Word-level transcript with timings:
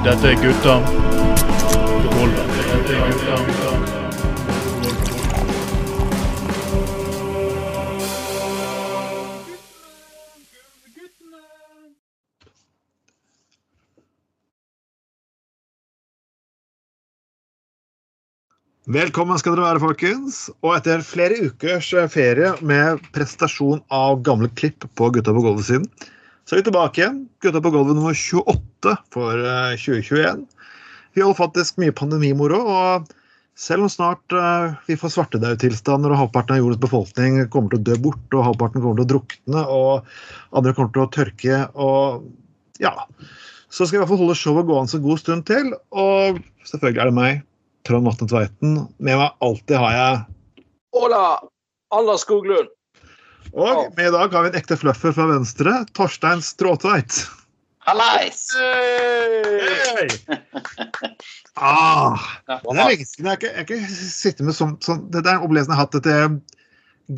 Dette 0.00 0.30
er 0.30 0.38
gutta. 0.40 0.74
Velkommen 18.90 19.36
skal 19.38 19.52
dere 19.52 19.66
være, 19.66 19.82
folkens. 19.82 20.38
Og 20.64 20.78
etter 20.78 21.04
flere 21.04 21.36
ukers 21.44 21.90
ferie 22.14 22.54
med 22.64 23.04
prestasjon 23.12 23.84
av 23.92 24.24
gamle 24.24 24.48
klipp 24.56 24.88
på 24.96 25.10
Gutta 25.12 25.36
på 25.36 25.44
gulvet-siden, 25.44 25.84
så 26.46 26.56
er 26.56 26.60
vi 26.60 26.66
tilbake 26.68 27.02
igjen. 27.02 27.22
Gutta 27.42 27.62
på 27.62 27.72
gulvet 27.74 27.98
nummer 27.98 28.16
28 28.16 28.96
for 29.14 29.44
eh, 29.44 29.76
2021. 29.78 30.44
Vi 31.14 31.24
holder 31.24 31.38
faktisk 31.38 31.80
mye 31.82 31.94
pandemimoro, 31.96 32.60
og 32.70 33.10
selv 33.58 33.84
om 33.84 33.90
snart 33.92 34.32
uh, 34.32 34.76
vi 34.86 34.96
får 34.96 35.12
svartedaudtilstander 35.16 36.14
og 36.14 36.20
halvparten 36.22 36.54
av 36.54 36.62
jordens 36.62 36.80
befolkning 36.80 37.40
kommer 37.52 37.74
til 37.74 37.80
å 37.80 37.86
dø 37.90 37.96
bort, 38.06 38.22
og 38.32 38.46
halvparten 38.46 38.84
kommer 38.84 39.00
til 39.00 39.08
å 39.08 39.10
drukne, 39.10 39.64
og 39.66 40.56
andre 40.56 40.74
kommer 40.76 40.94
til 40.94 41.04
å 41.04 41.10
tørke 41.12 41.58
og 41.74 42.28
ja. 42.80 42.94
Så 43.70 43.84
skal 43.84 43.98
vi 43.98 44.00
i 44.00 44.02
hvert 44.02 44.10
fall 44.14 44.22
holde 44.22 44.38
showet 44.38 44.66
gående 44.66 44.96
en 44.96 45.04
god 45.04 45.20
stund 45.20 45.46
til. 45.46 45.68
Og 45.92 46.40
selvfølgelig 46.66 47.02
er 47.02 47.10
det 47.10 47.18
meg, 47.18 47.42
Trond 47.86 48.08
Vatne 48.08 48.26
Tveiten. 48.30 48.78
Med 48.98 49.20
meg 49.20 49.44
alltid 49.44 49.76
har 49.78 49.94
jeg 49.94 50.22
Hola! 50.96 51.24
Anders 51.94 52.24
Skoglund. 52.24 52.70
Og 53.52 53.90
med 53.96 54.06
i 54.06 54.12
dag 54.14 54.32
har 54.32 54.44
vi 54.44 54.50
en 54.52 54.58
ekte 54.60 54.76
fluffer 54.78 55.14
fra 55.16 55.26
venstre, 55.30 55.72
Torstein 55.96 56.42
Stråtveit. 56.44 57.24
Hallais! 57.88 58.42
Hei! 58.60 60.06
Ah, 61.58 62.20
det 62.46 62.60
er 62.62 62.78
lenge 62.78 63.06
siden. 63.08 63.26
Jeg 63.26 63.30
har 63.32 63.40
ikke, 63.64 63.80
ikke 63.80 63.80
sittet 63.90 64.46
med 64.46 64.54
sånn, 64.56 64.76
sånn 64.84 65.02
Det 65.12 65.24
er 65.24 65.42
opplevelsen 65.42 65.72
jeg 65.72 65.76
har 65.80 65.82
hatt 65.88 65.96
etter 65.98 66.36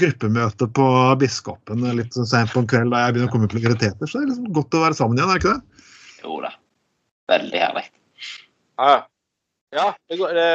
gruppemøte 0.00 0.66
på 0.72 0.86
Biskopen 1.20 1.82
litt 1.98 2.16
sånn 2.16 2.28
sent 2.30 2.54
på 2.54 2.62
en 2.62 2.68
kveld 2.70 2.94
da 2.94 3.02
jeg 3.04 3.16
begynner 3.16 3.28
å 3.28 3.32
komme 3.34 3.44
med 3.48 3.52
prioriteter. 3.52 4.08
Så 4.08 4.22
det 4.22 4.24
er 4.24 4.30
liksom 4.32 4.54
godt 4.56 4.78
å 4.78 4.84
være 4.86 4.96
sammen 4.98 5.18
igjen, 5.20 5.28
er 5.28 5.36
det 5.36 5.42
ikke 5.42 5.54
det? 5.58 5.86
Jo 6.24 6.38
da. 6.46 6.52
Veldig 7.34 7.60
herlig. 7.66 7.84
Ja, 8.80 8.94
ja 9.76 9.86
det, 10.08 10.18
går, 10.22 10.32
det, 10.38 10.48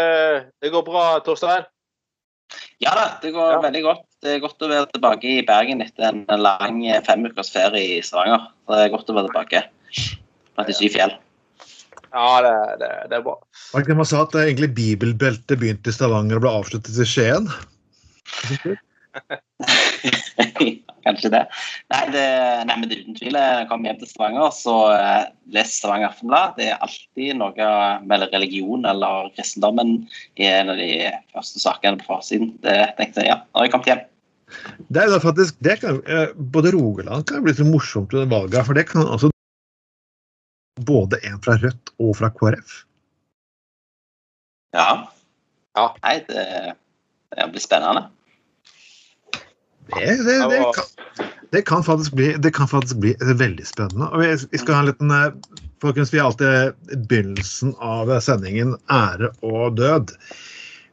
det 0.64 0.73
går 0.73 0.88
bra, 0.89 1.05
Torstein? 1.28 1.67
Ja 2.81 2.95
da, 2.98 3.05
det 3.22 3.36
går 3.36 3.58
Ja. 3.58 3.61
veldig 3.67 3.83
godt. 3.86 4.06
Det 4.26 4.34
er 4.34 4.42
godt 4.42 4.64
å 4.66 4.70
være 4.72 4.88
tilbake 4.90 5.30
i 5.30 5.46
Bergen 5.46 5.84
etter 5.86 6.10
en 6.10 6.42
lang 6.42 6.80
fem 7.06 7.26
ukers 7.28 7.52
ferie 7.54 7.98
i 7.98 8.06
Stavanger. 8.06 8.48
Det 8.66 8.80
er 8.82 8.94
godt 8.94 9.12
å 9.14 9.18
være 9.18 9.30
tilbake 9.30 9.62
blant 10.58 10.72
de 10.72 10.76
syv 10.78 10.96
fjell. 10.96 11.14
Ja, 12.08 12.28
det, 12.42 12.54
det, 12.82 12.90
det 13.12 13.20
er 13.20 13.26
bra. 13.26 13.36
Var 13.73 13.84
det 13.84 13.86
ikke 13.86 14.00
man 14.00 14.10
sa 14.10 14.23
at 14.23 14.36
eh, 14.38 14.48
egentlig 14.48 14.72
bibelbeltet 14.78 15.62
begynte 15.62 15.92
i 15.92 15.95
Stavanger 15.95 16.40
og 16.40 16.45
ble 16.45 16.54
avsluttet 16.62 16.98
i 16.98 17.08
Skien? 17.08 17.52
Kanskje 21.08 21.31
det. 21.31 21.44
Nei, 21.94 22.02
det, 22.12 22.26
nei, 22.67 22.76
men 22.76 22.90
det 22.90 22.98
er 22.98 23.03
uten 23.06 23.16
tvil. 23.16 23.38
Jeg 23.40 23.67
kom 23.70 23.86
hjem 23.88 24.00
til 24.02 24.09
Stavanger, 24.09 24.50
så 24.56 24.76
eh, 24.92 25.30
les 25.56 25.72
Stavanger 25.78 26.09
Aftenblad. 26.09 26.58
Det 26.58 26.67
er 26.72 26.84
alltid 26.84 27.38
noe 27.39 27.70
med 28.04 28.26
religion 28.34 28.84
eller 28.89 29.31
kristendommen 29.38 30.02
i 30.36 30.50
en 30.50 30.73
av 30.73 30.81
de 30.81 30.92
første 31.36 31.64
sakene 31.64 32.02
på 32.02 32.09
forsiden. 32.09 32.52
Det 32.66 32.76
tenkte 33.00 33.23
jeg, 33.23 33.31
ja, 33.31 33.39
nå 33.45 33.62
har 33.62 33.70
jeg 33.70 33.76
kommet 33.76 33.92
hjem. 33.94 34.04
Det 34.88 35.04
er 35.04 35.12
da 35.12 35.20
faktisk, 35.23 35.58
det 35.64 35.80
kan, 35.82 36.02
eh, 36.08 36.36
Både 36.55 36.71
Rogaland 36.76 37.27
kan 37.27 37.44
bli 37.44 37.55
så 37.55 37.67
morsomt 37.67 38.14
under 38.16 38.30
valget, 38.32 38.64
for 38.67 38.77
det 38.77 38.88
kan 38.92 39.08
altså 39.08 39.32
både 40.88 41.20
en 41.27 41.39
fra 41.44 41.55
Rødt 41.61 41.95
og 42.00 42.14
fra 42.20 42.30
KrF. 42.36 42.82
Ja. 44.76 44.89
Ja. 45.77 45.88
Nei, 46.04 46.20
det, 46.27 46.45
det 47.33 47.50
blir 47.54 47.64
spennende. 47.64 48.08
Det, 49.87 50.17
det, 50.25 50.37
det, 50.52 50.64
kan, 50.75 51.27
det, 51.52 51.61
kan 51.61 51.83
faktisk 51.83 52.14
bli, 52.14 52.33
det 52.33 52.52
kan 52.55 52.67
faktisk 52.67 52.99
bli 53.03 53.15
veldig 53.20 53.67
spennende. 53.67 54.09
Og 54.11 54.23
vi, 54.23 54.33
vi 54.52 54.61
skal 54.61 54.77
ha 54.77 54.83
en 54.83 54.92
liten 54.92 55.14
eh, 55.15 55.31
Folkens, 55.81 56.09
vi 56.14 56.20
har 56.20 56.31
alltid 56.31 56.73
begynnelsen 57.08 57.75
av 57.77 58.09
sendingen 58.26 58.73
ære 58.89 59.30
og 59.45 59.76
død. 59.77 60.15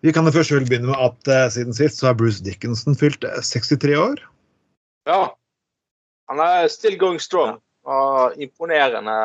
Vi 0.04 0.12
kan 0.12 0.28
først 0.28 0.52
vel 0.52 0.66
begynne 0.68 0.90
med 0.90 1.00
at 1.00 1.30
eh, 1.32 1.46
siden 1.54 1.76
sist 1.76 2.02
så 2.02 2.10
har 2.10 2.18
Bruce 2.20 2.44
Dickinson 2.44 2.96
fylt 3.00 3.24
eh, 3.24 3.40
63 3.40 3.96
år. 3.96 4.20
Ja. 5.08 5.22
Han 6.28 6.40
er 6.44 6.68
still 6.68 6.98
going 7.00 7.20
strong. 7.20 7.56
Og 7.88 8.36
imponerende. 8.36 9.16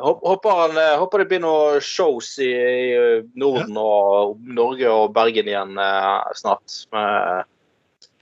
Håper, 0.00 0.50
han, 0.62 0.80
eh, 0.80 0.96
håper 1.00 1.20
det 1.20 1.28
blir 1.28 1.44
noen 1.44 1.84
shows 1.84 2.34
i, 2.40 2.48
i 2.48 2.88
Norden 3.36 3.76
og 3.80 4.40
Norge 4.40 4.88
og 4.92 5.12
Bergen 5.16 5.52
igjen 5.52 5.76
eh, 5.80 6.32
snart. 6.40 6.80
Med 6.96 7.44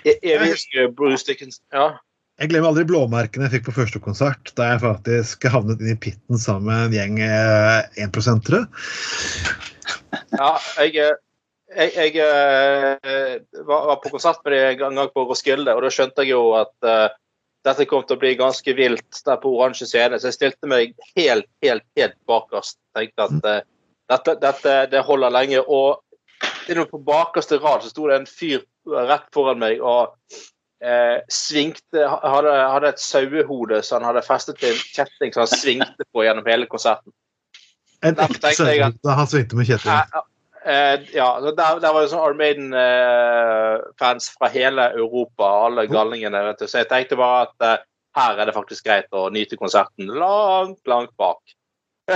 evig 0.05 0.65
Bruce 0.97 1.27
Dickens. 1.27 1.61
Ja. 1.73 1.95
Jeg 2.43 2.51
glemmer 2.51 2.73
aldri 2.73 2.83
blåmerkene 2.89 3.47
jeg 3.47 3.61
fikk 3.61 3.69
på 3.69 3.77
første 3.77 4.01
konsert, 4.03 4.51
da 4.59 4.73
jeg 4.73 4.83
faktisk 4.83 5.45
havnet 5.55 5.83
inn 5.83 5.93
i 5.93 6.01
pitten 6.03 6.41
sammen 6.41 6.67
med 6.67 6.89
en 6.89 6.97
gjeng 6.97 7.21
eh, 7.23 8.03
énprosentere. 8.03 8.65
Ja, 10.35 10.49
jeg, 10.83 10.97
eh, 10.99 11.15
jeg, 11.79 11.93
jeg 11.95 12.25
eh, 12.25 13.37
var, 13.69 14.01
på 14.03 14.11
konsert 14.17 14.43
med 14.43 14.57
dem 14.57 14.89
en 14.91 14.99
gang 14.99 15.13
på 15.15 15.29
Roskilde, 15.29 15.77
og 15.77 15.87
da 15.87 15.93
skjønte 15.95 16.27
jeg 16.27 16.35
jo 16.35 16.49
at 16.59 16.75
uh, 16.89 17.07
dette 17.65 17.87
kom 17.89 18.03
til 18.03 18.19
å 18.19 18.23
bli 18.25 18.35
ganske 18.41 18.75
vilt 18.77 19.23
der 19.27 19.39
på 19.41 19.55
oransje 19.55 19.87
scene, 19.89 20.19
så 20.19 20.33
jeg 20.33 20.39
stilte 20.41 20.71
meg 20.71 20.99
helt, 21.15 21.47
helt, 21.63 21.87
helt 21.95 22.19
bakerst. 22.27 22.81
Tenkte 22.99 23.29
at 23.29 23.47
uh, 23.47 23.61
dette, 24.11 24.35
dette 24.43 24.75
det 24.91 25.07
holder 25.07 25.33
lenge. 25.33 25.63
Og 25.63 26.03
med 26.69 26.91
på 26.91 27.01
bakerste 27.05 27.59
rad 27.63 27.85
så 27.85 27.93
sto 27.93 28.09
det 28.09 28.17
en 28.21 28.29
fyr 28.29 28.65
rett 29.09 29.27
foran 29.35 29.61
meg 29.63 29.81
og 29.81 30.15
eh, 30.85 31.21
svingte 31.33 32.07
hadde, 32.09 32.53
hadde 32.53 32.93
et 32.93 33.03
sauehode 33.03 33.81
som 33.83 34.01
han 34.01 34.11
hadde 34.13 34.27
festet 34.27 34.61
til 34.61 34.75
en 34.75 34.85
kjetting 34.97 35.35
som 35.35 35.45
han 35.45 35.53
svingte 35.53 36.09
på 36.13 36.27
gjennom 36.27 36.47
hele 36.49 36.69
konserten. 36.71 37.15
En 38.05 38.19
ekte 38.21 38.53
at- 38.53 39.11
han 39.17 39.31
svingte 39.31 39.57
med 39.57 39.71
kjetting. 39.71 39.93
Eh, 39.93 40.21
eh, 40.75 41.07
ja, 41.17 41.31
så 41.41 41.55
der, 41.57 41.81
der 41.81 41.97
var 41.97 42.05
jo 42.05 42.13
sånn 42.13 42.27
Armaden 42.27 42.77
fans 44.01 44.31
fra 44.37 44.53
hele 44.53 44.91
Europa, 44.93 45.49
alle 45.67 45.87
galningene. 45.89 46.45
Vet 46.51 46.65
du. 46.65 46.69
Så 46.69 46.83
jeg 46.83 46.93
tenkte 46.93 47.21
bare 47.21 47.49
at 47.49 47.69
eh, 47.69 47.83
her 48.15 48.39
er 48.39 48.49
det 48.49 48.55
faktisk 48.57 48.87
greit 48.87 49.11
å 49.17 49.29
nyte 49.33 49.59
konserten 49.59 50.11
langt, 50.21 50.81
langt 50.91 51.15
bak. 51.21 51.41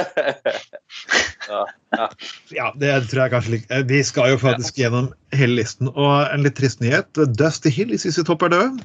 Ja, 2.53 2.67
det 2.77 2.91
tror 3.09 3.23
jeg 3.23 3.33
kanskje 3.33 3.53
lik- 3.55 3.71
eh, 3.73 3.83
Vi 3.89 4.03
skal 4.05 4.31
jo 4.35 4.39
faktisk 4.41 4.77
gjennom 4.81 5.07
hele 5.33 5.55
listen. 5.63 5.89
Og 5.89 6.29
en 6.33 6.43
litt 6.45 6.57
trist 6.59 6.81
nyhet. 6.85 7.09
Dusty 7.39 7.71
Hill 7.73 7.93
i 7.95 7.99
CC 8.01 8.21
topp 8.29 8.43
er 8.49 8.55
død. 8.57 8.83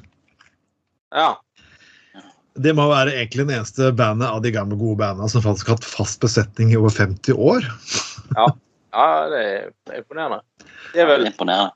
ja. 1.14 1.34
Det 2.54 2.70
må 2.78 2.84
være 2.86 3.10
egentlig 3.10 3.48
den 3.48 3.56
eneste 3.56 3.88
bandet 3.98 4.28
av 4.30 4.38
de 4.44 4.52
gamle 4.54 4.76
gode 4.78 5.00
bandene 5.00 5.26
som 5.28 5.42
faktisk 5.42 5.66
har 5.66 5.74
hatt 5.74 5.84
fast 5.90 6.20
besetning 6.22 6.68
i 6.70 6.76
over 6.78 6.92
50 6.94 7.34
år. 7.34 7.66
ja, 8.36 8.46
det 9.32 9.40
er 9.42 9.96
imponerende. 9.98 10.38
Det 10.94 11.02
er 11.02 11.08
vel 11.10 11.26
Imponerende. 11.26 11.72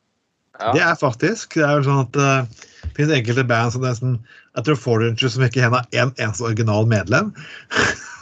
Ja. 0.60 0.70
Det 0.76 0.80
er 0.86 0.94
faktisk. 1.00 1.54
Det 1.58 1.64
er 1.66 1.80
jo 1.80 1.88
sånn 1.88 2.04
at 2.06 2.14
eh, 2.22 2.46
det 2.84 2.94
finnes 2.94 3.16
enkelte 3.18 3.44
band 3.50 3.74
som 3.74 3.82
nesten 3.82 4.14
Jeg 4.54 4.64
tror 4.68 4.78
Foreigner 4.78 5.28
som 5.34 5.42
ikke 5.48 5.66
har 5.66 5.82
én 5.90 6.14
eneste 6.14 6.46
original 6.46 6.86
medlem. 6.86 7.34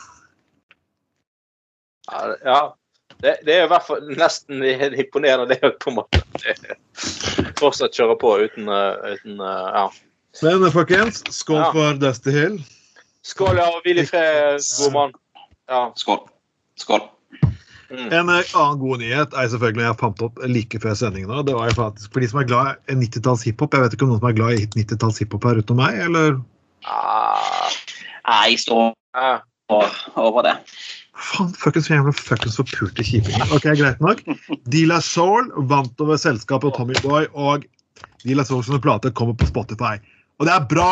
Ja, 2.12 2.74
det- 3.22 3.38
Det, 3.46 3.54
er 3.54 3.64
i 3.64 3.68
hvert 3.68 3.86
fall 3.86 4.02
nesten 4.16 4.62
imponerende, 4.62 5.48
det 5.48 5.60
òg, 5.64 5.78
på 5.80 5.90
en 5.90 5.96
måte. 5.96 6.22
Fortsatt 7.56 7.96
kjøre 7.96 8.18
på 8.20 8.34
uten, 8.44 8.68
eh, 8.68 9.14
uten 9.16 9.40
eh, 9.40 9.68
Ja. 9.74 9.88
Men 10.42 10.70
folkens, 10.70 11.22
skål 11.32 11.62
Ja. 11.62 11.72
for 11.72 11.94
Dusty 11.94 12.30
Hill. 12.30 12.58
Skål, 13.24 13.56
ja. 13.56 13.66
og 13.72 13.82
Hvil 13.84 13.98
i 13.98 14.06
fred, 14.06 14.60
god 14.82 14.92
mann. 14.92 15.12
Ja. 15.68 15.90
Skål. 15.96 16.26
Skål. 16.76 17.08
Mm. 17.90 18.10
En 18.12 18.28
eh, 18.28 18.44
annen 18.58 18.78
god 18.82 18.98
nyhet 18.98 19.32
er 19.32 19.48
selvfølgelig 19.48 19.86
jeg 19.86 19.98
fant 20.00 20.22
opp 20.26 20.38
like 20.50 20.80
før 20.82 20.94
sendingen. 20.98 21.32
Det 21.46 21.54
var 21.54 21.70
jo 21.70 21.76
faktisk 21.78 22.12
for 22.12 22.20
de 22.20 22.28
som 22.28 22.40
er 22.42 22.48
glad 22.50 22.90
i 22.90 22.98
90-talls 22.98 23.44
hiphop. 23.46 23.72
Jeg 23.74 23.84
vet 23.86 23.94
ikke 23.96 24.06
om 24.06 24.12
noen 24.12 24.20
som 24.20 24.28
er 24.28 24.38
glad 24.38 24.60
i 24.60 24.66
90-talls 24.76 25.18
hiphop 25.22 25.46
her 25.48 25.60
utenom 25.62 25.80
meg, 25.84 26.00
eller? 26.08 26.40
Ah, 26.86 27.70
jeg 28.50 28.58
står 28.58 28.92
ja. 29.14 29.38
over 29.70 30.42
det. 30.46 30.56
Faen, 31.16 31.52
fuckings 31.56 31.88
jævla 31.88 32.12
fuckings 32.12 32.58
forpulte 32.60 33.04
kjipinger. 33.06 33.48
Ok, 33.56 33.70
greit 33.78 34.02
nok. 34.04 34.20
De 34.72 34.84
La 34.88 35.00
Soul 35.04 35.48
vant 35.70 36.04
over 36.04 36.20
selskapet 36.20 36.76
Tommy 36.76 36.96
Boy, 37.04 37.28
og 37.32 37.64
De 38.26 38.36
La 38.36 38.44
Soul 38.44 38.64
sine 38.66 38.80
plater 38.84 39.14
kommer 39.16 39.36
på 39.38 39.48
Spotify. 39.48 39.96
Og 40.36 40.48
det 40.48 40.52
er 40.52 40.68
bra! 40.68 40.90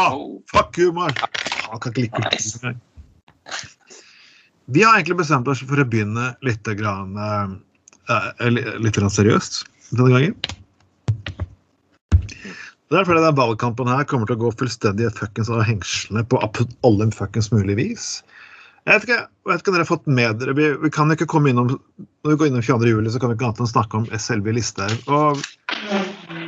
Fuck 0.53 0.81
you, 0.81 0.95
Mark! 0.97 1.21
Faen, 1.53 1.81
kan 1.81 1.93
ikke 1.93 2.07
like 2.07 2.17
kultur 2.17 2.71
engang. 2.71 2.83
Vi 4.73 4.81
har 4.81 4.97
egentlig 4.97 5.19
bestemt 5.21 5.49
oss 5.53 5.61
for 5.61 5.77
å 5.77 5.85
begynne 5.85 6.31
litt, 6.47 6.65
grann, 6.79 7.19
eh, 7.21 8.21
eh, 8.41 8.61
litt 8.81 8.97
grann 8.97 9.13
seriøst 9.13 9.67
denne 9.91 10.15
gangen. 10.15 10.37
Det 12.93 13.01
er 13.01 13.07
fordi 13.09 13.25
den 13.25 13.37
valgkampen 13.37 13.91
her 13.91 14.07
kommer 14.09 14.29
til 14.29 14.39
å 14.39 14.45
gå 14.45 14.53
fullstendig 14.61 15.11
fuckings 15.19 15.51
av 15.53 15.65
hengslene 15.69 16.25
på 16.31 16.41
alle 16.41 17.11
fuckings 17.13 17.51
mulige 17.53 17.77
vis. 17.81 18.07
Jeg 18.85 18.99
vet 18.99 19.07
ikke, 19.07 19.17
jeg 19.17 19.49
vet 19.49 19.63
ikke 19.63 19.71
om 19.71 19.77
dere 19.77 19.85
har 19.87 19.89
fått 19.89 20.09
med 20.13 20.41
dere 20.43 20.55
vi, 20.59 20.67
vi 20.83 20.91
kan 20.93 21.13
ikke 21.13 21.29
komme 21.31 21.49
innom 21.49 21.71
Når 21.73 22.29
vi 22.29 22.37
går 22.41 22.51
innom 22.51 22.65
22. 22.65 22.91
juli, 22.91 23.13
så 23.13 23.21
kan 23.21 23.31
vi 23.31 23.39
ikke 23.39 23.49
annet 23.49 23.63
enn 23.65 23.71
snakke 23.71 23.97
om 23.97 24.07
selve 24.21 24.53
Listhaug. 24.53 25.09
Og 25.09 25.41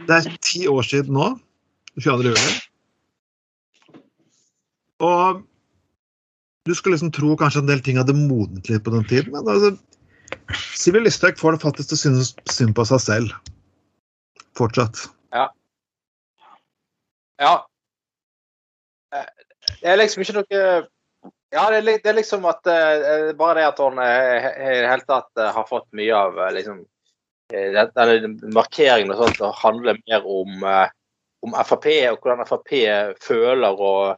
det 0.09 0.19
er 0.19 0.29
ti 0.45 0.67
år 0.69 0.85
siden 0.85 1.17
nå. 1.17 1.31
22. 1.97 2.33
juli. 2.33 2.55
Og 5.07 5.43
du 6.67 6.75
skulle 6.75 6.97
liksom 6.97 7.13
tro 7.15 7.37
kanskje 7.41 7.63
en 7.63 7.71
del 7.71 7.83
ting 7.85 8.01
hadde 8.01 8.17
modnet 8.17 8.69
litt 8.69 8.85
på 8.85 8.93
den 8.93 9.05
tiden, 9.09 9.33
men 9.33 9.49
altså 9.49 9.77
Sivil 10.77 11.07
Listhaug 11.07 11.39
får 11.39 11.57
det 11.57 11.63
faktisk 11.63 11.93
til 11.93 11.97
å 11.97 12.03
synes 12.03 12.33
synd 12.53 12.75
på 12.77 12.85
seg 12.89 13.01
selv. 13.05 13.33
Fortsatt. 14.59 15.07
Ja. 15.37 15.47
Ja. 17.41 17.55
Det 19.13 19.89
er 19.93 20.01
liksom 20.01 20.25
ikke 20.25 20.39
noe 20.41 20.61
Ja, 21.57 21.71
det 21.73 21.79
er, 21.79 21.87
det 22.05 22.11
er 22.11 22.19
liksom 22.19 22.45
at 22.51 22.69
uh, 22.69 23.33
Bare 23.39 23.61
det 23.61 23.67
at 23.71 23.79
hun 23.81 23.99
eh, 24.03 24.49
i 24.51 24.75
det 24.83 24.91
hele 24.91 25.07
tatt 25.09 25.31
uh, 25.41 25.49
har 25.57 25.65
fått 25.69 25.89
mye 25.97 26.13
av 26.13 26.39
liksom 26.57 26.85
markeringen 28.51 29.13
og 29.15 29.21
sånt, 29.21 29.37
og 29.47 29.55
handler 29.61 30.01
mer 30.03 30.25
om, 30.27 30.65
om 31.47 31.53
Frp 31.63 31.85
og 32.11 32.25
hvordan 32.25 32.43
Frp 32.49 32.73
føler 33.23 33.83
og 33.87 34.17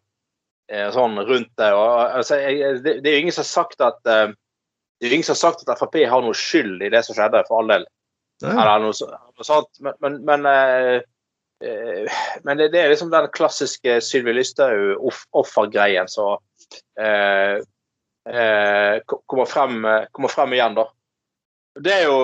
sånn 0.94 1.20
rundt 1.28 1.50
det. 1.60 1.68
Og, 1.76 1.90
altså, 2.16 2.38
jeg, 2.40 2.78
det, 2.86 2.94
det 3.04 3.10
er 3.10 3.18
jo 3.18 3.26
ingen 3.26 3.36
som 3.36 3.44
har 3.44 3.50
sagt 3.50 3.84
at 3.84 4.00
det 4.08 4.16
er 4.16 5.10
jo 5.10 5.18
ingen 5.18 5.28
som 5.28 5.36
har 5.36 5.42
sagt 5.42 5.68
at 5.68 5.82
Frp 5.82 6.00
har 6.08 6.24
noe 6.24 6.40
skyld 6.40 6.80
i 6.86 6.88
det 6.96 7.04
som 7.04 7.18
skjedde, 7.18 7.44
for 7.50 7.60
all 7.60 7.68
del. 7.74 7.84
Ja. 8.40 8.54
Eller 8.54 8.86
noe, 8.86 8.96
så- 8.96 9.12
noe 9.12 9.44
sånt. 9.50 9.76
Men, 9.84 10.00
men, 10.00 10.18
men, 10.24 10.48
men 12.48 12.64
det, 12.64 12.72
det 12.72 12.80
er 12.80 12.94
liksom 12.94 13.12
den 13.12 13.28
klassiske 13.36 14.00
Sylvi 14.08 14.38
Lysthaug-offergreien 14.40 16.08
som 16.08 16.40
eh, 17.00 17.58
eh, 18.28 19.00
kommer, 19.06 19.44
frem, 19.44 19.84
eh, 19.84 20.06
kommer 20.12 20.28
frem 20.28 20.52
igjen, 20.52 20.74
da. 20.78 20.88
Det 21.78 21.94
er 21.94 22.08
jo 22.08 22.18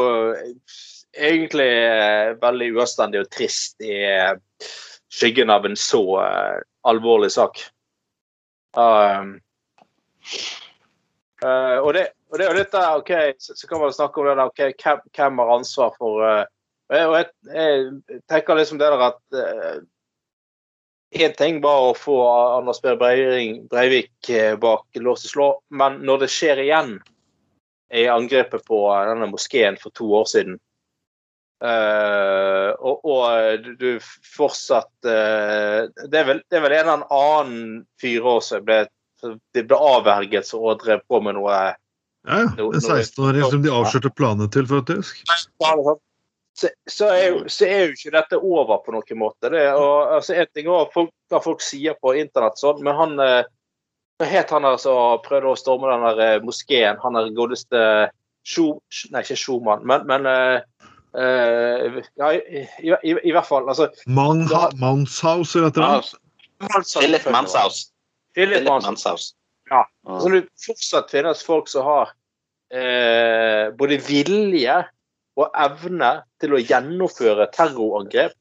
egentlig 1.15 1.71
eh, 1.71 2.35
veldig 2.43 2.73
uanstendig 2.75 3.23
og 3.23 3.31
trist 3.33 3.81
i 3.85 3.95
eh, 4.09 4.35
skyggen 5.13 5.53
av 5.55 5.67
en 5.67 5.77
så 5.79 6.03
eh, 6.25 6.59
alvorlig 6.91 7.31
sak. 7.35 7.63
Um, 8.75 9.37
eh, 11.45 11.79
og, 11.79 11.93
det, 11.95 12.09
og 12.33 12.39
det 12.39 12.47
er 12.47 12.51
jo 12.51 12.59
litt 12.59 12.75
der, 12.75 12.99
OK, 12.99 13.15
så, 13.39 13.55
så 13.55 13.71
kan 13.71 13.85
man 13.85 13.95
snakke 13.95 14.21
om 14.21 14.29
det 14.29 14.37
der, 14.41 14.51
ok, 14.51 14.65
hvem, 14.83 15.07
hvem 15.15 15.43
har 15.45 15.55
ansvar 15.61 15.95
for 15.99 16.27
eh, 16.27 16.45
og 16.95 17.15
jeg, 17.17 17.29
jeg, 17.49 18.19
tenker 18.29 18.59
liksom 18.59 18.79
det 18.79 18.91
der 18.93 19.03
at 19.07 19.37
Én 21.15 21.35
ting 21.39 21.61
var 21.63 21.91
å 21.91 21.95
få 21.95 22.19
Anders 22.59 22.81
B. 22.83 22.95
Breivik, 22.99 24.29
eh, 24.29 24.57
bak 24.59 24.99
lås 24.99 25.25
og 25.29 25.31
slå, 25.31 25.49
men 25.71 26.01
når 26.03 26.25
det 26.25 26.31
skjer 26.35 26.63
igjen 26.65 26.97
i 27.95 28.09
angrepet 28.11 28.65
på 28.67 28.81
denne 29.07 29.29
moskeen 29.31 29.79
for 29.79 29.95
to 29.95 30.11
år 30.23 30.31
siden 30.31 30.59
Uh, 31.65 32.75
og, 32.83 33.05
og 33.09 33.69
du- 33.79 34.03
fortsatt 34.37 34.91
uh, 35.07 35.87
det, 36.11 36.19
er 36.19 36.27
vel, 36.29 36.41
det 36.51 36.59
er 36.59 36.65
vel 36.65 36.75
en 36.77 36.91
eller 36.91 37.15
annen 37.15 37.79
fyr 38.03 38.27
også 38.27 38.59
ble, 38.67 38.83
det 39.55 39.63
ble 39.71 39.79
avverget 39.79 40.51
og 40.59 40.83
drev 40.83 41.01
på 41.09 41.23
med 41.25 41.39
noe 41.39 41.55
Ja, 41.55 42.41
ja. 42.43 42.51
En 42.59 42.83
16-åring 42.83 43.47
som 43.49 43.63
de 43.65 43.73
avslørte 43.73 44.13
planene 44.13 44.51
til, 44.53 44.67
faktisk. 44.69 45.25
Så, 46.55 46.71
så, 46.91 47.09
er 47.11 47.25
jo, 47.29 47.39
så 47.51 47.67
er 47.67 47.81
jo 47.85 47.97
ikke 47.97 48.15
dette 48.15 48.39
over 48.39 48.79
på 48.85 48.95
noen 48.95 49.19
måte. 49.19 49.51
Det, 49.51 49.65
og, 49.75 50.15
altså, 50.19 50.37
en 50.39 50.51
ting 50.55 50.71
er 50.71 50.91
folk, 50.95 51.11
hva 51.33 51.41
folk 51.43 51.65
sier 51.65 51.97
på 51.99 52.15
internett, 52.21 52.61
sånn, 52.61 52.83
men 52.87 52.99
han 52.99 53.21
eh, 53.23 53.43
Hva 54.23 54.29
het 54.31 54.53
han 54.55 54.63
som 54.63 54.71
altså, 54.77 54.93
prøvde 55.25 55.51
å 55.51 55.59
storme 55.59 55.91
den 55.91 56.05
der 56.07 56.21
eh, 56.23 56.43
moskeen? 56.47 57.01
Han 57.03 57.19
er 57.19 57.33
godeste 57.35 57.81
Sjo... 58.47 58.77
Nei, 59.11 59.25
ikke 59.25 59.39
Schumann, 59.41 59.87
men, 59.89 60.07
men 60.07 60.31
Uh, 61.15 61.23
eh, 61.23 61.99
ja, 62.19 62.33
i, 62.35 62.65
i, 62.83 62.89
i, 62.91 63.13
i 63.29 63.31
hvert 63.31 63.47
fall. 63.47 63.69
Altså, 63.71 63.87
Man, 64.11 64.49
Manshaus 64.81 65.53
eller 65.55 65.71
et 65.71 65.77
eller 65.79 65.93
annet. 65.93 66.89
Philip 66.91 67.29
Manshaus. 67.31 67.77
Philip 68.35 68.67
Manshaus. 68.67 69.29
Ja. 69.71 69.85
Mm. 70.09 70.21
Så 70.21 70.33
det 70.33 70.41
fortsatt 70.67 71.15
finnes 71.15 71.45
folk 71.47 71.71
som 71.71 71.87
har 71.87 72.11
eh, 72.75 73.71
både 73.79 74.01
vilje 74.09 74.81
og 75.41 75.51
evne 75.59 76.11
til 76.43 76.55
å 76.55 76.63
gjennomføre 76.63 77.49
terrorangrep 77.55 78.35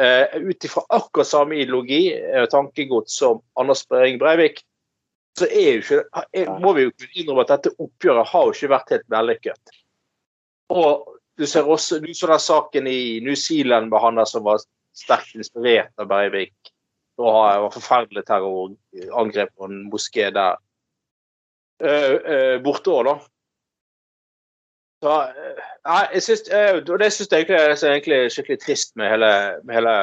eh, 0.00 0.36
ut 0.38 0.66
ifra 0.66 0.84
akkurat 0.94 1.28
samme 1.28 1.58
ideologi 1.58 2.06
og 2.42 2.50
tankegods 2.52 3.18
som 3.18 3.42
Anders 3.58 3.82
Behring 3.90 4.20
Breivik, 4.22 4.62
så 5.38 5.48
er 5.50 5.80
jo 5.80 5.82
ikke, 5.82 6.24
er, 6.30 6.52
må 6.62 6.74
vi 6.76 6.86
jo 6.86 6.92
innrømme 7.10 7.42
at 7.42 7.56
dette 7.56 7.74
oppgjøret 7.82 8.30
har 8.30 8.46
jo 8.46 8.54
ikke 8.54 8.72
vært 8.76 8.94
helt 8.94 9.08
vellykket. 9.10 9.74
Og 10.74 11.18
du 11.38 11.46
ser 11.50 11.66
også 11.66 11.98
du 12.02 12.12
så 12.14 12.30
den 12.30 12.42
saken 12.42 12.86
i 12.86 13.18
New 13.24 13.34
Zealand 13.38 13.90
med 13.90 14.02
han 14.02 14.20
der 14.20 14.30
som 14.30 14.46
var 14.46 14.62
sterkt 14.94 15.34
inspirert 15.34 15.90
av 15.98 16.08
Breivik. 16.10 16.54
Og 17.18 17.26
det 17.26 17.62
var 17.64 17.74
forferdelig 17.74 18.24
terrorangrep 18.26 19.52
på 19.58 19.68
en 19.68 19.82
moské 19.90 20.30
der 20.34 20.56
eh, 21.82 22.14
eh, 22.14 22.56
borte 22.62 22.94
òg, 22.94 23.10
da. 23.10 23.16
Så, 25.04 25.14
ja, 25.84 25.96
jeg 26.14 26.22
synes, 26.24 26.46
eh, 26.48 26.78
og 26.80 26.98
det 27.00 27.10
syns 27.12 27.28
jeg 27.28 27.42
egentlig 27.42 27.58
er 27.60 27.90
egentlig 27.90 28.18
skikkelig 28.32 28.60
trist 28.62 28.94
med 28.96 29.10
hele, 29.12 29.32
med 29.68 29.76
hele 29.76 29.96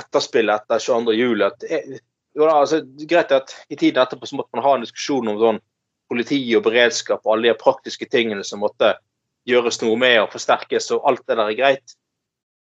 etterspillet 0.00 0.62
etter 0.62 0.80
22. 0.80 1.12
juli. 1.18 1.44
At, 1.44 1.66
eh, 1.68 1.98
jo 2.32 2.46
da, 2.48 2.54
altså, 2.62 2.78
er 2.80 3.10
greit 3.10 3.34
at 3.36 3.52
I 3.68 3.76
tiden 3.76 4.00
etterpå 4.00 4.30
så 4.30 4.38
måtte 4.38 4.56
man 4.56 4.64
ha 4.64 4.72
en 4.78 4.86
diskusjon 4.86 5.28
om 5.28 5.36
sånn 5.42 5.60
politi 6.08 6.38
og 6.56 6.64
beredskap 6.64 7.20
og 7.26 7.34
alle 7.34 7.50
de 7.50 7.58
praktiske 7.60 8.08
tingene 8.08 8.46
som 8.48 8.64
måtte 8.64 8.94
gjøres 9.44 9.82
noe 9.82 10.00
med 10.00 10.22
og 10.22 10.32
forsterkes, 10.32 10.88
og 10.96 11.04
alt 11.10 11.26
det 11.28 11.36
der 11.36 11.44
er 11.44 11.60
greit. 11.60 11.96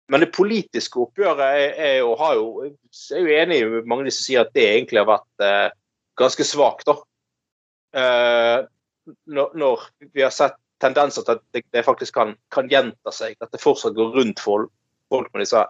Men 0.07 0.23
det 0.23 0.31
politiske 0.31 1.03
oppgjøret 1.03 1.43
er, 1.43 1.75
er 1.75 1.95
jo, 1.99 2.15
har 2.23 2.39
jo, 2.39 2.47
er 2.63 3.27
jo 3.27 3.35
enig 3.43 3.59
med 3.75 3.91
mange 3.91 4.07
av 4.07 4.13
de 4.13 4.15
som 4.15 4.29
sier 4.29 4.47
at 4.47 4.55
det 4.55 4.63
egentlig 4.63 5.03
har 5.03 5.11
vært 5.11 5.43
eh, 5.43 5.77
ganske 6.23 6.47
svakt. 6.47 6.87
da. 6.87 6.95
Eh, 7.99 8.57
når, 9.27 9.53
når 9.59 9.87
vi 10.13 10.23
har 10.23 10.31
sett 10.31 10.55
tendenser 10.81 11.25
til 11.25 11.37
at 11.37 11.43
det, 11.55 11.63
det 11.75 11.85
faktisk 11.85 12.15
kan, 12.15 12.35
kan 12.53 12.69
gjenta 12.71 13.13
seg, 13.13 13.35
at 13.41 13.51
det 13.51 13.61
fortsatt 13.61 13.97
går 13.97 14.15
rundt 14.15 14.41
folk, 14.43 14.71
folk 15.11 15.29
med 15.33 15.43
disse 15.43 15.63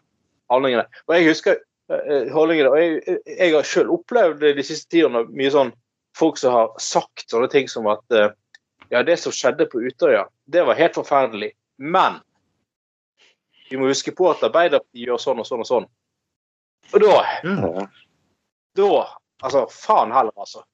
handlingene. 0.52 0.86
Og 1.08 1.16
jeg 1.16 1.28
husker 1.30 1.60
eh, 1.94 2.32
holdningene, 2.34 2.72
og 2.72 2.82
jeg, 2.82 3.20
jeg 3.36 3.56
har 3.56 3.68
selv 3.68 3.94
opplevd 3.98 4.46
de 4.58 4.66
siste 4.66 4.92
tidene 4.94 5.26
mye 5.30 5.54
sånn 5.54 5.74
folk 6.18 6.40
som 6.42 6.56
har 6.56 6.74
sagt 6.82 7.30
sånne 7.30 7.50
ting 7.52 7.70
som 7.72 7.88
at 7.92 8.16
eh, 8.16 8.32
ja, 8.90 9.04
det 9.06 9.20
som 9.22 9.34
skjedde 9.36 9.70
på 9.70 9.82
Utøya, 9.86 10.26
det 10.50 10.66
var 10.66 10.80
helt 10.80 10.98
forferdelig. 10.98 11.54
Men 11.78 12.20
vi 13.70 13.78
må 13.78 13.92
huske 13.92 14.12
på 14.18 14.32
at 14.32 14.44
Arbeiderpartiet 14.48 15.06
gjør 15.06 15.22
sånn 15.22 15.42
og 15.44 15.48
sånn 15.48 15.64
og 15.64 15.70
sånn. 15.70 15.90
Og 16.90 17.04
da, 17.04 17.86
da 18.78 18.92
Altså, 19.40 19.62
faen 19.72 20.12
heller, 20.12 20.34
altså. 20.36 20.66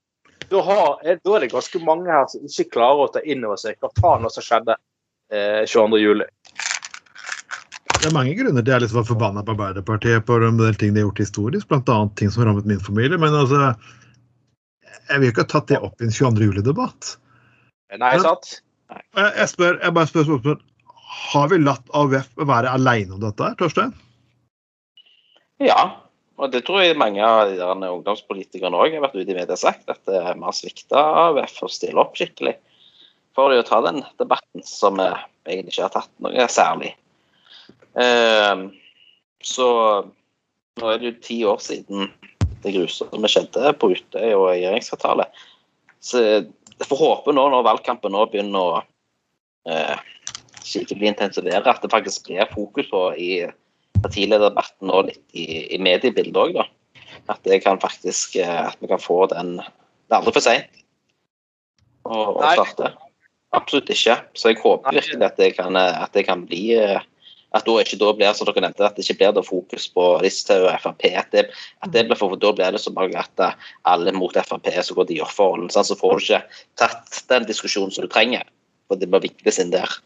Da, 0.49 0.61
har, 0.61 0.99
da 1.03 1.35
er 1.35 1.43
det 1.45 1.51
ganske 1.53 1.81
mange 1.83 2.11
her 2.11 2.27
som 2.29 2.45
ikke 2.45 2.75
klarer 2.77 3.07
å 3.07 3.11
ta 3.13 3.23
inn 3.25 3.45
over 3.47 3.59
seg 3.61 3.79
hva 3.81 3.89
faen 3.97 4.27
som 4.29 4.45
skjedde 4.45 4.75
eh, 5.33 5.63
22. 5.65 6.01
juli. 6.01 6.27
Det 7.95 8.11
er 8.11 8.13
mange 8.13 8.35
grunner 8.37 8.61
til 8.61 8.73
jeg 8.75 8.83
liksom 8.83 8.99
var 8.99 9.07
forbanna 9.07 9.41
på 9.45 9.55
Arbeiderpartiet 9.55 10.25
på 10.27 10.37
de 10.43 10.51
del 10.59 10.77
ting 10.77 10.93
de 10.93 11.01
har 11.01 11.07
gjort 11.07 11.23
historisk, 11.23 11.69
bl.a. 11.71 11.97
ting 12.19 12.29
som 12.33 12.45
rammet 12.45 12.67
min 12.69 12.83
familie. 12.83 13.17
Men 13.17 13.33
altså 13.33 13.73
Jeg 15.09 15.21
vil 15.21 15.31
ikke 15.31 15.45
ha 15.45 15.51
tatt 15.55 15.71
det 15.71 15.81
opp 15.85 16.01
i 16.01 16.07
en 16.07 16.13
22. 16.13 16.49
juli-debatt. 16.49 17.15
Nei, 17.97 18.13
sant? 18.21 18.59
Jeg, 18.91 19.29
jeg, 19.39 19.49
spør, 19.49 19.77
jeg 19.81 19.95
bare 19.97 20.09
spør 20.09 20.27
spørsmål. 20.29 20.63
Har 21.15 21.49
vi 21.49 21.61
latt 21.61 21.93
AUF 21.97 22.29
være 22.37 22.73
aleine 22.73 23.15
om 23.15 23.21
dette, 23.23 23.51
Torstein? 23.59 23.93
Ja, 25.63 26.04
og 26.35 26.51
det 26.51 26.65
tror 26.67 26.83
jeg 26.83 26.97
mange 26.99 27.23
av 27.23 27.51
de 27.51 27.89
ungdomspolitikerne 27.93 28.75
òg 28.75 28.97
har 28.97 29.03
vært 29.05 29.15
ute 29.15 29.31
i 29.31 29.37
media 29.37 29.55
og 29.55 29.61
sagt, 29.61 29.87
at 29.87 30.11
eh, 30.11 30.31
vi 30.35 30.47
har 30.47 30.55
svikta 30.55 31.03
AUF 31.29 31.61
og 31.63 31.71
stille 31.71 32.01
opp 32.01 32.17
skikkelig 32.19 32.57
for 33.35 33.51
å 33.51 33.63
ta 33.67 33.81
den 33.83 34.01
debatten 34.19 34.63
som 34.67 34.99
vi 34.99 35.07
egentlig 35.53 35.75
ikke 35.75 35.87
har 35.87 35.95
tatt 35.95 36.11
noe 36.23 36.47
særlig. 36.51 36.91
Eh, 37.99 38.65
så 39.45 39.69
nå 40.75 40.91
er 40.91 40.99
det 40.99 41.07
jo 41.07 41.23
ti 41.23 41.39
år 41.47 41.61
siden 41.63 42.09
det 42.65 42.73
grusomme 42.75 43.29
skjedde 43.31 43.71
på 43.79 43.93
Utøy 43.93 44.31
og 44.33 44.49
i 44.49 44.57
regjeringskvartalet. 44.57 45.43
Så 46.03 46.23
jeg 46.25 46.89
får 46.89 46.99
håpe 46.99 47.35
nå 47.35 47.45
når 47.51 47.67
valgkampen 47.67 48.11
nå 48.15 48.25
begynner 48.31 48.59
å 48.59 48.81
eh, 49.69 49.95
skikkelig 50.65 51.13
intensivere, 51.13 51.63
at 51.63 51.83
det 51.83 51.93
faktisk 51.93 52.27
blir 52.27 52.49
fokus 52.51 52.89
på 52.91 53.05
i 53.21 53.29
partilederdebatten 54.05 54.93
og 54.93 55.09
litt 55.09 55.23
i, 55.33 55.65
i 55.75 55.81
mediebildet 55.81 56.37
òg, 56.39 56.55
da. 56.59 56.67
At 57.31 57.41
det 57.47 57.63
kan 57.63 57.79
faktisk 57.81 58.35
eh, 58.37 58.67
At 58.67 58.77
vi 58.81 58.89
kan 58.91 59.01
få 59.01 59.25
den 59.31 59.57
Det 59.57 60.13
er 60.13 60.19
aldri 60.19 60.35
for 60.35 60.45
seint 60.45 60.81
å, 62.05 62.37
starte. 62.37 62.91
Absolutt 63.57 63.89
ikke. 63.89 64.19
Så 64.37 64.51
jeg 64.51 64.59
håper 64.61 64.93
virkelig 64.93 65.25
at 65.25 65.39
det 65.41 65.47
kan, 65.57 65.73
eh, 65.79 66.01
at 66.03 66.13
det 66.13 66.27
kan 66.27 66.43
bli 66.45 66.75
eh, 66.77 66.99
At 67.55 67.65
da 67.65 67.79
ikke 67.81 67.97
da 67.97 68.11
blir 68.13 68.35
som 68.37 68.45
dere 68.45 68.61
nevnte, 68.61 68.85
at 68.85 68.99
det 68.99 69.07
ikke 69.07 69.31
blir 69.31 69.47
fokus 69.47 69.87
på 69.95 70.05
Listhaug 70.21 70.67
og 70.67 70.75
Frp. 70.83 71.07
At, 71.17 71.31
det, 71.33 71.47
at 71.81 71.93
det 71.95 72.03
blir 72.05 72.19
for, 72.19 72.35
Da 72.37 72.51
blir 72.53 72.75
det 72.75 72.83
som 72.83 72.93
mange 72.93 73.17
at 73.17 73.45
alle 73.89 74.13
mot 74.13 74.37
Frp 74.37 74.69
så 74.69 74.97
går 74.97 75.09
de 75.09 75.21
offerrollen. 75.25 75.71
Sånn, 75.73 75.87
så 75.87 75.97
får 75.97 76.19
du 76.19 76.25
ikke 76.27 76.43
tatt 76.83 77.23
den 77.31 77.47
diskusjonen 77.49 77.95
som 77.95 78.05
du 78.05 78.11
trenger. 78.11 78.45
For 78.85 79.01
det 79.01 79.09
blir 79.09 79.25
vikles 79.25 79.57
inn 79.63 79.73
der. 79.73 79.97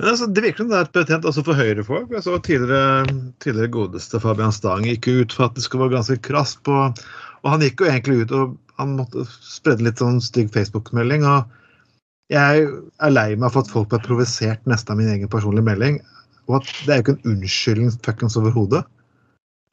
Men 0.00 0.08
altså, 0.14 0.26
det 0.32 0.42
virker 0.46 0.64
som 0.64 0.70
det 0.70 0.78
er 0.78 0.86
et 0.86 0.94
betent 0.96 1.26
også 1.28 1.42
for 1.44 1.58
høyrefolk. 1.58 2.12
Jeg 2.14 2.24
så 2.24 2.38
tidligere, 2.40 3.16
tidligere 3.44 3.72
godeste 3.74 4.20
Fabian 4.22 4.54
Stang 4.56 4.86
gikk 4.88 5.10
ut 5.10 5.34
for 5.36 5.50
at 5.50 5.58
det 5.58 5.64
skulle 5.66 5.84
være 5.84 5.98
ganske 5.98 6.16
krass 6.24 6.54
på 6.64 6.76
Og 6.80 7.48
han 7.48 7.64
gikk 7.64 7.82
jo 7.82 7.88
egentlig 7.88 8.22
ut 8.22 8.32
og 8.36 8.54
han 8.80 8.94
måtte 8.96 9.26
spredde 9.44 9.84
litt 9.84 10.00
sånn 10.00 10.22
stygg 10.24 10.48
Facebook-melding. 10.54 11.26
og 11.28 12.32
Jeg 12.32 12.64
er 12.64 13.12
lei 13.12 13.34
meg 13.36 13.52
for 13.52 13.60
at 13.60 13.72
folk 13.72 13.90
ble 13.92 14.00
provosert 14.04 14.64
nesten 14.68 14.94
av 14.94 15.00
min 15.02 15.12
egen 15.12 15.28
personlige 15.28 15.68
melding. 15.68 16.00
Og 16.48 16.62
at 16.62 16.72
det 16.86 16.94
er 16.94 17.00
jo 17.00 17.04
ikke 17.04 17.16
en 17.18 17.34
unnskyldning 17.34 17.92
fuckings 18.04 18.40
overhodet. 18.40 18.86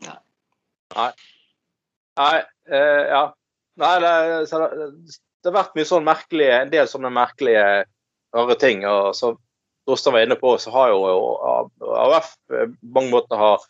Nei. 0.03 1.10
Nei, 2.19 2.36
Uh, 2.67 3.03
ja. 3.07 3.19
Nei, 3.79 3.93
det, 4.03 4.10
det, 4.51 5.13
det 5.39 5.48
har 5.48 5.53
vært 5.55 5.77
mye 5.77 5.88
sånn 5.88 6.03
merkelige, 6.03 6.55
en 6.65 6.72
del 6.74 6.89
sånne 6.91 7.12
merkelige 7.15 7.62
rare 8.36 8.57
ting. 8.60 8.81
og 8.84 9.13
så 9.15 9.29
Torstein 9.88 10.15
var 10.17 10.25
inne 10.27 10.38
på, 10.39 10.56
så 10.60 10.74
har 10.74 10.91
jo 10.91 11.03
AUF 12.03 12.34
på 12.50 12.65
mange 12.96 13.12
måter 13.13 13.39
har 13.39 13.63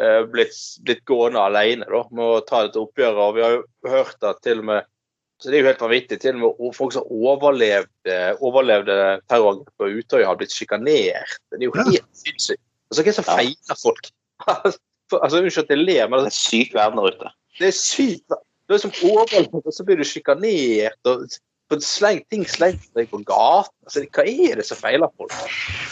eh, 0.00 0.22
blitt, 0.30 0.56
blitt 0.84 1.04
gående 1.08 1.42
alene 1.42 1.88
da, 1.88 2.02
med 2.12 2.24
å 2.24 2.42
ta 2.46 2.66
dette 2.66 2.82
oppgjøret. 2.82 3.22
og 3.24 3.38
Vi 3.38 3.44
har 3.44 3.56
jo 3.56 3.94
hørt 3.94 4.28
at 4.28 4.42
til 4.44 4.60
og 4.64 4.68
med 4.72 4.90
så 5.42 5.50
Det 5.50 5.58
er 5.58 5.64
jo 5.64 5.66
helt 5.66 5.82
vanvittig. 5.82 6.16
Til 6.22 6.36
og 6.36 6.42
med 6.60 6.74
folk 6.76 6.92
som 6.94 7.08
overlevde, 7.10 8.18
overlevde 8.38 8.94
terrorangrepet 9.28 9.74
på 9.76 9.88
Utøya, 9.98 10.28
har 10.28 10.38
blitt 10.40 10.54
sjikanert. 10.54 11.34
Det 11.50 11.58
er 11.58 11.66
jo 11.66 11.74
helt 11.74 12.06
sinnssykt. 12.16 12.62
Altså, 12.88 13.02
hva 13.02 13.02
er 13.02 13.10
det 13.10 13.16
som 13.18 13.26
feiler 13.26 13.80
folk? 13.80 14.10
altså, 14.54 15.40
Unnskyld 15.40 15.66
at 15.66 15.74
jeg 15.74 15.82
ler, 15.82 16.06
men 16.08 16.22
det 16.22 16.30
er 16.30 16.38
syk 16.38 16.76
verden 16.78 17.02
der 17.02 17.10
ute. 17.10 17.32
Det 17.58 17.68
er 17.68 17.76
sykt. 17.76 18.38
Du 18.64 18.76
er 18.76 18.80
som 18.80 18.94
overlevd, 19.10 19.58
og 19.58 19.74
så 19.74 19.84
blir 19.84 20.00
du 20.00 20.06
sjikanert. 20.08 21.10
og 21.10 21.26
sleng, 21.84 22.22
ting 22.30 22.44
slengt 22.48 22.86
deg 22.96 23.10
på 23.10 23.20
gaten. 23.26 23.74
Altså, 23.86 24.04
hva 24.14 24.24
er 24.28 24.60
det 24.60 24.66
som 24.68 24.80
feiler 24.80 25.10
folk? 25.18 25.34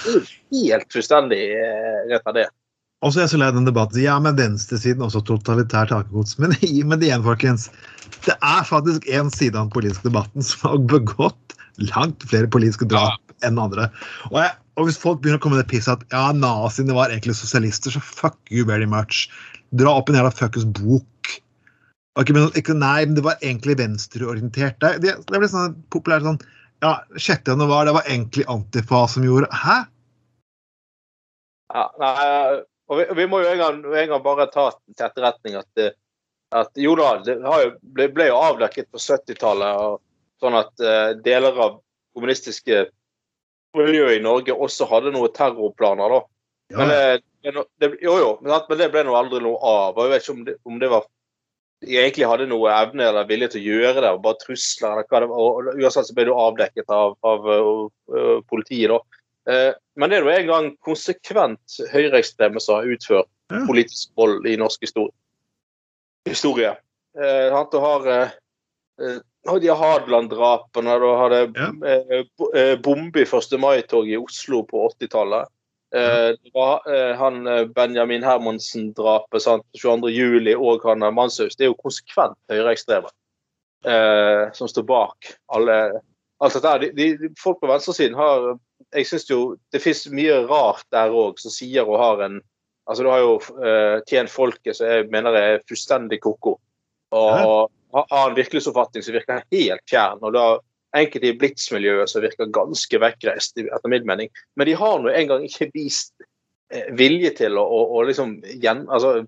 Det 0.04 0.18
er 0.18 0.32
helt 0.52 0.92
fullstendig 0.94 1.44
eh, 1.58 2.02
retardert. 2.12 2.54
Og 3.02 3.10
så 3.10 3.18
er 3.18 3.24
jeg 3.24 3.32
så 3.32 3.40
lei 3.42 3.50
den 3.54 3.66
debatten. 3.66 3.98
Ja, 3.98 4.14
men 4.22 4.38
venstresiden 4.38 5.02
også 5.02 5.24
totalitær 5.26 5.90
tankegods. 5.90 6.36
Men, 6.38 6.54
men 6.90 7.02
igjen, 7.02 7.24
folkens. 7.26 7.68
Det 8.26 8.36
er 8.38 8.66
faktisk 8.68 9.08
én 9.10 9.32
side 9.34 9.56
av 9.56 9.66
den 9.66 9.74
politiske 9.74 10.06
debatten 10.10 10.46
som 10.46 10.68
har 10.68 10.82
begått 10.92 11.56
langt 11.80 12.22
flere 12.28 12.50
politiske 12.52 12.86
drap 12.86 13.16
ja. 13.16 13.38
enn 13.48 13.58
andre. 13.58 13.88
Og, 14.30 14.38
jeg, 14.44 14.54
og, 14.76 14.86
hvis 14.86 15.00
folk 15.00 15.22
begynner 15.22 15.40
å 15.40 15.42
komme 15.42 15.58
med 15.58 15.64
det 15.64 15.72
pisset 15.72 15.96
at 15.96 16.14
ja, 16.14 16.28
naziene 16.36 16.94
var 16.94 17.10
egentlig 17.10 17.34
sosialister, 17.40 17.94
så 17.94 18.02
fuck 18.04 18.38
you 18.52 18.66
very 18.68 18.86
much. 18.86 19.26
Dra 19.74 19.96
opp 19.98 20.12
en 20.12 20.20
jævla 20.20 20.30
fuckings 20.36 20.68
bok 20.78 21.06
ikke, 22.20 22.34
men, 22.36 22.50
ikke, 22.58 22.74
nei, 22.76 23.06
men 23.06 23.16
det 23.16 23.24
var 23.24 23.40
egentlig 23.40 23.78
venstreorientert. 23.80 24.76
Det, 24.82 24.98
det, 25.04 25.14
det 25.30 25.40
ble 25.40 25.48
sånn 25.48 25.78
populært 25.92 26.26
sånn 26.28 26.42
Ja, 26.82 26.98
6. 27.14 27.46
januar, 27.46 27.86
det 27.86 27.94
var 27.96 28.08
egentlig 28.10 28.44
Antifa 28.50 29.06
som 29.08 29.24
gjorde 29.24 29.48
Hæ? 29.54 29.78
Ja, 31.72 31.86
nei, 32.02 32.14
og 32.92 32.98
vi, 32.98 33.06
vi 33.16 33.26
må 33.30 33.40
jo 33.40 33.48
en 33.48 33.60
gang, 33.62 33.78
en 33.86 34.10
gang, 34.10 34.22
bare 34.24 34.48
ta 34.52 34.66
til 34.74 35.06
etterretning 35.06 35.56
at, 35.56 35.84
at 36.52 36.76
jo 36.76 36.92
da, 36.98 37.14
det 37.24 37.38
jo, 37.40 37.70
ble, 37.96 38.10
ble, 38.12 38.26
jo 38.28 38.42
avdekket 38.42 38.90
på 38.92 39.00
70-tallet 39.00 40.02
sånn 40.42 40.58
at 40.58 40.84
uh, 40.84 41.14
deler 41.24 41.56
av 41.56 41.78
kommunistiske 42.12 42.82
miljøet 43.78 44.18
i 44.18 44.24
Norge 44.24 44.52
også 44.52 44.84
hadde 44.90 45.14
noen 45.14 45.32
terrorplaner. 45.32 46.12
da. 46.12 46.20
Ja. 46.74 46.76
Men, 46.82 46.92
det, 46.92 47.64
det, 47.80 47.90
jo, 48.04 48.18
jo, 48.20 48.30
men 48.42 48.78
det 48.78 48.90
ble 48.92 49.06
nå 49.06 49.16
aldri 49.16 49.40
noe 49.40 49.56
av. 49.56 49.96
og 49.96 50.04
Jeg 50.04 50.12
vet 50.12 50.26
ikke 50.26 50.34
om 50.36 50.44
det, 50.50 50.58
om 50.68 50.82
det 50.82 50.90
var 50.92 51.08
egentlig 51.82 52.28
hadde 52.28 52.46
noe 52.50 52.70
evne 52.72 53.08
eller 53.08 53.28
vilje 53.28 53.52
til 53.54 53.62
å 53.62 53.76
gjøre 53.76 54.04
det, 54.04 54.12
og 54.14 54.22
bare 54.24 54.40
trusler 54.42 54.92
eller 54.92 55.08
hva 55.08 55.22
det 55.22 55.30
var. 55.30 55.40
og 55.40 55.80
Uansett 55.80 56.08
så 56.08 56.16
ble 56.16 56.26
du 56.28 56.32
avdekket 56.34 56.92
av, 56.94 57.16
av 57.26 57.48
uh, 57.48 58.38
politiet. 58.50 58.92
da. 58.92 59.00
Uh, 59.50 59.72
men 59.98 60.10
det 60.10 60.18
er 60.18 60.26
jo 60.26 60.36
en 60.36 60.52
gang 60.52 60.70
konsekvent 60.86 61.80
høyreekstreme 61.92 62.62
som 62.62 62.78
har 62.78 62.92
utført 62.94 63.28
ja. 63.52 63.64
politisk 63.66 64.12
vold 64.18 64.46
i 64.46 64.56
norsk 64.60 64.86
historie. 64.86 65.14
historie. 66.28 66.76
Uh, 67.18 67.58
du 67.72 67.78
har 67.82 68.06
uh, 68.12 69.58
de 69.62 69.74
Hadeland-drapene, 69.74 70.94
du 71.02 71.08
hadde 71.18 71.42
ja. 71.58 72.76
bombe 72.84 73.24
i 73.24 73.26
1. 73.26 73.58
mai-toget 73.58 74.14
i 74.14 74.22
Oslo 74.22 74.62
på 74.68 74.86
80-tallet. 74.92 75.50
Eh, 75.94 76.28
eh, 76.28 77.16
han 77.16 77.46
eh, 77.46 77.64
Benjamin 77.64 78.24
Hermansen-drapet 78.24 79.44
22.07. 79.82 80.54
og 80.56 80.86
han 80.88 81.04
Manshaus. 81.14 81.56
Det 81.56 81.66
er 81.66 81.72
jo 81.72 81.82
konsekvent 81.82 82.38
høyreekstreme 82.48 83.10
eh, 83.84 84.52
som 84.56 84.70
står 84.70 84.86
bak 84.88 85.32
alle, 85.52 85.78
alt 86.40 86.56
dette. 86.56 86.92
De, 86.96 87.10
de, 87.20 87.32
folk 87.40 87.60
på 87.60 87.68
venstresiden 87.70 88.16
har 88.18 88.54
Jeg 88.92 89.06
syns 89.08 89.28
jo 89.30 89.56
det 89.72 89.80
fins 89.80 90.06
mye 90.12 90.42
rart 90.48 90.84
der 90.92 91.12
òg 91.16 91.38
som 91.40 91.52
sier 91.52 91.88
og 91.88 92.00
har 92.00 92.26
en 92.28 92.40
Altså, 92.82 93.04
du 93.04 93.12
har 93.12 93.20
jo 93.22 93.36
uh, 93.62 94.00
tjent 94.10 94.30
folket 94.30 94.74
som 94.74 94.88
jeg 94.90 95.04
mener 95.12 95.36
er 95.38 95.60
fullstendig 95.70 96.16
ko-ko. 96.24 96.56
Og, 97.14 97.68
og 97.94 98.08
har 98.10 98.24
en 98.26 98.34
virkelighetsoppfatning 98.34 99.04
som 99.06 99.14
virker 99.14 99.44
helt 99.54 99.84
fjern. 99.86 100.18
og 100.18 100.34
da 100.34 100.46
enkelte 100.96 101.30
i 101.30 101.36
Blitz-miljøet 101.40 102.10
som 102.10 102.24
virker 102.24 102.50
ganske 102.52 103.00
vekkreist, 103.02 103.58
etter 103.60 103.92
min 103.92 104.06
mening. 104.08 104.32
Men 104.56 104.68
de 104.68 104.76
har 104.78 105.00
nå 105.00 105.12
engang 105.12 105.46
ikke 105.46 105.70
vist 105.74 106.12
eh, 106.72 106.88
vilje 106.98 107.32
til 107.42 107.60
å, 107.60 107.64
å, 107.64 107.84
å 107.96 108.04
liksom 108.08 108.40
gjen... 108.62 108.86
Altså, 108.92 109.22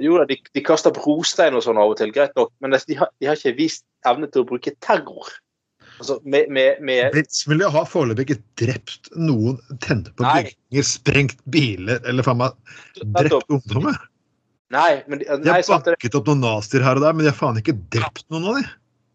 jo 0.00 0.18
da, 0.20 0.26
de, 0.28 0.38
de 0.54 0.62
kaster 0.64 0.94
brostein 0.94 1.56
og 1.58 1.64
sånn 1.66 1.78
av 1.80 1.92
og 1.92 1.98
til, 1.98 2.12
greit 2.14 2.34
nok, 2.38 2.52
men 2.62 2.74
de 2.74 2.98
har, 2.98 3.10
de 3.20 3.28
har, 3.28 3.38
ikke 3.38 3.58
vist 3.58 3.84
evne 4.08 4.30
til 4.30 4.44
å 4.44 4.48
bruke 4.48 4.72
terror. 4.84 5.32
Altså, 5.98 6.18
med, 6.26 6.48
med, 6.54 6.80
med... 6.82 7.10
Blitz-miljøet 7.14 7.74
har 7.74 7.90
foreløpig 7.90 8.26
ikke 8.28 8.40
drept 8.64 9.10
noen, 9.18 9.58
tent 9.84 10.10
på 10.14 10.24
bygninger, 10.24 10.88
sprengt 10.88 11.42
biler 11.54 12.02
eller 12.08 12.26
faen 12.26 12.40
meg 12.40 12.56
drept 13.18 13.50
ungdommer. 13.52 13.98
Nei, 14.74 15.04
men 15.06 15.20
de, 15.20 15.28
de 15.44 15.52
har 15.52 15.66
banket 15.68 16.16
opp 16.18 16.30
noen 16.30 16.42
nazier 16.42 16.82
her 16.82 16.98
og 16.98 17.04
der, 17.04 17.14
men 17.14 17.26
de 17.26 17.30
har 17.30 17.38
faen 17.38 17.60
ikke 17.60 17.76
drept 17.94 18.24
noen 18.32 18.48
av 18.50 18.58
dem. 18.58 18.72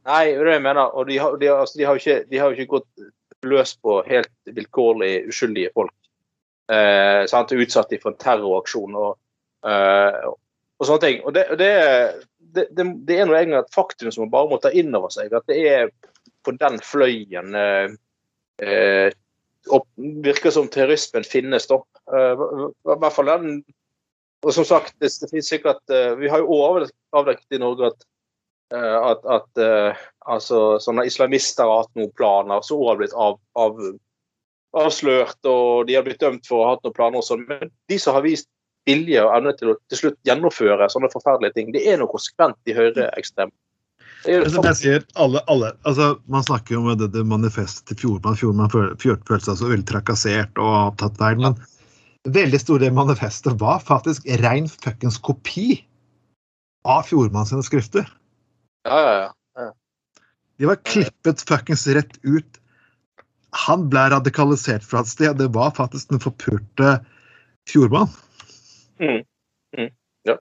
Nei, 0.10 0.26
det 0.34 0.42
er 0.42 0.48
det 0.48 0.58
jeg 0.58 0.66
mener. 0.66 0.92
Og 0.98 1.08
de 1.10 1.18
har, 1.22 1.38
de, 1.38 1.50
altså, 1.54 1.78
de 1.78 1.86
har, 1.88 1.98
jo, 1.98 2.02
ikke, 2.02 2.52
ikke, 2.52 2.68
gått 2.78 3.48
løs 3.48 3.76
på 3.80 4.02
helt 4.08 4.32
vilkårlig 4.58 5.14
uskyldige 5.30 5.72
folk. 5.78 5.96
Eh, 6.72 7.24
sant? 7.30 7.54
Utsatt 7.54 7.94
for 8.02 8.14
en 8.14 8.20
terroraksjon 8.22 8.98
og, 9.00 9.16
eh, 9.70 10.20
og, 10.30 10.86
sånne 10.86 11.04
ting. 11.06 11.24
Og 11.24 11.36
det, 11.38 11.46
det, 11.62 11.72
det, 12.58 12.88
det 13.08 13.20
er 13.20 13.30
noe 13.30 13.62
et 13.62 13.74
faktum 13.76 14.12
som 14.12 14.26
man 14.26 14.34
bare 14.34 14.52
må 14.52 14.62
ta 14.62 14.74
inn 14.74 14.94
over 14.98 15.14
seg. 15.14 15.34
At 15.34 15.50
det 15.50 15.62
er 15.70 15.90
på 16.46 16.56
den 16.58 16.80
fløyen 16.84 17.58
eh, 17.60 19.10
opp, 19.70 19.88
virker 20.26 20.54
som 20.56 20.70
terrorismen 20.72 21.28
finnes, 21.28 21.70
da. 21.70 21.84
Eh, 22.10 22.48
I 22.48 22.96
hvert 22.96 23.14
fall 23.14 23.30
den 23.30 23.60
Og 24.40 24.54
som 24.56 24.64
sagt, 24.64 24.94
det, 25.04 25.12
det 25.20 25.28
finnes 25.28 25.50
sikkert 25.52 25.92
eh, 25.92 26.14
Vi 26.16 26.30
har 26.32 26.40
jo 26.40 26.62
avdekket 27.12 27.58
i 27.58 27.60
Norge 27.60 27.90
at 27.92 28.06
Eh, 28.08 28.19
at, 28.78 29.26
at 29.26 29.62
uh, 29.64 30.04
altså, 30.30 30.78
sånne 30.84 31.08
islamister 31.10 31.66
har 31.66 31.84
hatt 31.84 31.98
noen 31.98 32.14
planer 32.18 32.62
som 32.66 32.84
har 32.86 33.00
blitt 33.00 33.16
av, 33.18 33.40
av, 33.58 33.80
avslørt, 34.78 35.40
og 35.50 35.88
de 35.90 35.98
har 35.98 36.06
blitt 36.06 36.22
dømt 36.22 36.46
for 36.46 36.62
å 36.62 36.68
ha 36.68 36.76
hatt 36.76 36.86
noen 36.86 36.98
planer. 36.98 37.24
og 37.24 37.26
sånn. 37.26 37.48
Men 37.50 37.72
de 37.90 37.98
som 38.02 38.18
har 38.18 38.26
vist 38.28 38.50
vilje 38.90 39.24
og 39.24 39.34
evne 39.38 39.56
til 39.58 39.74
å 39.74 39.80
til 39.90 40.04
slutt 40.04 40.20
gjennomføre 40.28 40.90
sånne 40.94 41.10
forferdelige 41.14 41.58
ting, 41.58 41.74
det 41.74 41.86
er 41.88 42.00
noe 42.02 42.12
konsekvent 42.12 42.70
i 42.70 42.78
høyreekstrem. 42.78 43.52
alle, 45.16 45.42
alle, 45.48 45.72
altså, 45.88 46.12
man 46.28 46.44
snakker 46.44 46.76
jo 46.76 46.82
om 46.84 46.90
det, 47.00 47.08
det 47.14 47.24
manifestet 47.28 47.88
til 47.88 48.02
Fjordmann. 48.02 48.38
Fjordmann 48.40 48.72
følte 49.00 49.46
seg 49.48 49.62
så 49.62 49.70
veldig 49.72 49.88
trakassert 49.88 50.60
og 50.60 50.74
har 50.76 50.96
tatt 51.00 51.20
feil. 51.22 51.40
Men 51.40 51.56
veldig 52.28 52.60
stor 52.60 52.84
del 52.84 52.92
av 52.92 53.00
manifestet 53.00 53.56
var 53.62 53.80
faktisk 53.86 54.28
rein 54.44 54.68
fuckings 54.70 55.22
kopi 55.24 55.80
av 56.88 57.08
Fjordmann 57.08 57.48
sine 57.48 57.64
skrifter. 57.64 58.10
Ja, 58.88 59.00
ja, 59.00 59.14
ja. 59.20 59.30
De 60.60 60.68
var 60.68 60.76
klippet 60.84 61.42
fuckings 61.48 61.88
rett 61.88 62.18
ut. 62.24 62.58
Han 63.68 63.88
ble 63.90 64.10
radikalisert 64.14 64.84
fra 64.86 65.02
et 65.04 65.12
sted. 65.12 65.38
Det 65.40 65.48
var 65.56 65.72
faktisk 65.76 66.12
den 66.12 66.22
forpurte 66.24 66.98
Fjordmann. 67.70 68.12
Mm. 69.00 69.24
Mm. 69.78 69.90
Ja. 70.28 70.36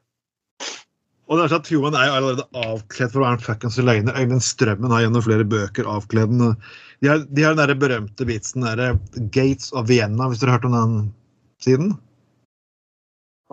Og 1.29 1.39
det 1.39 1.45
er 1.45 1.53
sånn 1.53 1.63
at 1.63 1.71
Fjordmann 1.71 1.99
er 2.01 2.11
jo 2.11 2.17
allerede 2.19 2.49
avkledd 2.67 3.15
for 3.15 3.23
å 3.23 3.27
være 3.29 3.39
en 3.39 3.47
fuckings 3.47 3.79
løgner. 3.79 4.19
Øyvind 4.19 4.45
Strømmen 4.45 4.95
har 4.95 5.05
gjennom 5.07 5.25
flere 5.29 5.47
bøker 5.55 5.91
avkledd 5.95 6.35
den. 6.35 6.57
De 6.99 7.13
har, 7.13 7.23
de 7.31 7.47
har 7.47 7.55
den 7.55 7.63
der 7.63 7.79
berømte 7.79 8.27
vitsen 8.29 8.67
der 8.67 8.99
Gates 9.31 9.71
of 9.71 9.87
Vienna, 9.91 10.27
hvis 10.29 10.43
dere 10.43 10.57
har 10.57 10.59
hørt 10.59 10.71
om 10.71 10.79
den 10.79 10.97
siden? 11.63 11.93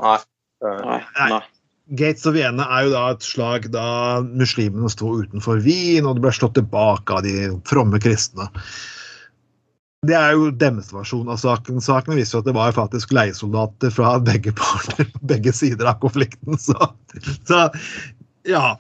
Nei. 0.01 0.18
Nei. 0.65 1.01
Nei. 1.20 1.44
Gates 1.94 2.25
of 2.25 2.34
Vienna 2.34 2.65
er 2.74 2.88
jo 2.88 2.94
da 2.96 3.04
et 3.13 3.25
slag 3.25 3.68
da 3.74 3.88
muslimene 4.25 4.89
sto 4.89 5.12
utenfor 5.22 5.62
Wien, 5.65 6.08
og 6.08 6.18
det 6.18 6.25
ble 6.25 6.34
slått 6.34 6.56
tilbake 6.58 7.13
av 7.13 7.25
de 7.25 7.51
fromme 7.70 8.00
kristne. 8.01 8.48
Det 10.06 10.15
er 10.18 10.34
jo 10.38 10.50
deres 10.54 10.92
versjon 10.94 11.30
av 11.34 11.38
saken. 11.42 11.82
Saken 11.82 12.18
viser 12.18 12.38
jo 12.38 12.44
at 12.44 12.50
det 12.50 12.56
var 12.58 12.74
faktisk 12.77 13.13
leiesoldater 13.15 13.94
fra 13.94 14.15
begge 14.22 14.54
parter, 14.58 15.10
begge 15.22 15.54
sider 15.54 15.89
av 15.89 16.00
konflikten. 16.01 16.58
Så, 16.62 16.77
så 17.46 17.68
ja. 18.50 18.75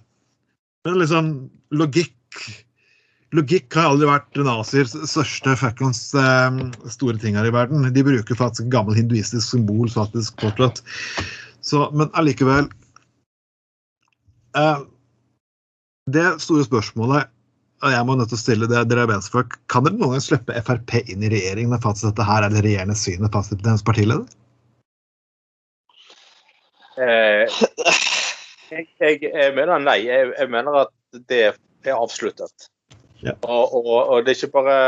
Men 0.85 1.01
liksom 1.01 1.33
logikk 1.73 2.13
Logikk 3.35 3.73
har 3.75 3.89
aldri 3.89 4.07
vært 4.07 4.37
naziers 4.45 4.93
største 5.09 5.55
fuckings 5.59 5.99
eh, 6.15 6.59
store 6.93 7.17
ting 7.19 7.35
her 7.35 7.47
i 7.49 7.51
verden. 7.51 7.83
De 7.91 8.03
bruker 8.05 8.37
faktisk 8.37 8.69
gammel 8.71 8.95
hinduistisk 8.95 9.43
symbol 9.43 9.89
faktisk 9.91 10.39
fortsatt. 10.39 10.79
Så, 11.65 11.81
men 11.97 12.13
allikevel 12.15 12.69
Det 16.15 16.27
store 16.43 16.63
spørsmålet 16.67 17.31
og 17.83 17.91
jeg 17.91 18.05
må 18.07 18.15
nødt 18.15 18.31
til 18.31 18.37
å 18.37 18.41
stille 18.41 18.67
det, 18.71 18.85
dere 18.89 19.03
er 19.03 19.11
venstrefolk, 19.11 19.57
Kan 19.71 19.85
dere 19.85 19.97
noen 19.99 20.15
gang 20.15 20.23
slippe 20.23 20.55
Frp 20.65 20.95
inn 21.03 21.25
i 21.25 21.31
regjering 21.33 21.69
når 21.71 21.83
faktisk 21.83 22.07
dette 22.07 22.27
her 22.27 22.45
er 22.45 22.53
det 22.53 22.63
regjerende 22.65 22.95
synet 22.97 23.33
fastet 23.35 23.59
på 23.59 23.67
deres 23.67 23.83
partileder? 23.85 24.23
Eh, 26.95 27.51
jeg, 28.71 28.87
jeg, 29.03 29.19
jeg 29.27 29.51
mener 29.57 29.83
nei. 29.83 29.99
Jeg, 30.07 30.31
jeg 30.37 30.51
mener 30.53 30.79
at 30.85 31.19
det 31.29 31.41
er 31.51 31.93
avsluttet. 31.97 32.69
Ja. 33.25 33.35
Og, 33.43 33.75
og, 33.75 33.91
og 33.99 34.25
det 34.25 34.33
er 34.33 34.39
ikke 34.39 34.55
bare 34.61 34.79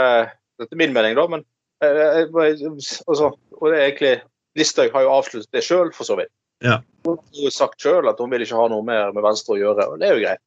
Dette 0.58 0.74
er 0.74 0.80
min 0.80 0.94
mening, 0.96 1.14
da, 1.18 1.28
men 1.30 1.44
eh, 1.86 2.24
altså, 2.34 3.30
Og 3.60 3.70
det 3.70 3.78
er 3.78 3.86
egentlig 3.86 4.16
Listhaug 4.58 4.96
har 4.96 5.06
jo 5.06 5.14
avsluttet 5.20 5.54
det 5.54 5.62
sjøl, 5.62 5.92
for 5.94 6.08
så 6.08 6.18
vidt. 6.18 6.32
Ja. 6.66 6.80
Hun 7.06 7.18
har 7.38 7.54
sagt 7.54 7.82
sjøl 7.84 8.08
at 8.10 8.20
hun 8.20 8.32
vil 8.34 8.44
ikke 8.44 8.58
ha 8.58 8.68
noe 8.72 8.84
mer 8.86 9.12
med 9.16 9.24
Venstre 9.24 9.56
å 9.56 9.60
gjøre, 9.62 9.86
og 9.94 10.00
det 10.02 10.10
er 10.10 10.16
jo 10.18 10.24
greit. 10.26 10.42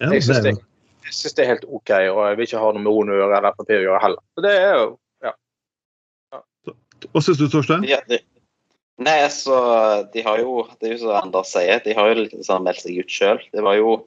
Ja, 0.00 0.10
Jeg 0.12 0.22
syns 0.22 0.36
det 0.38 0.44
det, 0.44 0.52
er- 0.56 1.06
jeg 1.06 1.14
synes 1.14 1.34
det 1.36 1.42
er 1.44 1.50
helt 1.54 1.64
OK, 1.68 1.90
og 2.12 2.20
jeg 2.26 2.36
vil 2.36 2.46
ikke 2.48 2.60
ha 2.62 2.70
noe 2.72 2.82
med 2.82 2.94
henne 2.98 3.12
å 3.14 3.18
gjøre 3.20 3.36
eller 3.40 3.52
Frp 3.56 3.70
å 3.74 3.82
gjøre 3.86 4.00
heller. 4.02 4.22
Så 4.36 4.42
det 4.46 4.54
er 4.60 4.72
jo 4.80 4.86
Hva 7.12 7.20
syns 7.22 7.38
du, 7.38 7.44
Torstein? 7.52 7.84
Ja, 7.86 7.98
det, 8.08 8.22
nei, 8.98 9.18
altså, 9.22 9.56
de 10.12 10.22
har 10.24 10.38
jo 10.40 10.62
Det 10.80 10.88
er 10.88 10.94
jo 10.94 11.02
som 11.04 11.12
Anders 11.18 11.50
sier, 11.52 11.82
de 11.84 11.92
har 11.94 12.08
jo 12.10 12.22
litt 12.22 12.32
sånn 12.46 12.64
meldt 12.64 12.80
seg 12.82 12.96
ut 12.98 13.12
sjøl. 13.12 13.42
Det 13.52 13.62
var 13.62 13.76
jo 13.78 13.98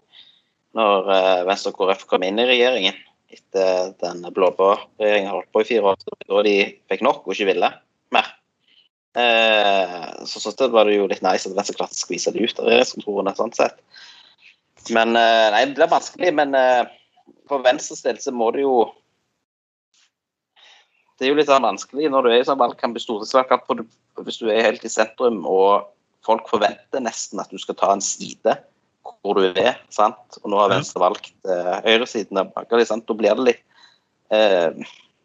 når 0.77 1.07
eh, 1.13 1.43
Venstre 1.47 1.71
og 1.71 1.77
KrF 1.79 2.03
kom 2.09 2.25
inn 2.25 2.41
i 2.41 2.47
regjeringen 2.49 2.97
etter 3.29 3.91
den 4.01 4.25
blå-blå 4.33 4.71
regjeringen 4.99 5.31
holdt 5.31 5.51
på 5.53 5.61
i 5.61 5.67
fire 5.69 5.91
år, 5.93 6.01
da 6.25 6.41
de 6.45 6.55
fikk 6.89 7.03
nok 7.05 7.21
og 7.29 7.33
ikke 7.35 7.47
ville. 7.51 7.69
Eh, 9.17 10.25
så 10.29 10.41
sånn 10.41 10.57
det 10.59 10.69
var 10.73 10.89
jo 10.93 11.07
litt 11.09 11.23
nice 11.25 11.49
at 11.49 11.57
Venstre 11.57 11.77
klarte 11.79 11.97
å 11.97 12.01
skvise 12.03 12.33
det 12.35 12.45
ut 12.45 12.61
av 12.61 12.69
regjeringskontorene. 12.69 13.35
sånn 13.37 13.55
sett. 13.57 13.81
Men 14.93 15.15
eh, 15.17 15.49
Nei, 15.53 15.65
det 15.65 15.77
blir 15.79 15.91
vanskelig, 15.91 16.33
men 16.37 16.55
eh, 16.55 16.85
for 17.49 17.65
Venstres 17.65 18.03
del 18.05 18.21
så 18.21 18.33
må 18.35 18.51
det 18.55 18.65
jo 18.65 18.89
det 21.19 21.27
er 21.27 21.33
jo 21.33 21.39
litt 21.41 21.49
sånn 21.49 21.65
vanskelig 21.65 22.07
når 22.13 22.23
du 22.23 22.29
er 22.31 22.39
i 22.39 22.47
sånn 22.47 22.61
valgkamp 22.61 22.95
i 22.95 23.01
stortingsvalgkamp, 23.03 23.65
hvis 24.23 24.37
du 24.39 24.47
er 24.47 24.63
helt 24.63 24.85
i 24.87 24.91
sentrum 24.91 25.41
og 25.43 25.89
folk 26.23 26.47
forventer 26.47 27.03
nesten 27.03 27.41
at 27.43 27.51
du 27.51 27.59
skal 27.59 27.75
ta 27.79 27.89
en 27.91 28.03
side 28.03 28.55
hvor 29.23 29.35
du 29.35 29.43
er, 29.49 29.79
sant? 29.91 30.37
og 30.39 30.47
nå 30.51 30.59
har 30.61 30.71
Venstre 30.71 31.01
valgt 31.01 31.33
eh, 31.47 31.75
høyresiden 31.87 32.39
av 32.39 32.53
Bakali, 32.55 32.85
da 32.87 33.17
blir 33.17 33.35
det 33.35 33.45
litt 33.47 33.61
eh, 34.35 34.69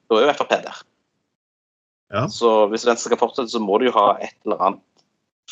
Da 0.08 0.18
er 0.18 0.26
jo 0.26 0.34
Frp 0.34 0.54
der. 0.54 0.82
Ja. 2.12 2.28
Så 2.30 2.66
hvis 2.72 2.86
Venstre 2.86 3.08
skal 3.10 3.20
fortsette, 3.20 3.52
så 3.52 3.60
må 3.62 3.78
du 3.80 3.84
jo 3.88 3.96
ha 3.96 4.08
et 4.22 4.36
eller 4.44 4.60
annet 4.60 4.82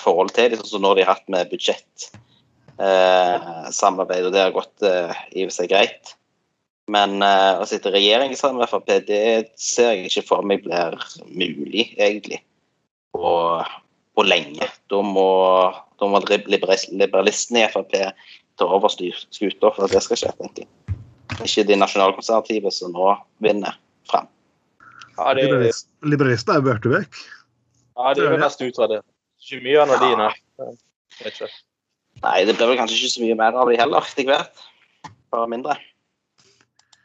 forhold 0.00 0.30
til 0.36 0.50
dem, 0.52 0.60
sånn 0.60 0.74
som 0.76 0.84
nå 0.84 0.90
de 0.96 1.02
har 1.04 1.12
hatt 1.16 1.28
med 1.32 1.50
budsjettsamarbeid, 1.52 4.22
eh, 4.22 4.26
og 4.26 4.32
det 4.34 4.44
har 4.44 4.56
gått 4.56 4.78
eh, 4.86 5.12
i 5.36 5.38
og 5.44 5.48
for 5.50 5.56
seg 5.58 5.68
greit. 5.72 6.04
Men 6.92 7.10
eh, 7.22 7.54
å 7.60 7.64
sitte 7.68 7.88
i 7.92 7.94
regjering 7.96 8.32
sammen 8.38 8.60
med 8.62 8.70
Frp, 8.70 8.88
det 9.08 9.22
ser 9.60 9.90
jeg 9.94 10.06
ikke 10.10 10.28
for 10.30 10.40
meg 10.46 10.58
blir 10.64 10.90
mulig, 11.28 11.84
egentlig. 11.98 12.40
På, 13.12 13.28
på 14.16 14.22
lenge. 14.24 14.66
Da 14.90 14.98
må, 15.04 15.28
da 16.00 16.04
må 16.08 16.16
liberalistene 16.24 17.60
i 17.66 17.72
Frp 17.72 17.92
ta 18.60 18.64
over 18.68 18.90
skuta 18.92 19.66
for 19.72 19.88
det 19.88 20.02
skal 20.04 20.18
skje, 20.20 20.30
tenker 20.40 20.62
jeg. 20.64 20.70
Ikke 21.42 21.68
de 21.68 21.74
nasjonalkonservative 21.80 22.70
som 22.74 22.92
nå 22.92 23.06
vinner 23.44 23.72
fram. 24.08 24.26
Ja, 25.18 25.34
det, 25.36 25.44
Liberalist- 25.46 25.88
Liberalistene 26.08 26.56
er 26.56 26.62
jo 26.62 26.66
borte 26.70 26.92
vekk. 26.92 27.22
ja, 27.98 28.14
det 28.16 28.24
er 28.24 28.32
jo 28.32 28.40
nesten 28.42 28.72
utradert. 28.72 29.06
Ikke 29.42 29.62
mye 29.64 29.84
av 29.84 29.94
de, 30.00 30.10
nei. 30.22 30.72
Ikke. 31.28 31.48
Nei, 32.22 32.36
det 32.46 32.54
blir 32.56 32.68
vel 32.70 32.78
kanskje 32.78 32.98
ikke 33.00 33.14
så 33.16 33.24
mye 33.24 33.38
mer 33.40 33.56
av 33.58 33.70
de 33.70 33.78
heller, 33.80 34.06
etter 34.06 34.28
hvert. 34.28 34.62
Bare 35.32 35.48
mindre. 35.50 35.74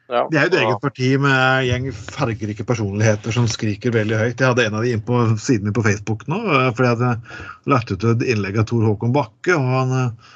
Ja. 0.08 0.22
Det 0.32 0.38
er 0.40 0.46
jo 0.46 0.52
et 0.54 0.58
eget 0.62 0.82
parti 0.84 1.08
med 1.20 1.66
gjeng 1.68 1.88
fargerike 1.92 2.64
personligheter 2.68 3.34
som 3.36 3.48
skriker 3.52 3.92
veldig 3.92 4.16
høyt. 4.22 4.40
Jeg 4.40 4.48
hadde 4.54 4.64
en 4.70 4.78
av 4.80 4.86
de 4.86 4.94
inn 4.96 5.04
på 5.04 5.20
siden 5.36 5.68
min 5.68 5.76
på 5.76 5.84
Facebook 5.84 6.24
nå, 6.32 6.38
eh, 6.48 6.70
fordi 6.78 6.88
jeg 6.88 6.96
hadde 6.96 7.74
lagt 7.74 7.92
ut 7.92 8.06
et 8.08 8.24
innlegg 8.24 8.62
av 8.62 8.70
Tor 8.70 8.86
Håkon 8.88 9.12
Bakke. 9.16 9.58
og 9.58 9.68
han 9.68 9.92
eh, 9.98 10.30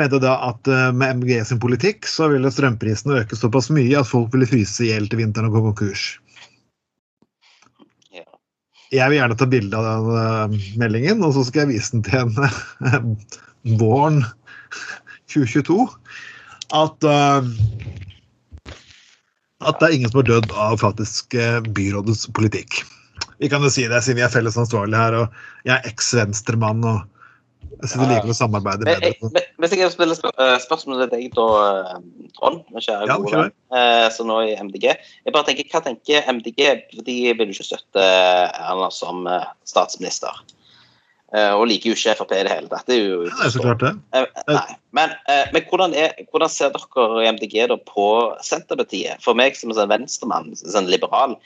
mente 0.00 0.22
da 0.22 0.38
at 0.48 0.64
eh, 0.70 0.88
med 0.96 1.20
MG 1.20 1.42
sin 1.44 1.60
politikk 1.60 2.08
så 2.08 2.30
ville 2.32 2.48
strømprisene 2.48 3.20
øke 3.20 3.36
såpass 3.36 3.68
mye 3.74 4.00
at 4.00 4.08
folk 4.08 4.32
ville 4.32 4.48
fryse 4.48 4.80
i 4.86 4.88
hjel 4.94 5.10
til 5.12 5.20
vinteren 5.20 5.50
og 5.50 5.58
gå 5.58 5.66
konkurs. 5.68 6.06
Jeg 8.92 9.08
vil 9.08 9.18
gjerne 9.18 9.36
ta 9.40 9.48
bilde 9.48 9.78
av 9.78 9.86
den 9.88 10.08
uh, 10.12 10.64
meldingen, 10.80 11.22
og 11.24 11.32
så 11.36 11.46
skal 11.48 11.64
jeg 11.64 11.78
vise 11.78 11.94
den 11.94 12.04
til 12.04 12.18
en 12.20 12.34
eh, 12.44 13.06
våren 13.80 14.20
2022. 15.32 15.86
At 16.76 17.08
uh, 17.08 17.46
at 19.62 19.78
det 19.78 19.86
er 19.86 19.94
ingen 19.94 20.10
som 20.10 20.20
har 20.20 20.28
dødd 20.28 20.52
av 20.58 20.76
faktisk 20.82 21.36
uh, 21.38 21.62
byrådets 21.72 22.26
politikk. 22.36 22.82
Vi 23.42 23.48
kan 23.50 23.64
jo 23.64 23.70
si 23.72 23.86
det 23.90 24.02
siden 24.04 24.20
vi 24.20 24.26
er 24.26 24.32
felles 24.34 24.58
ansvarlige 24.60 25.00
her, 25.00 25.18
og 25.22 25.66
jeg 25.68 25.76
er 25.78 25.88
eks-venstremann. 25.88 26.84
og 26.84 27.00
jeg 27.82 27.88
det 27.88 27.96
Ja, 27.96 28.10
liker 28.12 28.30
å 28.30 28.36
samarbeide 28.36 28.86
Men, 28.86 29.00
med 29.00 29.08
jeg, 29.08 29.18
dere. 29.22 29.46
Hvis 29.62 29.76
jeg 29.76 29.78
kan 29.78 29.92
stille 29.94 30.14
spør 30.18 30.40
eh, 30.42 30.56
spørsmål 30.58 31.04
til 31.04 31.10
deg, 31.12 31.26
da, 31.36 31.44
eh, 31.70 32.30
Trond, 32.34 32.64
kjære 32.74 33.06
Ja, 33.06 33.14
gode 33.14 33.42
venn, 33.44 33.52
eh, 33.78 34.06
som 34.10 34.26
nå 34.26 34.40
i 34.48 34.56
MDG. 34.58 34.88
Jeg 35.22 35.34
bare 35.36 35.46
tenker, 35.46 35.68
Hva 35.70 35.82
tenker 35.84 36.26
MDG? 36.32 36.64
De 37.06 37.14
vil 37.38 37.52
jo 37.52 37.54
ikke 37.54 37.68
støtte 37.68 38.02
Erna 38.02 38.90
som 38.90 39.28
statsminister. 39.68 40.42
Og 41.32 41.62
liker 41.64 41.88
jo 41.88 41.96
ikke 41.96 42.12
Frp 42.18 42.32
i 42.36 42.42
det 42.44 42.50
hele 42.52 42.68
tatt. 42.68 42.84
Det 42.90 42.98
er 42.98 43.06
jo 43.06 43.20
Ja, 43.24 43.36
er 43.46 43.52
så 43.54 43.62
klart 43.62 43.80
det. 43.80 43.92
Nei. 44.50 44.74
Men, 44.92 45.14
men 45.54 45.64
hvordan, 45.70 45.94
er, 45.96 46.12
hvordan 46.28 46.50
ser 46.52 46.74
dere 46.74 47.06
i 47.22 47.30
MDG 47.30 47.54
da 47.70 47.78
på 47.88 48.08
Senterpartiet? 48.44 49.22
For 49.24 49.38
meg 49.38 49.56
som 49.56 49.72
en 49.72 49.78
sånn 49.78 49.94
venstremann, 49.94 50.50
sånn 50.60 50.90
liberal, 50.92 51.38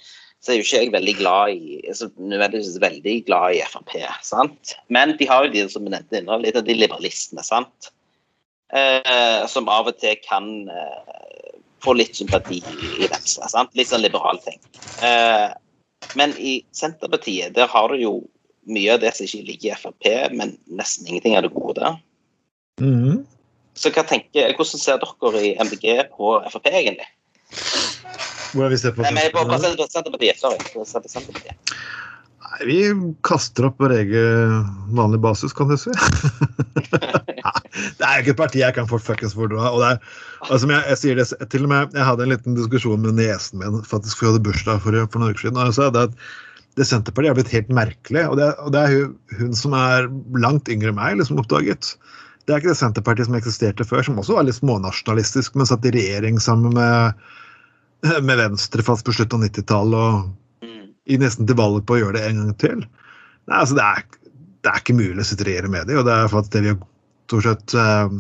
så 0.43 0.53
er 0.53 0.59
jo 0.59 0.67
ikke 0.67 0.81
jeg 0.81 0.95
veldig 0.97 1.15
glad 1.21 1.55
i 1.55 1.79
nødvendigvis 2.19 2.81
veldig 2.83 3.15
glad 3.29 3.61
i 3.61 3.63
Frp. 3.71 3.95
sant? 4.27 4.75
Men 4.91 5.15
de 5.21 5.29
har 5.31 5.47
jo 5.47 5.55
de 5.55 5.69
som 5.71 5.87
nevnte 5.87 6.25
litt 6.43 6.59
av 6.59 6.67
de 6.67 6.81
liberalistene, 6.81 7.47
sant? 7.47 7.93
Eh, 8.75 9.47
som 9.47 9.69
av 9.71 9.87
og 9.87 9.99
til 10.03 10.17
kan 10.25 10.47
eh, 10.69 11.59
få 11.85 11.95
litt 11.95 12.17
sympati 12.19 12.59
i 12.99 13.07
Venstre. 13.07 13.47
sant? 13.53 13.71
Litt 13.79 13.93
sånn 13.93 14.03
liberal 14.03 14.41
ting. 14.43 14.59
Eh, 15.07 15.53
men 16.19 16.35
i 16.39 16.59
Senterpartiet 16.75 17.55
der 17.55 17.71
har 17.71 17.93
du 17.93 18.01
jo 18.01 18.15
mye 18.67 18.97
av 18.97 19.01
det 19.05 19.13
som 19.15 19.27
ikke 19.29 19.47
ligger 19.47 19.73
i 19.73 19.79
Frp, 19.79 20.09
men 20.35 20.57
nesten 20.67 21.07
ingenting 21.07 21.37
av 21.39 21.47
det 21.47 21.55
gode. 21.55 21.95
Mhm. 22.83 23.25
Så 23.77 23.91
hva 23.93 24.03
tenker, 24.09 24.55
Hvordan 24.57 24.81
ser 24.81 24.99
dere 24.99 25.43
i 25.45 25.55
MDG 25.61 26.09
på 26.17 26.33
Frp, 26.51 26.67
egentlig? 26.73 27.07
Hvor 28.57 28.65
er 28.65 28.73
vi 28.73 28.79
ser 28.81 28.95
på 28.97 29.05
Nei, 29.05 29.13
men 29.13 29.31
på, 29.35 29.45
på 29.45 29.59
Senter- 29.61 29.91
Senterpartiet. 29.93 30.41
Sorry. 30.41 30.59
Senterpartiet. 30.85 31.55
Nei, 32.47 32.67
Vi 32.69 32.79
kaster 33.27 33.67
opp 33.69 33.81
vår 33.83 33.95
egen 33.99 34.67
vanlig 34.97 35.21
basis, 35.25 35.55
kan 35.57 35.71
du 35.71 35.77
si. 35.81 35.93
Det 37.99 38.07
er 38.07 38.19
jo 38.19 38.23
ikke 38.23 38.33
et 38.33 38.41
parti 38.41 38.61
jeg 38.63 38.75
kan 38.77 38.89
få 38.89 38.99
fuckings 39.03 39.35
fordra. 39.37 39.69
Og 39.75 39.83
er, 39.85 40.01
altså, 40.49 40.69
jeg, 40.71 40.83
jeg 40.93 41.01
sier 41.01 41.19
det, 41.19 41.27
til 41.53 41.67
og 41.67 41.73
med, 41.73 41.95
jeg 41.97 42.09
hadde 42.09 42.25
en 42.25 42.33
liten 42.33 42.57
diskusjon 42.57 43.03
med 43.03 43.19
niesen 43.19 43.61
min 43.61 43.83
faktisk 43.87 44.19
for 44.19 44.29
jeg 44.29 44.35
hadde 44.35 44.47
bursdag 44.49 44.83
for, 44.85 44.99
for 45.13 45.23
noen 45.23 45.35
uker 45.35 45.49
siden. 45.49 45.61
og 45.61 45.71
jeg 45.71 45.79
sa 45.79 45.91
det 45.93 46.07
at 46.09 46.21
det 46.77 46.85
Senterpartiet 46.85 47.33
har 47.33 47.39
blitt 47.39 47.55
helt 47.55 47.73
merkelig. 47.73 48.25
Og 48.31 48.37
det, 48.41 48.51
og 48.63 48.73
det 48.75 48.83
er 48.83 48.95
hun, 48.95 49.13
hun 49.41 49.57
som 49.57 49.77
er 49.77 50.09
langt 50.37 50.69
yngre 50.73 50.93
enn 50.93 50.99
meg, 50.99 51.19
liksom 51.21 51.41
oppdaget. 51.41 51.95
Det 52.47 52.55
er 52.55 52.61
ikke 52.61 52.75
det 52.75 52.81
Senterpartiet 52.81 53.31
som 53.31 53.39
eksisterte 53.39 53.87
før, 53.89 54.05
som 54.07 54.21
også 54.21 54.37
var 54.37 54.47
litt 54.47 54.59
smånasjonalistisk, 54.61 55.57
men 55.57 55.69
satt 55.69 55.87
i 55.89 55.95
regjering 55.97 56.41
sammen 56.43 56.77
med, 56.77 57.23
med 58.29 58.43
Venstre 58.43 58.85
fast 58.87 59.07
på 59.07 59.17
slutten 59.17 59.41
av 59.41 59.49
90-tallet. 59.49 60.35
I 61.07 61.19
nesten 61.21 61.47
til 61.49 61.59
valg 61.59 61.85
på 61.87 61.97
å 61.97 62.01
gjøre 62.01 62.19
det 62.19 62.25
en 62.29 62.41
gang 62.43 62.55
til. 62.63 62.81
Nei, 63.47 63.61
altså 63.61 63.79
det 63.79 63.85
er, 63.87 64.07
det 64.65 64.73
er 64.73 64.83
ikke 64.83 64.99
mulig 64.99 65.23
å 65.23 65.29
situere 65.29 65.71
med 65.71 65.91
det, 65.91 65.99
og 66.01 66.09
det 66.09 66.17
er 66.17 66.33
faktisk 66.33 66.57
det 66.57 66.65
vi 66.65 66.73
har 66.73 66.81
stort 67.27 67.47
sett 67.47 67.77
eh, 67.79 68.17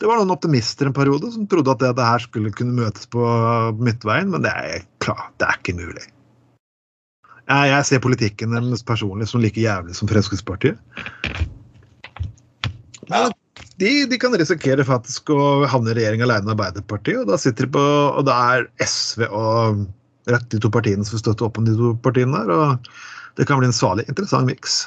Det 0.00 0.08
var 0.08 0.20
noen 0.20 0.32
optimister 0.32 0.88
en 0.88 0.96
periode 0.96 1.32
som 1.34 1.48
trodde 1.50 1.74
at 1.74 1.82
dette 1.82 2.06
her 2.06 2.24
skulle 2.24 2.54
kunne 2.56 2.76
møtes 2.78 3.08
på 3.12 3.26
midtveien, 3.80 4.32
men 4.32 4.46
det 4.46 4.54
er 4.56 4.88
klart, 5.04 5.34
det 5.40 5.48
er 5.48 5.60
ikke 5.60 5.76
mulig. 5.76 6.06
Jeg, 7.50 7.70
jeg 7.72 7.86
ser 7.88 8.04
politikken 8.04 8.54
deres 8.54 8.84
personlig 8.86 9.28
som 9.28 9.42
like 9.42 9.60
jævlig 9.60 9.96
som 9.98 10.08
Fremskrittspartiet. 10.08 10.78
Men 13.10 13.32
De, 13.80 13.90
de 14.06 14.18
kan 14.20 14.34
risikere 14.36 14.84
faktisk 14.86 15.32
å 15.34 15.66
havne 15.68 15.92
i 15.92 15.96
regjering 15.98 16.22
alene 16.24 16.46
med 16.46 16.54
Arbeiderpartiet, 16.54 17.22
og 17.22 17.30
da 17.32 17.38
sitter 17.40 17.66
de 17.66 17.74
på 17.74 17.82
Og 17.82 18.26
da 18.28 18.36
er 18.54 18.68
SV 18.84 19.24
og 19.28 19.80
rett 20.28 20.50
de 20.52 20.60
to 20.60 20.70
partiene 20.72 21.06
som 21.06 21.16
vil 21.16 21.24
støtte 21.24 21.46
opp 21.46 21.58
om 21.60 21.66
de 21.68 21.76
to 21.78 21.94
partiene 22.04 22.36
der. 22.36 22.52
Og 22.52 22.90
det 23.38 23.46
kan 23.48 23.60
bli 23.60 23.70
en 23.70 23.76
salig 23.76 24.06
interessant 24.08 24.48
miks. 24.48 24.82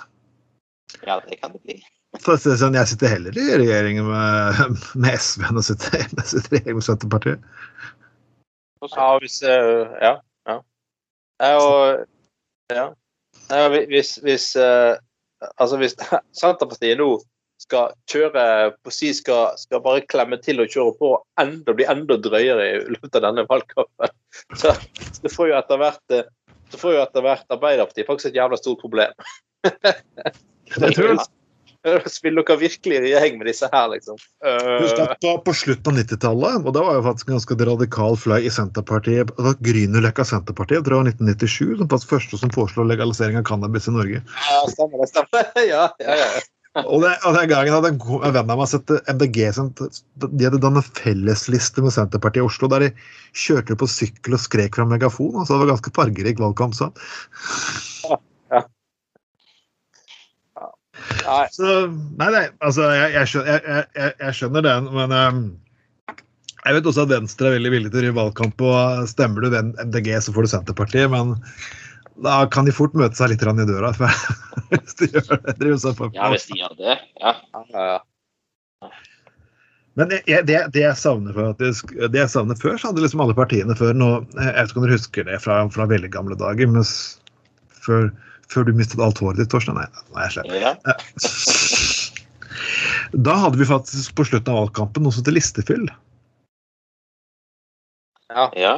Ja, 1.01 1.19
det 1.25 1.39
kan 1.41 1.55
det 1.55 1.63
bli. 1.65 1.79
For 2.21 2.35
å 2.35 2.37
si 2.37 2.51
det 2.51 2.59
sånn, 2.61 2.75
Jeg 2.77 2.91
sitter 2.91 3.09
heller 3.09 3.37
i 3.37 3.45
regjering 3.57 4.03
med, 4.05 4.81
med 5.01 5.15
SV 5.17 5.47
enn 5.49 5.57
å 5.57 5.63
sitte 5.65 5.89
i 5.97 6.03
regjering 6.03 6.77
med 6.77 6.85
Senterpartiet. 6.85 7.47
Ja, 8.83 9.07
hvis 9.23 9.39
Ja. 9.41 10.13
ja. 10.49 10.57
ja 11.41 11.53
og, 11.57 12.03
ja. 12.69 12.85
ja 13.49 13.65
hvis, 13.73 14.17
hvis 14.21 14.53
eh, 14.59 14.93
Altså, 15.57 15.79
hvis 15.81 15.95
Senterpartiet 16.39 16.99
nå 16.99 17.15
skal 17.63 17.93
kjøre 18.11 18.45
på 18.83 18.93
si 18.93 19.11
skal, 19.15 19.57
skal 19.59 19.83
bare 19.85 20.05
klemme 20.05 20.39
til 20.43 20.61
og 20.63 20.71
kjøre 20.71 20.95
på 20.99 21.11
enda, 21.41 21.75
bli 21.75 21.87
enda 21.89 22.19
drøyere 22.21 22.69
i 22.69 22.81
løpet 22.95 23.19
av 23.19 23.27
denne 23.29 23.47
valgkampen, 23.49 24.15
så, 24.61 24.75
så 25.19 25.35
får 25.35 25.51
jo 25.51 25.59
etter 25.59 25.81
hvert 25.81 26.17
eh, 26.17 26.27
så 26.73 26.79
får 26.81 26.95
jo 26.95 27.01
etter 27.03 27.21
hvert 27.21 27.53
Arbeiderpartiet 27.53 28.09
faktisk 28.09 28.31
et 28.31 28.39
jævla 28.39 28.57
stort 28.57 28.81
problem. 28.81 29.13
Spiller 30.73 30.95
tror 30.97 31.17
det. 31.19 31.31
Dere 31.83 32.55
virkelig 32.55 32.95
i 32.95 33.01
regjering 33.03 33.37
med 33.41 33.49
disse 33.51 33.67
her, 33.67 33.89
liksom? 33.91 34.15
Husk 34.45 34.99
Uh, 34.99 35.03
at 35.03 35.19
på, 35.19 35.33
på 35.43 35.53
slutten 35.53 35.91
av 35.91 35.99
90-tallet, 35.99 36.63
og 36.63 36.75
da 36.77 36.83
var 36.85 36.95
jo 36.95 37.03
faktisk 37.09 37.27
en 37.27 37.35
ganske 37.35 37.57
radikal 37.67 38.15
fløy 38.15 38.47
i 38.47 38.53
Senterpartiet 38.55 39.33
altså 39.35 39.51
Grünerløkka 39.67 40.23
Senterpartiet, 40.29 40.79
jeg 40.79 40.85
tror 40.87 40.95
det 40.95 41.01
var 41.01 41.11
1997, 41.11 41.75
som 41.81 41.91
faktisk 41.91 42.13
første 42.15 42.39
som 42.39 42.53
foreslo 42.55 42.87
legalisering 42.87 43.41
av 43.41 43.43
cannabis 43.49 43.89
i 43.91 43.95
Norge. 43.97 44.23
ja, 44.23 44.61
stemmer 44.71 45.03
det. 45.03 45.09
stemmer. 45.11 45.51
Ja, 45.73 45.83
ja, 45.99 46.17
ja. 46.23 46.29
Og, 46.73 47.03
det, 47.03 47.11
og 47.21 47.35
den 47.37 47.49
gangen 47.51 47.69
hadde 47.75 47.91
en 47.93 48.33
venn 48.33 48.49
av 48.49 48.57
meg 48.57 48.69
sett 48.71 48.89
MDG 49.13 49.43
som 49.53 49.67
De 49.77 50.47
hadde 50.47 50.57
dannet 50.63 50.87
fellesliste 50.97 51.83
med 51.85 51.93
Senterpartiet 51.93 52.41
i 52.41 52.47
Oslo, 52.47 52.65
der 52.71 52.87
de 52.87 52.91
kjørte 53.37 53.77
på 53.77 53.85
sykkel 53.93 54.33
og 54.33 54.41
skrek 54.41 54.79
fra 54.79 54.87
megafon. 54.89 55.35
Altså 55.37 55.53
det 55.53 55.61
var 55.67 55.73
ganske 55.75 55.93
fargerik 55.93 56.41
valgkamp. 56.41 56.73
Så. 56.73 56.89
Nei, 61.23 61.45
Så, 61.53 61.67
nei, 62.19 62.29
nei, 62.33 62.43
altså 62.63 62.85
jeg, 62.93 63.13
jeg, 63.19 63.29
skjønner, 63.31 63.67
jeg, 63.67 64.13
jeg- 64.21 64.35
skjønner 64.37 64.65
den, 64.65 64.89
men 64.93 65.13
um, 65.17 65.39
jeg 66.63 66.77
vet 66.77 66.89
også 66.89 67.05
at 67.05 67.11
Venstre 67.13 67.49
er 67.49 67.55
veldig 67.57 67.71
villig 67.73 67.89
til 67.91 67.99
å 67.99 68.03
drive 68.03 68.17
valgkamp. 68.17 68.61
og 68.65 69.07
Stemmer 69.11 69.43
du 69.45 69.55
MDG, 69.59 70.09
så 70.23 70.33
får 70.35 70.45
du 70.47 70.51
Senterpartiet, 70.53 71.09
men 71.11 71.33
da 72.21 72.43
kan 72.51 72.67
de 72.67 72.73
fort 72.75 72.93
møte 72.97 73.17
seg 73.17 73.31
litt 73.33 73.41
grann 73.41 73.61
i 73.61 73.67
døra. 73.67 73.93
For 73.97 74.09
hvis 74.73 74.97
de 74.99 75.09
gjør 75.15 75.39
det, 75.47 75.69
på. 75.97 76.09
Ja, 76.15 76.29
hvis 76.33 76.47
de 76.49 76.59
gjør 76.59 76.75
det. 76.79 76.97
Ja. 77.21 77.35
ja, 77.73 77.85
ja. 77.93 78.91
Men 79.99 80.09
det, 80.09 80.23
det, 80.49 80.57
jeg 80.73 80.97
savner 80.97 81.35
faktisk, 81.37 81.91
det 81.93 82.17
jeg 82.17 82.31
savner 82.33 82.57
før, 82.57 82.79
så 82.81 82.89
hadde 82.89 83.03
liksom 83.03 83.21
alle 83.21 83.35
partiene 83.37 83.75
før 83.77 83.91
nå 83.93 84.07
Jeg 84.39 84.55
vet 84.55 84.71
ikke 84.71 84.79
om 84.81 84.85
dere 84.87 84.97
husker 84.97 85.27
det 85.27 85.37
fra, 85.43 85.59
fra 85.75 85.85
veldig 85.91 86.09
gamle 86.15 86.37
dager, 86.39 86.71
men 86.73 86.87
før, 87.85 88.09
før 88.49 88.65
du 88.65 88.73
mistet 88.73 89.03
alt 89.05 89.21
håret 89.21 89.37
ditt, 89.43 89.51
Torstein? 89.53 89.77
Nei, 89.77 89.85
nå 90.09 90.17
er 90.17 90.25
jeg 90.25 90.35
slem. 90.39 90.49
ja. 90.65 90.73
Da 93.13 93.35
hadde 93.37 93.59
vi 93.59 93.65
faktisk 93.69 94.15
på 94.17 94.25
slutten 94.25 94.53
av 94.53 94.63
valgkampen 94.63 95.03
noe 95.05 95.13
som 95.13 95.21
het 95.21 95.35
listefyll. 95.35 95.85
ja. 98.57 98.73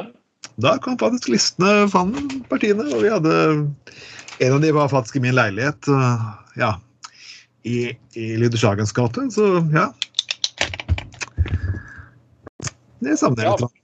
Da 0.56 0.78
kom 0.80 0.96
faktisk 0.98 1.28
listene 1.28 1.84
fram 1.92 2.14
partiene, 2.48 2.86
og 2.88 3.02
vi 3.04 3.12
hadde 3.12 3.32
En 4.40 4.52
av 4.52 4.60
de 4.60 4.70
var 4.76 4.88
faktisk 4.92 5.16
i 5.16 5.20
min 5.24 5.34
leilighet, 5.36 5.88
øh, 5.88 6.24
ja, 6.60 6.74
i, 7.64 7.88
i 8.12 8.24
Lydershagens 8.36 8.92
gate, 8.92 9.22
så 9.32 9.46
ja. 9.72 9.86
Det 13.00 13.16
savner 13.16 13.44
jeg 13.44 13.52
Ja. 13.52 13.56
litt. 13.62 13.82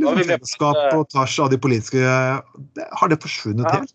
Liksom 0.00 0.24
fellesskap 0.24 0.78
på 0.94 1.02
tvers 1.12 1.34
av 1.44 1.50
de 1.52 1.58
politiske 1.60 2.00
det, 2.00 2.86
Har 2.96 3.08
det 3.12 3.20
forsvunnet 3.20 3.66
Ja. 3.68 3.76
helt? 3.76 3.94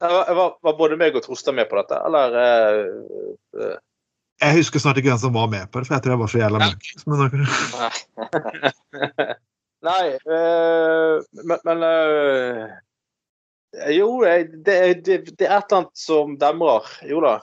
Var, 0.00 0.34
var, 0.34 0.56
var 0.62 0.74
både 0.78 0.96
meg 0.98 1.14
og 1.14 1.22
Trostad 1.22 1.54
med 1.54 1.68
på 1.70 1.76
dette, 1.78 1.94
eller 2.06 2.34
uh, 2.34 2.86
uh. 3.60 3.76
Jeg 4.40 4.56
husker 4.56 4.80
snart 4.80 4.96
ikke 4.96 5.12
hvem 5.12 5.18
som 5.20 5.34
var 5.36 5.46
med 5.52 5.70
på 5.70 5.78
det, 5.78 5.86
for 5.86 5.94
jeg 5.94 6.02
tror 6.02 6.12
jeg 6.12 6.18
var 6.18 6.26
så 6.26 6.38
jævla 6.40 6.58
mørk. 6.64 7.34
Nei, 9.86 10.18
øh, 10.28 11.20
men, 11.40 11.58
men 11.64 11.84
eh, 11.86 12.72
Jo, 13.96 14.08
det, 14.24 14.64
det, 14.66 14.74
det 15.06 15.46
er 15.46 15.56
et 15.56 15.70
eller 15.70 15.78
annet 15.78 15.94
som 15.96 16.34
demrer. 16.40 16.88
Jo 17.08 17.22
da. 17.24 17.38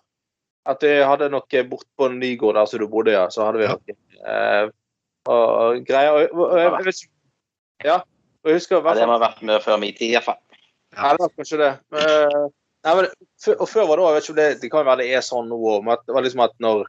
At 0.68 0.84
vi 0.84 0.98
hadde 1.00 1.32
noe 1.32 1.64
bortpå 1.70 2.10
Nygård, 2.14 2.58
der 2.60 2.68
som 2.70 2.84
du 2.84 2.90
bodde, 2.92 3.16
ja. 3.16 3.26
Så 3.34 3.46
hadde 3.48 3.64
vi 3.64 3.70
noe 3.72 3.98
øh, 4.34 4.74
og, 5.28 5.82
greier. 5.88 6.28
Og, 6.28 6.44
og, 6.44 6.60
jeg, 6.60 6.74
jeg 6.86 7.88
Ja. 7.88 8.02
Og 8.44 8.52
jeg 8.52 8.60
husker 8.60 8.78
i 8.78 8.84
ja. 8.84 8.94
Det 9.00 9.08
må 9.08 9.18
ha 9.18 9.24
vært 9.24 9.42
med 9.46 9.64
før 9.64 9.80
min 9.82 9.96
tid, 9.96 10.14
iallfall. 10.14 10.40
Ja, 10.96 11.14
det 11.14 11.24
var 11.24 11.34
kanskje 11.36 11.60
det. 11.62 11.72
Men, 11.94 12.52
nei, 12.88 12.94
men, 13.00 13.10
og 13.58 13.68
før 13.70 13.90
var 13.90 14.00
det 14.00 14.06
òg, 14.06 14.10
jeg 14.10 14.18
vet 14.18 14.28
ikke 14.28 14.34
om 14.34 14.40
det, 14.40 14.48
det 14.62 14.70
kan 14.72 14.88
være 14.88 15.04
det 15.04 15.10
er 15.18 15.26
sånn 15.26 15.50
nå 15.52 15.58
òg, 15.58 15.84
men 15.86 15.96
at 15.98 16.06
det 16.08 16.16
var 16.16 16.26
liksom 16.26 16.44
at 16.46 16.56
når, 16.64 16.86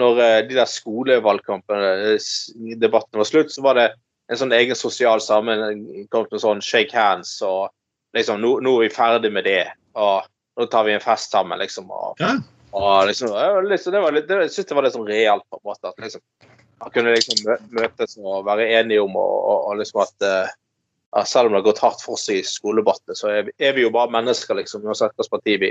når 0.00 0.22
eh, 0.24 0.38
de 0.48 0.56
der 0.56 0.70
skolevalgkampene, 0.70 1.92
eh, 2.14 2.74
debattene 2.80 3.22
var 3.22 3.28
slutt, 3.28 3.52
så 3.54 3.64
var 3.66 3.78
det 3.80 3.88
en 4.32 4.40
sånn 4.40 4.54
egen 4.56 4.76
sosial 4.78 5.20
sammenkomst 5.20 6.32
med 6.32 6.42
sånn 6.42 6.62
shake 6.64 6.96
hands 6.96 7.36
og 7.44 7.68
liksom 8.16 8.40
nå, 8.40 8.56
nå 8.64 8.76
er 8.78 8.86
vi 8.86 8.94
ferdig 8.94 9.30
med 9.34 9.46
det, 9.48 9.66
og 9.98 10.24
nå 10.58 10.66
tar 10.70 10.86
vi 10.86 10.94
en 10.94 11.02
fest 11.02 11.34
sammen, 11.34 11.58
liksom. 11.60 11.90
Og, 11.90 12.20
Ja. 12.22 12.36
og 12.72 13.06
liksom, 13.10 13.34
litt, 13.68 13.84
det 13.84 14.00
var 14.00 14.14
litt, 14.14 14.28
det, 14.28 14.40
jeg 14.46 14.52
synes 14.54 14.68
det 14.70 14.76
var 14.78 14.86
litt 14.86 14.96
sånn 14.96 15.08
realt, 15.08 15.46
på 15.50 15.58
en 15.58 15.70
måte. 15.70 15.88
at 15.90 15.98
liksom, 15.98 16.22
Man 16.80 16.90
kunne 16.90 17.14
liksom 17.14 17.58
møtes 17.70 18.16
og 18.18 18.44
være 18.46 18.66
enige 18.78 19.02
om 19.02 19.16
og, 19.16 19.34
og, 19.34 19.58
og 19.70 19.76
liksom 19.78 20.00
at 20.02 20.24
uh, 20.26 21.24
selv 21.24 21.46
om 21.46 21.54
det 21.54 21.60
har 21.62 21.68
gått 21.68 21.82
hardt 21.84 22.02
for 22.02 22.18
seg 22.18 22.40
i 22.40 22.46
skoledebattene, 22.46 23.16
så 23.16 23.30
er 23.30 23.46
vi, 23.46 23.54
er 23.58 23.76
vi 23.76 23.84
jo 23.84 23.92
bare 23.94 24.10
mennesker, 24.10 24.58
liksom. 24.58 24.82
Uansett 24.86 25.14
hvilket 25.14 25.30
parti 25.30 25.56
vi, 25.62 25.70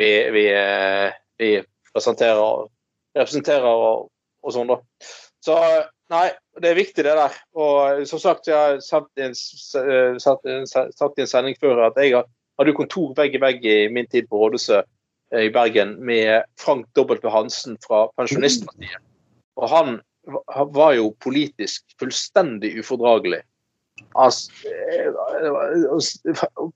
vi, 0.00 0.10
vi, 0.32 0.44
eh, 0.56 1.12
vi 1.38 1.50
presenterer 1.92 2.68
representerer 3.16 3.68
og, 3.68 4.08
og 4.44 4.54
sånn, 4.54 4.70
da. 4.72 4.78
Så 5.44 5.56
nei, 6.12 6.26
det 6.62 6.70
er 6.70 6.78
viktig, 6.78 7.04
det 7.04 7.16
der. 7.18 7.34
Og 7.56 8.04
som 8.08 8.20
sagt, 8.22 8.48
jeg 8.48 8.56
har 8.56 8.80
sagt 8.84 9.18
eh, 9.18 9.32
sagt, 10.20 10.46
i 10.46 11.22
en- 11.22 11.26
sending 11.26 11.56
før 11.60 11.86
at 11.88 11.98
jeg 12.00 12.22
hadde 12.58 12.76
kontor 12.76 13.14
vegg 13.16 13.34
i 13.34 13.42
vegg 13.42 13.64
i 13.64 13.88
min 13.92 14.06
tid 14.06 14.28
på 14.28 14.40
rådhuset 14.40 14.84
eh, 15.32 15.46
i 15.48 15.52
Bergen 15.54 15.96
med 16.04 16.44
Frank 16.60 16.86
W. 16.96 17.30
Hansen 17.30 17.78
fra 17.86 18.06
Pensjonistpartiet. 18.18 19.00
Og 19.56 19.68
han 19.68 20.00
var 20.74 20.94
jo 20.94 21.14
politisk 21.20 21.84
fullstendig 22.00 22.74
ufordragelig. 22.80 23.40
Altså, 24.16 24.52
eh, 24.64 25.12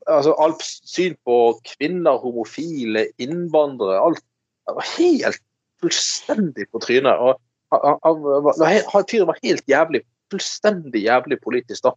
altså 0.06 0.34
alt 0.40 0.62
syn 0.64 1.16
på 1.24 1.58
kvinner, 1.74 2.20
homofile, 2.20 3.06
innvandrere, 3.18 4.00
alt 4.00 4.22
det 4.64 4.76
var 4.78 4.88
helt 4.96 5.42
fullstendig 5.82 6.68
på 6.72 6.80
trynet. 6.80 7.20
Og 7.20 7.40
han, 7.82 9.06
fyren 9.10 9.28
var 9.30 9.40
helt 9.42 9.68
jævlig, 9.70 10.04
fullstendig 10.32 11.04
jævlig 11.06 11.40
politisk, 11.42 11.86
da. 11.86 11.94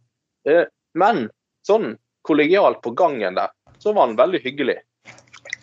Eh, 0.48 0.66
Men 0.98 1.28
sånn 1.66 1.96
kollegialt 2.26 2.80
på 2.82 2.92
gangen 2.96 3.36
der, 3.36 3.52
så 3.78 3.92
var 3.92 4.08
han 4.08 4.18
veldig 4.18 4.40
hyggelig. 4.44 4.78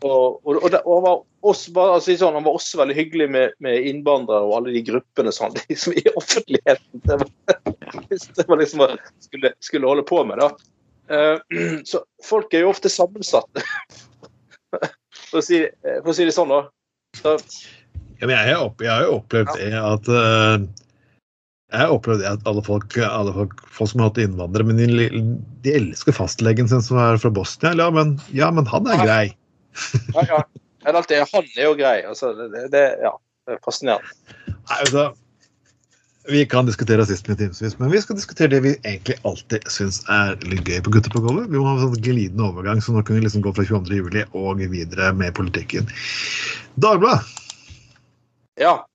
Og, 0.06 0.42
og, 0.46 0.60
og, 0.60 0.76
og 0.86 0.96
han, 0.96 1.06
var 1.06 1.96
også, 1.96 2.04
si 2.06 2.16
sånn, 2.20 2.36
han 2.38 2.46
var 2.46 2.58
også 2.58 2.80
veldig 2.82 2.96
hyggelig 2.98 3.28
med, 3.32 3.56
med 3.64 3.88
innvandrere 3.90 4.46
og 4.46 4.56
alle 4.60 4.76
de 4.76 4.84
gruppene 4.86 5.34
sånn, 5.34 5.56
de 5.56 5.78
som 5.82 5.96
i 5.96 6.04
offentligheten. 6.14 7.04
Det 7.06 7.20
var, 7.22 7.32
det 8.38 8.48
var 8.50 8.62
liksom 8.62 8.84
hva 8.84 8.90
skulle, 9.24 9.54
skulle 9.64 9.90
holde 9.90 10.06
på 10.08 10.22
med, 10.28 10.42
da. 10.42 10.52
Eh, 11.10 11.58
så 11.90 12.04
folk 12.26 12.54
er 12.54 12.66
jo 12.66 12.74
ofte 12.74 12.92
sammensatte, 12.92 13.64
for, 15.32 15.42
si, 15.46 15.66
for 15.82 16.14
å 16.14 16.18
si 16.18 16.28
det 16.28 16.36
sånn, 16.36 16.54
da. 16.54 16.66
Så, 17.16 17.38
Ja, 18.22 18.30
jeg, 18.32 18.56
har 18.56 18.64
opp, 18.64 18.84
jeg 18.84 18.92
har 18.92 19.06
jo 19.06 19.16
opplevd 19.20 19.52
det 19.60 19.72
at 19.76 20.10
øh, 20.10 20.66
Jeg 21.74 21.82
har 21.82 21.94
opplevd 21.96 22.24
det 22.24 22.30
at 22.30 22.46
alle 22.48 22.64
folk, 22.64 22.96
alle 23.04 23.34
folk, 23.36 23.66
folk 23.76 23.92
som 23.92 24.04
har 24.04 24.12
hatt 24.12 24.22
innvandrere, 24.24 24.68
men 24.70 24.80
de, 24.80 25.10
de 25.66 25.74
elsker 25.76 26.16
fastlegen 26.16 26.70
sin 26.72 26.84
som 26.86 27.02
er 27.02 27.20
fra 27.20 27.34
Bosnia. 27.34 27.74
Ja, 27.76 27.90
men, 27.92 28.16
ja, 28.36 28.52
men 28.54 28.70
han 28.72 28.88
er 28.88 29.02
grei. 29.02 29.26
ja, 30.16 30.28
ja. 30.30 30.44
Men 30.86 31.00
alt 31.00 31.10
det, 31.10 31.24
han 31.34 31.48
er 31.58 31.66
jo 31.66 31.76
grei. 31.76 31.98
Altså, 32.06 32.32
det, 32.38 32.52
det, 32.54 32.66
det, 32.76 32.84
ja, 33.02 33.12
det 33.48 33.58
er 33.58 33.62
fascinerende. 33.66 34.12
Nei, 34.46 34.78
altså, 34.78 35.08
vi 36.30 36.46
kan 36.50 36.66
diskutere 36.66 37.02
rasisme 37.02 37.34
i 37.34 37.38
timevis, 37.38 37.78
men 37.80 37.92
vi 37.92 38.02
skal 38.02 38.18
diskutere 38.18 38.54
det 38.54 38.62
vi 38.66 38.74
egentlig 38.78 39.18
alltid 39.30 39.66
syns 39.70 40.00
er 40.10 40.38
litt 40.46 40.66
gøy 40.66 40.80
på 40.86 40.94
Gutter 40.96 41.14
på 41.14 41.22
gulvet. 41.26 41.50
Vi 41.52 41.60
må 41.60 41.68
ha 41.68 41.76
en 41.76 41.84
sånn 41.88 42.06
glidende 42.06 42.48
overgang, 42.48 42.82
så 42.82 42.96
nå 42.96 43.04
kan 43.06 43.18
vi 43.18 43.26
liksom 43.26 43.44
gå 43.46 43.54
fra 43.58 43.66
22. 43.66 44.00
juli 44.00 44.24
og 44.34 44.62
videre 44.62 45.12
med 45.18 45.36
politikken. 45.38 45.90
Dagbladet 46.82 47.45
Ja. 48.62 48.88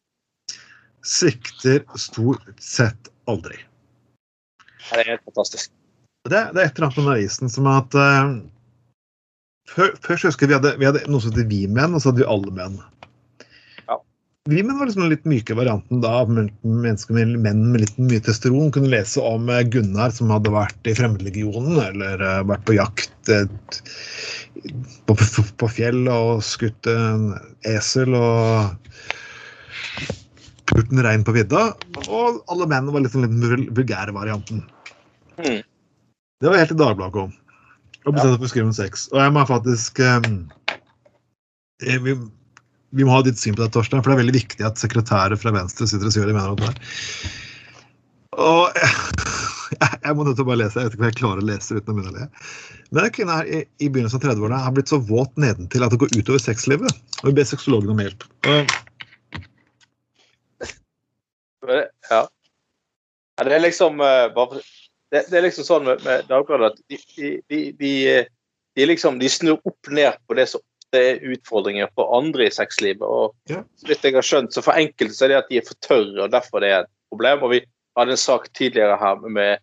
svikter 1.05 1.85
stort 1.99 2.45
sett 2.61 3.11
aldri. 3.29 3.57
Det 4.91 5.03
er 5.03 5.13
helt 5.15 5.25
fantastisk. 5.29 5.73
Det, 6.29 6.41
det 6.55 6.63
er 6.63 6.67
et 6.69 6.79
eller 6.79 6.91
annet 6.91 7.01
med 7.01 7.13
avisen 7.15 7.53
som 7.53 7.69
at 7.71 7.95
uh, 7.97 8.33
før, 9.71 9.95
før 10.05 10.25
husker 10.27 10.45
jeg 10.45 10.51
vi 10.51 10.57
hadde, 10.59 10.73
vi 10.81 10.89
hadde 10.89 11.05
noe 11.09 11.23
som 11.23 11.33
heter 11.33 11.49
Vi 11.49 11.63
menn, 11.71 11.95
og 11.95 12.03
så 12.03 12.11
hadde 12.11 12.25
vi 12.25 12.29
Alle 12.35 12.53
menn. 12.57 12.81
Ja. 13.87 13.97
vi 14.51 14.65
menn 14.67 14.81
var 14.81 14.91
liksom 14.91 15.07
den 15.07 15.15
litt 15.15 15.29
myke 15.29 15.57
varianten 15.57 16.03
da. 16.05 16.13
Mennesker 16.29 17.17
med, 17.17 17.37
menn 17.45 17.63
med 17.73 17.85
litt 17.87 18.01
mye 18.01 18.21
testosteron 18.21 18.73
kunne 18.75 18.93
lese 18.93 19.23
om 19.25 19.49
eh, 19.53 19.65
Gunnar 19.73 20.13
som 20.17 20.33
hadde 20.35 20.53
vært 20.53 20.91
i 20.91 20.97
Fremmedlegionen 20.99 21.81
eller 21.87 22.25
uh, 22.25 22.43
vært 22.51 22.67
på 22.69 22.77
jakt 22.77 23.33
eh, 23.33 23.47
på, 25.07 25.17
på, 25.17 25.47
på 25.63 25.73
fjell 25.73 26.05
og 26.13 26.45
skutt 26.45 26.91
en 26.91 27.31
esel 27.69 28.17
og 28.19 28.77
pult 30.71 30.93
en 30.93 31.03
rein 31.05 31.25
på 31.27 31.35
vidda. 31.37 31.71
Og 32.09 32.41
alle 32.51 32.69
menn 32.71 32.91
var 32.93 33.05
liksom 33.05 33.27
den 33.27 33.69
vulgære 33.77 34.15
varianten. 34.17 34.65
Mm. 35.41 35.63
Det 36.41 36.49
var 36.49 36.61
helt 36.61 36.73
til 36.73 36.81
Dagbladet 36.81 37.17
kom. 37.17 37.33
Og 38.09 38.15
bestemte 38.17 38.33
seg 38.33 38.41
for 38.41 38.49
å 38.49 38.53
skrive 38.53 38.69
om 38.71 38.77
sex. 38.77 39.09
Og 39.13 39.21
jeg 39.21 39.33
må 39.37 39.45
faktisk 39.49 40.01
eh, 40.05 40.29
eh, 41.85 42.01
vi, 42.01 42.17
vi 42.97 43.07
må 43.07 43.13
ha 43.13 43.21
ditt 43.27 43.41
syn 43.41 43.59
på 43.59 43.65
det, 43.65 43.73
Torstein, 43.75 44.01
for 44.01 44.13
det 44.13 44.17
er 44.17 44.23
veldig 44.25 44.39
viktig 44.39 44.67
at 44.67 44.81
sekretærer 44.81 45.37
fra 45.41 45.53
Venstre 45.55 45.89
sitter 45.91 46.09
og 46.09 46.15
sier 46.15 46.25
hva 46.25 46.33
de 46.33 46.39
mener 46.39 46.55
om 46.55 46.61
det 46.61 46.71
her. 46.71 46.81
Og 48.41 48.79
jeg, 48.81 48.95
jeg 50.07 50.17
må 50.17 50.25
nødt 50.25 50.39
til 50.41 50.47
å 50.47 50.51
bare 50.51 50.63
lese. 50.63 50.81
Jeg 50.81 50.89
vet 50.89 50.97
ikke 50.97 51.05
hva 51.05 51.11
jeg 51.13 51.21
klarer 51.21 51.45
å 51.45 51.49
lese 51.51 51.77
uten 51.77 51.93
å 51.93 51.99
begynne 51.99 52.15
å 52.15 52.19
le. 52.23 52.29
Men 52.91 53.07
en 53.07 53.15
kvinne 53.15 53.37
her 53.37 53.51
i, 53.51 53.65
i 53.85 53.91
begynnelsen 53.91 54.23
av 54.23 54.31
30-årene 54.31 54.63
har 54.65 54.77
blitt 54.79 54.93
så 54.93 55.01
våt 55.11 55.37
nedentil 55.41 55.85
at 55.85 55.93
det 55.93 56.01
går 56.01 56.15
utover 56.17 56.41
sexlivet. 56.43 57.03
Og 57.21 57.29
vi 57.29 57.37
ber 57.37 57.51
sexologen 57.53 57.93
om 57.93 58.01
hjelp. 58.01 58.25
Og 58.49 58.79
Ja. 62.11 62.23
ja 63.39 63.45
det 63.49 63.55
er 63.57 63.65
liksom 63.65 64.01
eh, 64.05 64.27
bare 64.37 64.61
det, 65.11 65.25
det 65.31 65.39
er 65.41 65.47
liksom 65.49 65.67
sånn 65.67 65.87
med, 65.89 66.03
med 66.07 66.27
Dagbladet 66.31 66.73
at 66.73 66.83
de, 66.91 66.99
de, 67.17 67.31
de, 67.51 67.61
de, 67.81 67.93
de 68.79 68.87
liksom 68.87 69.19
de 69.19 69.31
snur 69.33 69.59
opp 69.67 69.91
ned 69.91 70.19
på 70.29 70.37
det 70.39 70.47
som 70.53 70.63
det 70.91 71.01
er 71.07 71.27
utfordringer 71.35 71.91
for 71.95 72.11
andre 72.19 72.49
i 72.49 72.51
sexlivet. 72.55 73.03
og 73.07 73.35
Ja. 73.51 73.61
litt 73.87 74.03
jeg 74.03 74.15
har 74.17 74.27
skjønt, 74.27 74.51
så 74.55 74.63
For 74.63 74.75
enkelte 74.75 75.15
så 75.15 75.25
er 75.25 75.29
det 75.29 75.37
at 75.45 75.51
de 75.51 75.59
er 75.61 75.67
for 75.69 75.79
tørre, 75.87 76.25
og 76.25 76.33
derfor 76.33 76.61
det 76.65 76.71
er 76.75 76.81
et 76.83 76.91
problem. 77.13 77.43
og 77.47 77.51
Vi 77.55 77.61
hadde 77.99 78.11
en 78.17 78.17
sak 78.17 78.49
tidligere 78.59 78.97
her 78.99 79.21
med 79.29 79.59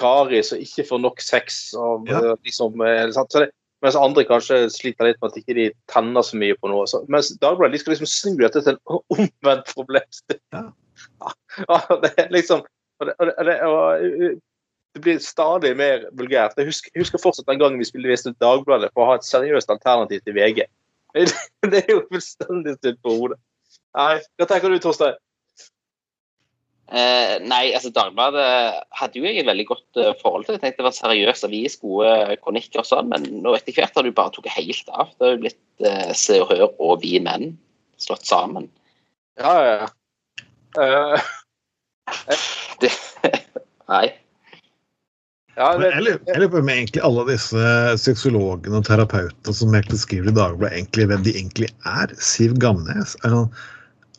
Kari 0.00 0.40
som 0.42 0.58
ikke 0.58 0.86
får 0.88 1.00
nok 1.04 1.20
sex. 1.20 1.74
og 1.76 2.08
Ja. 2.08 2.18
eh, 2.32 2.36
liksom, 2.44 2.80
eh. 2.80 3.10
Så 3.12 3.26
det, 3.40 3.50
mens 3.82 3.96
andre 3.96 4.24
kanskje 4.24 4.70
sliter 4.72 5.04
litt 5.04 5.20
med 5.20 5.30
at 5.32 5.36
ikke 5.36 5.54
de 5.54 5.70
tenner 5.88 6.22
så 6.22 6.36
mye 6.36 6.56
på 6.56 6.68
noe. 6.72 6.86
Så, 6.86 7.04
mens 7.08 7.28
Dagbladet 7.40 7.72
de 7.72 7.78
skal 7.78 7.92
liksom 7.94 8.08
snu 8.08 8.36
dette 8.40 8.62
til 8.64 8.76
en 8.76 9.00
omvendt 9.10 9.68
problemstilling. 9.74 10.40
Ja. 10.52 10.64
Ja, 11.20 11.80
det 12.04 12.28
liksom 12.34 12.64
og 13.00 13.08
det, 13.08 13.14
og 13.16 13.26
det, 13.26 13.34
og 13.40 13.46
det, 13.48 13.56
og 13.64 14.40
det 14.94 15.02
blir 15.04 15.22
stadig 15.22 15.70
mer 15.78 16.04
vulgært. 16.18 16.58
Jeg 16.58 16.68
husker, 16.68 16.90
jeg 16.94 17.04
husker 17.04 17.22
fortsatt 17.22 17.48
den 17.48 17.60
gangen 17.62 17.80
vi 17.80 17.86
spilte 17.88 18.10
viste 18.10 18.32
ut 18.32 18.42
Dagbladet 18.42 18.90
for 18.92 19.04
å 19.04 19.12
ha 19.12 19.18
et 19.20 19.26
seriøst 19.26 19.70
alternativ 19.72 20.22
til 20.26 20.36
VG. 20.36 20.66
Det, 21.70 21.80
er 21.80 21.90
jo 21.90 22.04
fullstendig 22.10 22.76
stilt 22.78 23.00
på 23.04 23.16
hodet. 23.16 23.40
Nei, 23.96 24.20
Hva 24.38 24.46
tenker 24.50 24.70
du, 24.70 24.78
Torstein? 24.82 25.16
Eh, 26.90 27.36
nei, 27.46 27.70
altså 27.70 27.92
Dagbladet 27.94 28.46
hadde 28.98 29.20
jo 29.20 29.26
jeg 29.26 29.38
et 29.38 29.46
veldig 29.46 29.66
godt 29.68 30.00
eh, 30.02 30.14
forhold 30.18 30.46
til. 30.46 30.56
Jeg 30.56 30.64
tenkte 30.64 30.82
det 30.82 30.88
var 30.88 30.96
seriøs 30.96 31.44
avis, 31.46 31.78
gode 31.78 32.38
kronikker 32.42 32.82
og 32.82 32.88
sånn, 32.88 33.12
men 33.12 33.28
nå 33.44 33.54
etter 33.54 33.76
hvert 33.76 33.94
har 33.94 34.06
du 34.06 34.10
bare 34.14 34.34
tatt 34.34 34.50
helt 34.56 34.90
av. 34.90 35.12
Det 35.14 35.26
har 35.26 35.36
jo 35.36 35.42
blitt 35.44 35.86
eh, 35.86 36.10
Se 36.18 36.40
og 36.42 36.50
Hør 36.50 36.66
og 36.72 36.98
Vi 37.04 37.14
Menn 37.22 37.54
slått 38.00 38.26
sammen. 38.26 38.66
Ja, 39.38 39.54
ja, 39.54 39.74
ja. 39.84 39.90
Eh, 40.78 41.20
Det, 42.80 42.90
nei. 43.88 44.06
ja 45.56 45.66
det, 45.78 45.90
Jeg 45.92 46.38
lurer 46.40 46.52
på 46.52 46.62
om 46.62 46.70
egentlig 46.72 47.02
alle 47.04 47.26
disse 47.28 47.72
sexologene 48.00 48.80
og 48.80 48.86
terapeutene 48.88 49.56
som 49.56 49.76
helt 49.76 49.92
skriver 50.00 50.30
i 50.32 50.36
Dagbladet, 50.36 50.78
egentlig 50.78 51.08
hvem 51.10 51.26
de 51.26 51.34
egentlig 51.36 51.68
er. 51.88 52.14
Siv 52.24 52.56
Gamnes. 52.62 53.16
Er, 53.20 53.36
han, 53.36 53.50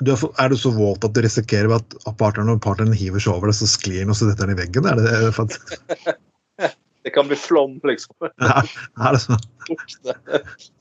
du 0.01 0.13
er, 0.13 0.25
er 0.43 0.53
du 0.53 0.59
så 0.59 0.73
våt 0.75 1.07
at 1.07 1.15
du 1.17 1.23
risikerer 1.25 1.73
at 1.79 1.97
partneren 2.21 2.53
og 2.53 2.61
partneren 2.63 2.95
hiver 2.97 3.23
seg 3.23 3.33
over 3.33 3.51
deg, 3.51 3.57
så 3.59 3.69
sklir 3.69 4.03
den, 4.03 4.13
og 4.13 4.19
så 4.19 4.29
detter 4.29 4.51
den 4.51 4.55
i 4.57 4.61
veggen? 4.61 4.87
Er 4.91 5.01
det, 5.01 5.09
er 5.09 5.33
det, 5.41 6.15
det 7.07 7.15
kan 7.17 7.29
bli 7.31 7.39
flom, 7.39 7.79
liksom. 7.87 8.15
er, 8.29 8.71
er, 9.01 9.17
det 9.17 9.23
sånn, 9.25 9.47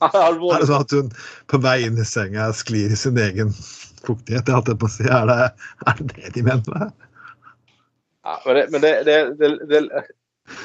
er 0.05 0.37
det 0.37 0.69
sånn 0.69 0.83
at 0.83 0.97
hun 0.99 1.13
på 1.51 1.61
vei 1.65 1.79
inn 1.87 1.99
i 1.99 2.07
senga 2.07 2.51
sklir 2.55 2.93
i 2.93 2.99
sin 2.99 3.19
egen 3.19 3.55
fuktighet? 4.07 4.49
Jeg 4.49 4.77
på 4.81 4.89
å 4.89 4.91
si. 4.91 5.07
Er 5.07 5.29
det 5.29 5.39
er 5.91 6.03
det, 6.11 6.33
de 6.35 6.43
mener? 6.45 6.91
Ja, 8.21 8.37
men 8.45 8.55
det, 8.55 8.67
men 8.73 8.83
det, 8.83 8.93
det, 9.07 9.17
det, 9.39 9.49
det, 9.69 9.81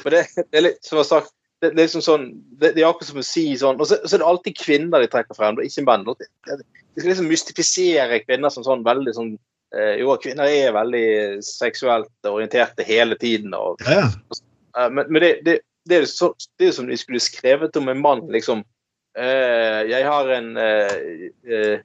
men 0.03 0.13
det, 0.13 0.23
det 0.37 0.59
er 0.59 0.65
litt 0.67 0.85
som 0.85 0.97
jeg 0.97 1.03
har 1.03 1.09
sagt, 1.09 1.33
det, 1.61 1.71
det 1.71 1.81
er 1.81 1.87
liksom 1.87 2.05
sånn, 2.05 2.25
det, 2.61 2.73
det 2.75 2.83
er 2.83 2.89
akkurat 2.89 3.09
som 3.09 3.21
å 3.21 3.25
si 3.25 3.45
sånn 3.57 3.79
Og 3.81 3.87
så, 3.89 3.97
så 4.05 4.13
er 4.13 4.21
det 4.21 4.29
alltid 4.29 4.59
kvinner 4.59 5.01
de 5.01 5.09
trekker 5.09 5.37
frem, 5.37 5.57
ikke 5.65 5.85
menn. 5.87 6.05
De, 6.05 6.27
De 6.53 7.01
skal 7.01 7.09
liksom 7.09 7.31
mystifisere 7.31 8.19
kvinner 8.27 8.53
som 8.53 8.65
sånn 8.65 8.85
veldig 8.85 9.13
sånn 9.17 9.31
eh, 9.73 9.95
Jo, 10.03 10.13
kvinner 10.21 10.51
er 10.51 10.75
veldig 10.75 11.07
seksuelt 11.45 12.29
orienterte 12.29 12.85
hele 12.85 13.17
tiden. 13.17 13.57
og 13.57 13.81
Ja, 13.87 14.05
Men, 14.93 15.07
men 15.09 15.23
det, 15.23 15.31
det, 15.47 15.59
det, 15.89 15.97
er 15.97 16.05
jo 16.05 16.11
så, 16.11 16.31
det 16.57 16.67
er 16.67 16.71
jo 16.71 16.77
som 16.77 16.91
de 16.91 16.99
skulle 17.01 17.23
skrevet 17.23 17.77
om 17.79 17.89
en 17.89 18.03
mann, 18.05 18.27
liksom. 18.29 18.61
Eh, 19.17 19.81
jeg 19.89 20.05
har 20.05 20.29
en 20.29 20.51
eh, 20.61 20.91
eh, 21.49 21.79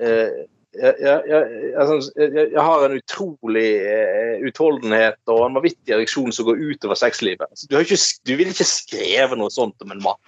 eh, 0.00 0.38
jeg, 0.74 0.94
jeg, 1.00 1.22
jeg, 1.28 1.72
altså, 1.78 2.12
jeg, 2.18 2.46
jeg 2.52 2.62
har 2.66 2.84
en 2.84 2.96
utrolig 2.98 3.66
eh, 3.86 4.44
utholdenhet 4.48 5.32
og 5.32 5.46
en 5.46 5.58
vanvittig 5.58 5.94
ereksjon 5.94 6.34
som 6.34 6.48
går 6.48 6.60
utover 6.60 6.98
sexlivet. 6.98 7.46
Altså, 7.50 7.68
du, 7.70 7.76
ikke, 7.78 8.00
du 8.26 8.32
ville 8.34 8.54
ikke 8.54 8.68
skrevet 8.68 9.38
noe 9.40 9.52
sånt 9.54 9.84
om 9.84 9.94
en 9.94 10.02
mann. 10.04 10.20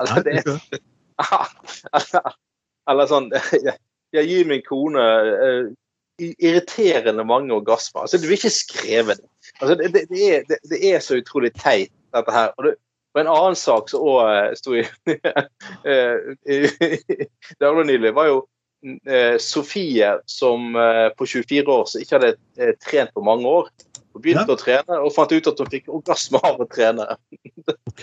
Altså, 0.00 0.22
det, 0.24 0.42
eller, 0.46 2.30
eller 2.92 3.10
sånn 3.10 3.28
jeg, 3.32 4.24
gir 4.28 4.48
min 4.48 4.62
kone 4.66 5.02
eh, 5.02 5.64
irriterende 6.22 7.24
mange 7.26 7.54
orgasmer. 7.54 8.04
Altså, 8.04 8.20
du 8.20 8.28
vil 8.28 8.38
ikke 8.38 8.54
skrevet 8.54 9.20
det. 9.20 9.28
Altså, 9.60 9.74
det, 9.80 9.92
det, 9.94 10.06
det, 10.12 10.22
er, 10.36 10.40
det, 10.70 10.80
er 10.92 10.98
så 11.02 11.18
utrolig 11.20 11.52
teit, 11.58 11.92
dette 12.14 12.32
her. 12.32 12.52
Og, 12.58 12.68
det, 12.68 12.76
og 13.14 13.20
en 13.20 13.32
annen 13.32 13.58
sak 13.58 13.90
som 13.92 14.04
òg 14.08 14.56
sto 14.56 14.76
i 14.78 14.84
Det 17.58 17.66
var 17.66 17.84
nylig, 17.88 18.14
var 18.16 18.26
jo 18.30 18.38
eh, 18.40 18.51
Sofie 19.38 20.10
som 20.26 20.76
eh, 20.76 21.08
på 21.18 21.26
24 21.26 21.64
år 21.70 21.84
som 21.86 22.02
ikke 22.02 22.16
hadde 22.18 22.32
eh, 22.58 22.72
trent 22.82 23.12
på 23.14 23.24
mange 23.24 23.46
år. 23.48 23.68
Hun 24.12 24.24
begynte 24.24 24.52
å 24.54 24.58
trene 24.60 24.98
og 25.00 25.12
fant 25.14 25.32
ut 25.32 25.48
at 25.48 25.60
hun 25.62 25.70
fikk 25.72 25.90
orgasme 25.92 26.40
av 26.42 26.62
å 26.62 26.68
trene. 26.70 27.06
Ok. 27.92 28.02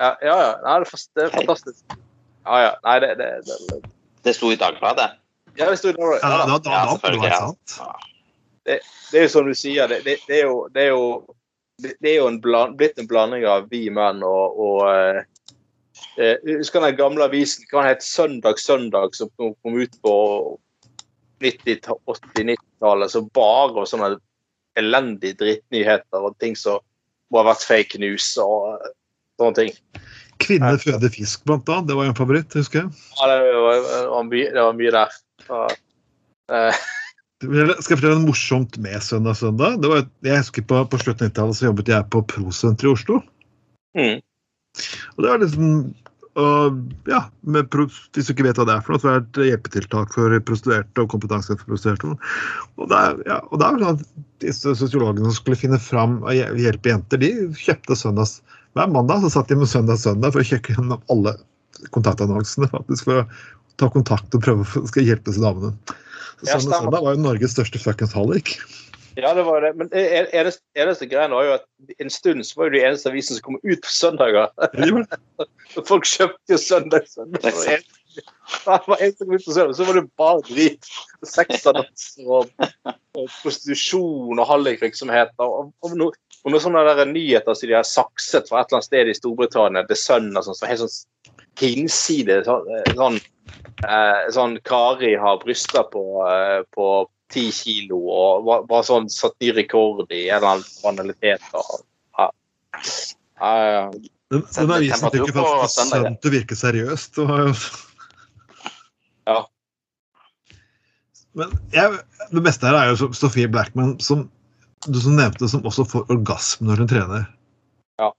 Ja, 0.00 0.14
ja. 0.24 0.34
ja. 0.40 0.52
Nei, 0.64 0.76
det, 0.80 0.90
er 0.96 1.26
det 1.26 1.32
fantastisk. 1.34 1.96
Ja, 2.46 2.60
ja. 2.64 2.70
Nei, 2.86 2.94
det, 3.04 3.10
det, 3.20 3.30
det, 3.44 3.80
Det 4.24 4.32
sto 4.36 4.48
i 4.54 4.56
Dagbladet. 4.56 5.10
ja, 5.58 5.66
det 5.68 5.76
sto 5.80 5.90
i 5.90 5.96
Dagbladet. 5.96 6.22
Ja, 6.22 6.30
Ja, 6.30 6.46
da, 6.46 6.46
da. 6.46 6.58
da, 6.58 6.96
da, 6.96 7.10
da, 7.18 7.26
det 7.26 7.34
sant. 7.36 7.76
Det 8.64 9.18
er 9.18 9.26
jo 9.26 9.32
som 9.32 9.48
du 9.48 9.52
sier, 9.58 9.90
det, 9.90 10.00
det, 10.06 10.16
det 10.28 10.40
er 10.40 10.46
jo, 10.46 10.56
det 10.72 10.86
er 10.86 10.90
jo 10.94 11.04
det 11.82 11.94
det 12.00 12.10
er 12.12 12.16
jo 12.20 12.28
en 12.28 12.40
bland, 12.40 12.76
blitt 12.76 12.98
en 13.00 13.08
blanding 13.08 13.46
av 13.48 13.68
vi 13.70 13.86
menn 13.92 14.20
og, 14.26 14.58
og 14.60 14.82
eh, 16.20 16.36
husker 16.58 16.84
den 16.84 16.98
gamle 16.98 17.26
avisen 17.28 17.66
hva 17.70 17.84
het 17.88 18.04
Søndag 18.06 18.60
Søndag, 18.62 19.14
som 19.18 19.30
kom 19.38 19.78
ut 19.78 19.96
på 20.04 20.14
90 21.40 21.80
80-90-tallet. 22.06 23.12
Så 23.12 23.24
bare 23.34 23.86
sånne 23.88 24.14
elendige 24.78 25.38
drittnyheter 25.40 26.26
og 26.26 26.36
ting 26.42 26.56
som 26.58 26.80
må 27.30 27.42
ha 27.42 27.50
vært 27.52 27.66
fake 27.66 28.00
news 28.02 28.32
og 28.42 28.76
eh, 28.76 28.94
sånne 29.40 29.58
ting. 29.58 29.74
Kvinner 30.40 30.78
føder 30.80 31.12
fisk, 31.12 31.44
blant 31.48 31.68
annet. 31.68 31.90
Det 31.90 31.98
var 31.98 32.08
en 32.08 32.16
favoritt, 32.16 32.56
husker 32.56 32.84
jeg. 32.84 33.02
Ja, 33.20 33.28
det 33.28 33.52
var, 33.60 33.82
det 33.84 34.06
var, 34.14 34.24
mye, 34.30 34.48
det 34.54 34.64
var 34.64 34.78
mye 34.78 34.94
der. 34.96 35.18
Så, 35.44 35.60
eh, 36.54 36.80
Skal 37.40 37.60
jeg 37.60 37.98
fortelle 37.98 38.16
en 38.18 38.26
morsomt 38.28 38.78
med 38.84 39.04
Søndag 39.04 39.38
Søndag? 39.40 39.78
Det 39.80 39.92
var, 39.92 40.02
jeg 40.26 40.42
husker 40.42 40.64
På, 40.68 40.82
på 40.92 41.00
slutten 41.00 41.28
av 41.28 41.30
90-tallet 41.30 41.56
så 41.60 41.68
jobbet 41.70 41.92
jeg 41.92 42.08
på 42.12 42.24
Prosenteret 42.34 42.88
i 42.88 42.92
Oslo. 42.92 43.20
mm, 43.96 44.18
Og 45.16 45.24
det 45.24 45.32
var 45.32 45.42
liksom 45.42 45.72
og, 46.38 46.76
ja, 47.10 47.24
med, 47.40 47.72
Hvis 48.14 48.28
du 48.28 48.32
ikke 48.32 48.46
vet 48.46 48.58
hva 48.60 48.66
det 48.68 48.76
er 48.76 48.84
for 48.86 48.94
noe, 48.94 49.02
så 49.02 49.10
er 49.10 49.22
det 49.24 49.42
et 49.42 49.48
hjelpetiltak 49.50 50.12
for 50.14 50.36
prostituerte 50.46 51.02
og 51.02 51.10
kompetanse 51.10 51.56
for 51.56 51.72
prostituerte. 51.72 52.14
Og 52.78 52.90
det 52.90 53.00
er, 53.00 53.16
ja, 53.26 53.38
og 53.50 53.60
det 53.60 53.66
er 53.66 53.80
sånn 53.82 53.98
at 53.98 54.04
disse 54.44 54.74
sosiologene 54.78 55.26
som 55.26 55.36
skulle 55.40 55.58
finne 55.58 55.80
fram 55.82 56.20
og 56.22 56.60
hjelpe 56.62 56.92
jenter, 56.92 57.20
de 57.22 57.32
kjøpte 57.58 57.98
søndags 57.98 58.38
Hver 58.78 58.86
mandag 58.94 59.24
så 59.24 59.32
satt 59.34 59.48
de 59.50 59.56
med 59.58 59.66
Søndag 59.66 59.98
Søndag 59.98 60.30
for 60.30 60.44
å 60.44 60.46
sjekke 60.46 60.76
gjennom 60.76 61.00
alle 61.10 61.34
kontaktannonsene 61.90 62.68
faktisk 62.70 63.08
for 63.08 63.24
å 63.24 63.24
ta 63.82 63.88
kontakt 63.90 64.36
og 64.36 64.44
prøve 64.44 64.62
å 64.62 65.02
hjelpe 65.02 65.26
disse 65.32 65.42
damene. 65.42 65.74
Så 66.38 66.60
Søndag. 66.60 66.84
Søndag 66.86 67.02
var 67.02 67.16
jo 67.16 67.24
Norges 67.24 67.56
største 67.56 67.82
fuckings 67.82 68.14
hallik. 68.14 68.54
Ja, 69.16 69.34
det 69.34 69.42
var 69.42 69.60
det. 69.64 69.72
Men 69.78 69.90
eneste, 69.92 70.62
eneste 70.78 71.06
greien 71.10 71.32
var 71.34 71.46
jo 71.46 71.54
at 71.58 71.94
en 71.98 72.12
stund 72.12 72.44
så 72.46 72.60
var 72.60 72.68
jo 72.70 72.76
de 72.76 72.82
eneste 72.86 73.10
avisene 73.10 73.38
som 73.38 73.46
kom 73.48 73.58
ut 73.62 73.82
på 73.82 73.90
søndager. 73.92 74.50
Folk 75.90 76.06
kjøpte 76.08 76.54
jo 76.54 76.60
søndag. 76.60 77.08
søndag. 77.10 77.42
Det 77.42 77.54
var 78.86 79.02
en- 79.02 79.12
som 79.16 79.26
kom 79.26 79.34
ut 79.34 79.44
på 79.44 79.54
søndag, 79.54 79.74
Så 79.76 79.84
var 79.84 79.94
det 80.00 80.06
bare 80.18 80.40
drit. 80.46 80.90
Sexannonser 81.26 82.26
og, 82.26 82.50
og 83.18 83.28
prostitusjon 83.42 84.38
og 84.38 84.46
hallikvirksomhet. 84.46 85.34
Og, 85.38 85.72
og, 85.82 85.96
no, 85.98 86.10
og 86.44 86.54
noen 86.54 86.64
sånne 86.64 86.86
der 86.88 87.04
nyheter 87.10 87.54
som 87.54 87.68
de 87.70 87.76
har 87.78 87.86
sakset 87.86 88.48
fra 88.50 88.62
et 88.62 88.70
eller 88.70 88.80
annet 88.80 88.88
sted 88.88 89.10
i 89.10 89.16
Storbritannia, 89.18 89.86
The 89.88 89.98
Sun 89.98 90.30
og 90.36 90.46
sånn, 90.46 90.58
som 90.58 90.66
er 90.66 90.74
helt 90.74 90.86
sånn 90.86 91.36
hinside 91.60 92.40
sånn, 92.46 92.68
sånn 92.96 93.18
eh, 93.84 94.28
sånn 94.32 94.54
Kari 94.64 95.14
har 95.20 95.40
bryster 95.42 95.84
på, 95.92 96.04
eh, 96.26 96.62
på 96.74 96.86
10 97.30 97.50
kilo 97.54 97.98
og 98.10 98.44
var, 98.46 98.64
var 98.70 98.86
sånn 98.86 99.08
satt 99.12 99.36
ny 99.42 99.52
rekord 99.56 100.10
i 100.12 100.24
en 100.28 100.36
eller 100.40 100.48
annen 100.56 100.72
banalitet. 100.82 101.44
Og, 101.54 101.84
ja. 102.18 102.26
Ja, 103.40 103.52
ja. 103.74 103.84
Den, 104.30 104.44
den 104.54 104.72
avisen 104.76 105.10
fikk 105.10 105.30
jo 105.30 105.34
faktisk 105.36 105.90
sønnen 105.90 106.18
til 106.22 106.30
å 106.30 106.34
virke 106.36 106.58
seriøst. 106.58 107.18
Ja. 109.30 109.40
Men 111.38 111.52
jeg, 111.74 111.98
det 112.34 112.42
beste 112.46 112.66
her 112.66 112.78
er 112.78 112.92
jo 112.92 113.10
Sofie 113.14 113.50
Blackman, 113.50 113.96
som 114.02 114.26
du 114.88 114.98
som 115.02 115.18
nevnte, 115.18 115.48
som 115.50 115.66
også 115.68 115.84
får 115.86 116.08
orgasme 116.14 116.66
når 116.70 116.82
hun 116.82 116.90
trener. 116.90 117.26
Ja. 118.00 118.10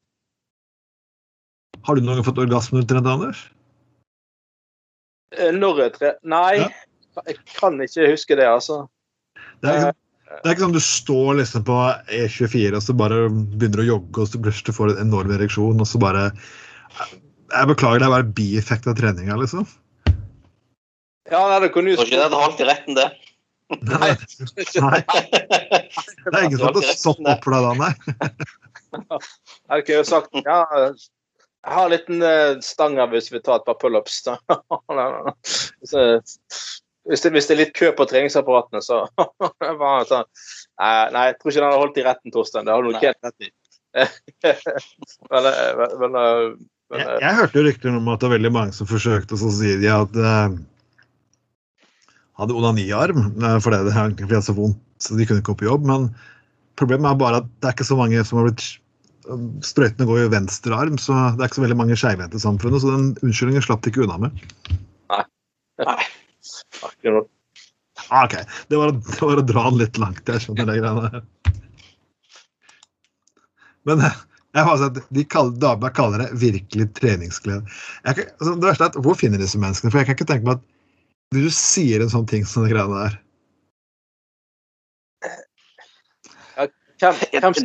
Har 1.87 1.97
du 1.97 2.03
noen 2.05 2.19
gang 2.19 2.27
fått 2.27 2.39
orgasme 2.43 2.77
når 2.79 2.85
du 2.85 2.93
trener, 2.93 3.15
Anders? 3.17 3.41
Eh, 5.35 5.51
Når 5.55 5.79
jeg 5.85 5.93
tre... 5.95 6.13
Nei, 6.27 6.59
Ja. 6.59 6.69
jeg 7.27 7.37
kan 7.55 7.79
ikke 7.83 8.11
huske 8.11 8.35
det, 8.39 8.47
altså. 8.47 8.83
Det 9.61 9.69
er, 9.69 9.77
ikke, 9.81 9.97
det 10.31 10.49
er 10.49 10.55
ikke 10.55 10.65
sånn 10.65 10.75
du 10.75 10.83
står 10.83 11.31
liksom 11.41 11.65
på 11.67 11.77
E24 12.17 12.77
og 12.77 12.85
så 12.85 12.95
bare 12.97 13.19
begynner 13.29 13.83
å 13.83 13.89
jogge 13.91 14.23
og 14.23 14.31
så 14.31 14.41
plutselig 14.41 14.77
får 14.77 14.89
du 14.89 14.95
en 14.95 15.05
enorm 15.05 15.33
ereksjon 15.35 15.83
og 15.83 15.89
så 15.89 16.01
bare 16.01 16.31
Jeg 16.31 17.69
beklager, 17.69 18.01
det 18.01 18.07
er 18.07 18.15
bare 18.15 18.33
bieffekt 18.37 18.87
av 18.87 18.97
treninga, 18.97 19.37
liksom. 19.41 19.67
Ja, 21.31 21.43
nei, 21.47 21.59
det 21.63 21.71
kunne 21.75 21.93
jo 21.93 21.99
Tror 21.99 22.09
ikke 22.09 22.17
det 22.17 22.25
hadde 22.27 22.41
holdt 22.41 22.63
i 22.63 22.69
retten, 22.69 22.97
det. 22.97 23.09
Nei, 23.87 24.11
nei, 24.83 24.99
det 25.07 26.33
er 26.35 26.43
ingen 26.43 26.57
som 26.57 26.67
hadde 26.67 26.81
stått 26.89 27.21
opp 27.23 27.45
for 27.45 27.55
deg 27.55 27.61
da, 27.63 27.71
nei. 27.79 27.93
Jeg 29.71 29.85
kunne 29.87 29.99
jo 30.01 30.07
sagt 30.09 30.35
ja, 30.41 30.57
jeg 31.61 31.75
har 31.77 31.85
en 31.85 31.93
liten 31.93 32.23
eh, 32.25 32.59
stang 32.65 32.97
her 32.99 33.07
hvis 33.13 33.29
vi 33.31 33.39
tar 33.39 33.61
et 33.61 33.67
par 33.67 33.77
pullups. 33.79 34.23
hvis, 37.09 37.23
det, 37.23 37.31
hvis 37.33 37.47
det 37.49 37.55
er 37.55 37.61
litt 37.63 37.73
kø 37.77 37.89
på 37.97 38.05
treningsapparatene, 38.09 38.81
så 38.85 39.03
var 39.81 39.95
han 39.95 40.09
sånn. 40.09 40.27
Nei, 40.81 40.91
nei, 41.15 41.23
jeg 41.31 41.37
tror 41.39 41.51
ikke 41.51 41.61
den 41.61 41.67
hadde 41.67 41.81
holdt 41.81 42.01
i 42.01 42.05
retten, 42.05 42.33
Torstein. 42.33 42.67
Det 42.67 42.75
har 42.75 42.83
du 42.83 42.91
nok 42.91 42.99
Nei. 42.99 43.07
helt 43.09 43.27
rett 43.27 43.47
i. 43.47 43.53
men, 45.31 45.47
eh, 45.49 45.71
men, 45.79 45.95
men, 46.03 46.19
eh, 46.19 46.43
Jeg, 46.91 47.07
eh, 47.07 47.17
jeg 47.23 47.39
hørte 47.39 47.59
jo 47.59 47.65
rykter 47.65 47.95
om 47.97 48.11
at 48.11 48.21
det 48.21 48.29
var 48.29 48.37
veldig 48.37 48.53
mange 48.55 48.75
som 48.77 48.89
forsøkte, 48.89 49.35
og 49.35 49.41
så 49.41 49.55
sier 49.57 49.81
de 49.81 49.89
at 49.91 50.21
eh, 50.21 50.59
hadde 52.41 52.59
onaniarm 52.59 53.25
eh, 53.33 53.57
fordi 53.63 53.81
det 53.87 53.95
egentlig 53.95 54.29
hadde 54.29 54.45
så 54.47 54.57
vondt, 54.57 54.79
så 55.01 55.17
de 55.17 55.27
kunne 55.27 55.43
ikke 55.43 55.53
gå 55.53 55.63
på 55.63 55.69
jobb. 55.71 55.89
Men 55.89 56.07
problemet 56.79 57.09
er 57.09 57.19
bare 57.19 57.41
at 57.41 57.49
det 57.59 57.71
er 57.71 57.75
ikke 57.75 57.89
så 57.89 57.99
mange 57.99 58.23
som 58.27 58.41
har 58.41 58.51
blitt 58.51 58.69
Sprøytene 59.61 60.07
går 60.09 60.17
jo 60.17 60.27
i 60.27 60.31
venstre 60.33 60.73
arm, 60.75 60.95
så 60.99 61.13
det 61.37 61.43
er 61.43 61.51
ikke 61.51 61.59
så 61.59 61.63
veldig 61.63 61.75
mange 61.77 61.95
skeivhendte 61.95 62.39
i 62.39 62.41
samfunnet. 62.41 62.81
Så 62.81 62.89
den 62.89 63.11
unnskyldningen 63.21 63.63
slapp 63.63 63.83
de 63.85 63.91
ikke 63.93 64.01
unna 64.07 64.17
med. 64.23 64.39
Nei. 65.13 65.21
akkurat 65.85 66.10
Ah, 68.09 68.25
ok, 68.25 68.35
det 68.71 68.77
var, 68.81 68.91
det 69.11 69.21
var 69.21 69.41
å 69.41 69.45
dra 69.45 69.63
den 69.69 69.79
litt 69.83 69.97
langt, 70.01 70.21
jeg 70.27 70.41
skjønner 70.45 70.69
det 70.71 70.79
greiene 70.81 71.09
der. 71.13 71.23
Men 73.89 74.03
eh, 74.05 74.17
jeg 74.57 74.67
har 74.67 74.77
sett, 74.81 74.99
de 75.15 75.23
kaller, 75.31 75.55
Dagbladet 75.61 75.95
kaller 75.97 76.21
det 76.25 76.29
virkelig 76.41 76.89
treningsglede. 76.97 77.63
Jeg, 78.05 78.17
kan- 78.17 78.31
altså, 78.37 78.53
det 78.55 78.67
verste 78.69 78.87
er 78.87 78.91
at, 78.93 78.99
Hvor 79.05 79.17
finner 79.17 79.41
disse 79.41 79.59
menneskene? 79.61 79.91
For 79.93 80.01
jeg 80.01 80.09
kan 80.09 80.17
ikke 80.19 80.29
tenke 80.33 80.47
meg 80.49 80.59
at 80.59 80.65
du 81.31 81.45
sier 81.55 82.03
en 82.03 82.11
sånn 82.11 82.27
ting 82.27 82.43
som 82.45 82.65
de 82.65 82.73
greiene 82.73 83.05
der 83.05 83.19
Hvem, 87.01 87.15
hvem, 87.33 87.55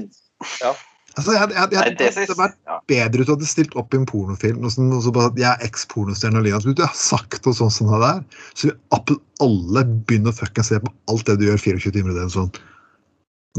altså, 1.17 1.35
Jeg, 1.37 1.51
jeg, 1.51 1.69
jeg, 1.73 1.81
jeg, 1.81 1.97
det 2.01 2.29
det 2.31 2.39
vært 2.39 2.57
ja. 2.69 2.79
bedre 2.93 3.23
ut 3.23 3.27
at 3.27 3.33
hadde 3.35 3.51
stilt 3.51 3.77
opp 3.81 3.95
i 3.95 4.01
en 4.01 4.09
pornofilm 4.09 4.65
og 4.65 4.75
sånn, 4.75 4.93
og 4.95 5.03
så 5.05 5.13
bare 5.17 5.33
at 5.33 5.41
jeg 5.41 5.51
er 5.51 5.67
eks-pornostjerne 5.69 6.43
Lina. 6.45 6.61
Så 6.63 6.75
Du 6.77 6.85
har 6.85 6.97
sagt 6.99 7.49
noe 7.49 7.59
sånt 7.59 7.77
som 7.77 7.93
det 7.93 8.01
der, 8.05 8.23
så 8.55 8.71
vil 8.71 9.21
alle 9.47 9.85
begynne 10.09 10.33
å 10.33 10.37
fucking 10.37 10.67
se 10.67 10.81
på 10.83 10.93
alt 11.13 11.27
det 11.29 11.39
du 11.41 11.49
gjør 11.49 11.63
24 11.65 11.95
timer 11.97 12.15
i 12.15 12.19
døgnet. 12.19 12.37
Sånn. 12.37 12.53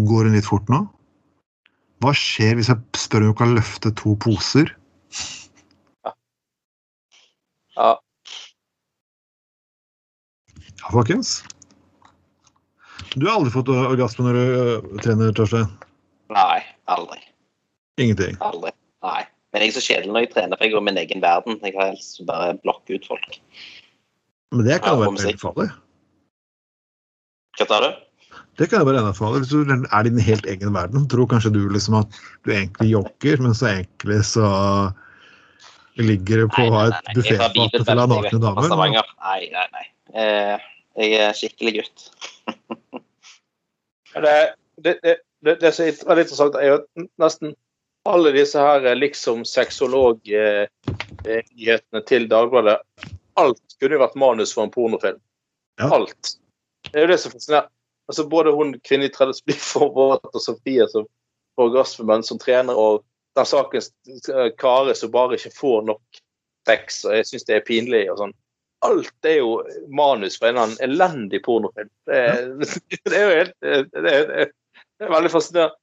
Går 0.07 0.29
hun 0.29 0.37
litt 0.37 0.47
fort 0.49 0.69
nå? 0.73 0.83
Hva 2.05 2.13
skjer 2.13 2.57
hvis 2.59 2.69
jeg 2.69 2.99
spør 3.01 3.25
om 3.25 3.31
hun 3.33 3.39
kan 3.39 3.55
løfte 3.57 3.93
to 3.97 4.13
poser? 4.21 4.69
ja, 7.77 7.95
Ja, 10.87 10.91
folkens. 10.93 11.41
Du 13.15 13.25
har 13.25 13.37
aldri 13.37 13.51
fått 13.51 13.69
orgasme 13.73 14.27
når 14.27 14.37
du 14.37 14.43
øh, 14.43 14.99
trener, 15.01 15.33
Torstein? 15.35 15.67
Nei, 16.31 16.61
aldri. 16.91 17.19
Ingenting. 17.97 18.37
Aldri. 18.45 18.73
Nei. 19.05 19.23
Men 19.53 19.63
jeg 19.63 19.71
er 19.71 19.77
så 19.77 19.83
kjedelig 19.85 20.13
når 20.13 20.25
jeg 20.25 20.31
trener, 20.35 20.59
for 20.59 20.67
jeg 20.67 20.75
går 20.75 20.83
min 20.85 20.99
egen 21.01 21.23
verden. 21.23 21.59
Jeg 21.63 21.73
har 21.77 21.93
helst 21.93 22.19
bare 22.27 22.57
blokke 22.61 22.97
ut 22.97 23.07
folk. 23.09 23.37
Men 24.53 24.67
det 24.67 24.81
kan 24.83 24.97
jo 24.97 25.05
være 25.05 25.15
veldig 25.17 25.41
farlig. 25.41 25.69
Hva 27.57 27.67
tar 27.71 27.85
du? 27.85 27.89
Det 28.57 28.67
kan 28.69 28.81
jo 28.81 28.89
være 28.89 29.01
enda 29.01 29.15
farlig. 29.17 29.43
Hvis 29.43 29.53
du 29.53 29.73
er 29.73 29.99
i 29.99 30.11
din 30.11 30.23
helt 30.27 30.47
egen 30.49 30.73
verden, 30.75 31.07
tror 31.09 31.29
kanskje 31.31 31.53
du 31.55 31.61
liksom 31.73 31.99
at 32.01 32.21
du 32.45 32.53
egentlig 32.53 32.91
jogger, 32.91 33.43
men 33.45 33.57
så 33.57 33.69
egentlig 33.71 34.21
så 34.29 34.47
ligger 35.97 36.43
du 36.43 36.47
på 36.53 36.65
Nei, 36.65 36.69
nei, 36.69 36.87
nei, 36.89 37.13
et. 37.17 37.29
Jeg 37.31 37.53
buffetfat 37.55 37.87
full 37.89 38.01
av 38.03 38.11
nakne 38.13 38.41
damer. 38.41 38.73
Nei, 38.73 39.39
nei, 39.53 39.67
nei. 39.73 39.85
Eh, 40.13 40.67
jeg 41.01 41.21
er 41.21 41.37
skikkelig 41.37 41.79
gutt. 41.79 42.09
det, 44.25 44.35
det, 44.85 44.99
det, 45.03 45.15
det, 45.45 45.57
det 45.61 45.73
som 45.73 45.87
er 45.87 46.19
litt 46.19 46.29
interessant, 46.29 46.57
er 46.57 46.75
jo 46.75 47.07
nesten 47.21 47.57
alle 48.13 48.31
disse 48.35 48.59
her 48.61 48.85
eh, 48.85 48.95
liksom 48.97 49.45
sexolog-nyhetene 49.47 52.01
til 52.09 52.27
Dagbladet 52.31 52.77
Alt 53.37 53.61
kunne 53.79 53.95
jo 53.97 54.01
vært 54.01 54.15
manus 54.17 54.53
for 54.55 54.63
en 54.65 54.71
pornofilm. 54.73 55.19
Ja. 55.77 55.85
Alt. 55.93 56.23
Det 56.87 56.95
er 56.97 57.03
jo 57.05 57.11
det 57.11 57.19
som 57.21 57.31
fascinerer. 57.35 57.67
Altså, 58.09 58.23
både 58.31 58.49
hun 58.55 58.69
kvinnen 58.81 59.09
i 59.09 59.13
tredje 59.13 59.43
blir 59.45 59.59
forberedt, 59.75 60.25
og 60.33 60.41
Sofie 60.41 60.85
som 60.89 61.03
får 61.57 61.65
orgasmemenn 61.69 62.23
som 62.25 62.39
trener, 62.41 62.73
og 62.73 63.03
den 63.37 63.45
saken 63.45 63.81
eh, 64.33 64.49
Kare 64.57 64.95
som 64.97 65.11
bare 65.13 65.35
ikke 65.37 65.53
får 65.53 65.79
nok 65.91 66.05
sex, 66.67 67.03
og 67.05 67.11
jeg 67.19 67.25
syns 67.29 67.45
det 67.45 67.55
er 67.59 67.67
pinlig 67.67 68.03
og 68.11 68.17
sånn. 68.23 68.33
Alt 68.87 69.25
er 69.29 69.37
jo 69.43 69.51
manus 69.93 70.37
for 70.37 70.45
en 70.49 70.53
eller 70.57 70.65
annen 70.65 70.83
elendig 70.87 71.39
pornofilm. 71.45 71.91
Det, 72.09 72.17
er- 72.17 72.57
det 73.11 73.13
er 73.13 73.23
jo 73.27 73.37
helt 73.37 73.55
det, 73.61 73.85
det, 73.93 74.15
det 74.97 75.03
er 75.05 75.13
veldig 75.13 75.31
fascinerende. 75.35 75.77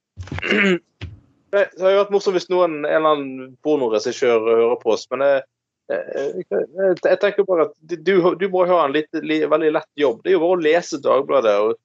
Det 1.54 1.64
det 1.76 1.84
hadde 1.84 1.98
vært 2.00 2.14
morsomt 2.14 2.34
hvis 2.34 2.48
noen, 2.50 2.80
en 2.82 2.88
eller 2.88 3.12
annen 3.12 3.50
pornoregissør 3.62 4.40
hører 4.42 4.78
på 4.80 4.94
oss, 4.96 5.04
men 5.12 5.22
jeg, 5.22 5.42
jeg, 5.92 6.44
jeg, 6.50 6.96
jeg 7.04 7.18
tenker 7.22 7.46
bare 7.46 7.68
at 7.68 7.94
du, 8.08 8.14
du 8.40 8.46
må 8.50 8.64
ha 8.66 8.80
en 8.82 8.94
litt, 8.96 9.10
li, 9.22 9.38
veldig 9.46 9.70
lett 9.76 9.90
jobb. 10.00 10.24
Det 10.24 10.32
er 10.32 10.38
jo 10.38 10.42
bare 10.42 10.56
å 10.56 10.64
lese 10.64 10.98
Dagbladet 11.04 11.54
og 11.62 11.76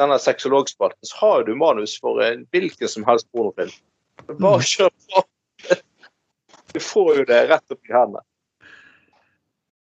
denne 0.00 0.16
sexologspalten, 0.22 1.10
så 1.10 1.20
har 1.20 1.44
du 1.44 1.52
manus 1.58 1.98
for 2.00 2.22
en 2.24 2.46
hvilken 2.54 2.88
som 2.88 3.04
helst 3.08 3.28
pornofilm. 3.34 3.74
Bare 4.38 4.64
kjør 4.64 4.94
på. 5.10 5.26
Du 6.68 6.82
får 6.84 7.14
jo 7.16 7.22
det 7.24 7.36
rett 7.48 7.72
opp 7.72 7.88
i 7.88 7.92
hendene. 7.94 8.20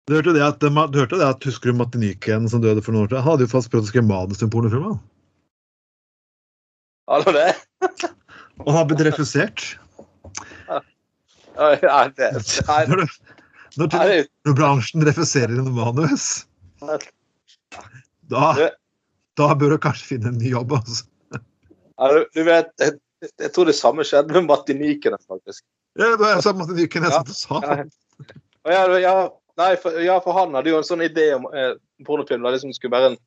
Du 0.06 0.14
hørte 0.14 0.36
det 0.36 0.44
at, 0.46 0.62
du 0.62 1.00
hørte 1.02 1.18
det 1.18 1.26
at 1.26 1.48
Husker 1.50 1.72
du 1.72 1.80
Martiniken 1.80 2.46
som 2.50 2.62
døde 2.62 2.84
for 2.86 2.94
noen 2.94 3.08
år 3.08 3.10
siden? 3.10 3.26
Hadde 3.26 3.48
jo 3.48 3.52
fast 3.56 3.72
prøvd 3.74 3.88
å 3.88 3.90
skrive 3.90 4.06
manus 4.06 4.38
til 4.38 4.46
en 4.46 4.54
pornofilm. 4.54 4.86
han. 4.92 5.00
Hallo, 7.10 7.34
det? 7.34 7.50
Og 8.64 8.72
har 8.72 8.88
blitt 8.90 9.04
refusert. 9.08 9.66
Nei, 11.56 11.76
det, 12.18 12.32
nei, 12.68 12.82
Når, 12.92 13.04
når, 13.76 13.88
når, 13.92 14.14
når 14.48 14.58
bransjen 14.58 15.06
refuserer 15.08 15.56
en 15.60 15.72
manus, 15.76 16.46
da, 18.32 18.72
da 19.40 19.48
bør 19.56 19.76
du 19.76 19.82
kanskje 19.84 20.16
finne 20.16 20.32
en 20.32 20.40
ny 20.40 20.52
jobb. 20.52 20.76
Altså. 20.80 21.06
Ja, 21.96 22.12
du, 22.12 22.26
du 22.36 22.42
vet, 22.48 22.72
jeg, 22.82 22.98
jeg 23.30 23.54
tror 23.56 23.70
det 23.70 23.78
samme 23.78 24.06
skjedde 24.08 24.36
med 24.36 24.50
Martinikene, 24.50 25.20
faktisk. 25.28 25.64
Ja, 26.00 26.12
det 26.20 26.28
er 26.28 26.44
samme 26.44 26.66
Martiniken 26.66 27.08
jeg 27.08 27.16
satt 27.16 27.32
sa. 27.38 27.62
Ja. 27.64 27.80
Ja, 28.66 28.86
ja, 28.98 29.16
nei, 29.62 29.74
for, 29.78 29.96
ja, 30.02 30.16
for 30.24 30.36
han 30.36 30.56
hadde 30.58 30.72
jo 30.72 30.80
en 30.80 30.88
sånn 30.88 31.04
idé 31.06 31.28
om 31.36 31.46
eh, 31.54 31.76
pornofilm 32.08 32.44
der 32.44 32.56
liksom 32.56 32.74
skulle 32.74 32.96
være 32.96 33.12
en, 33.14 33.20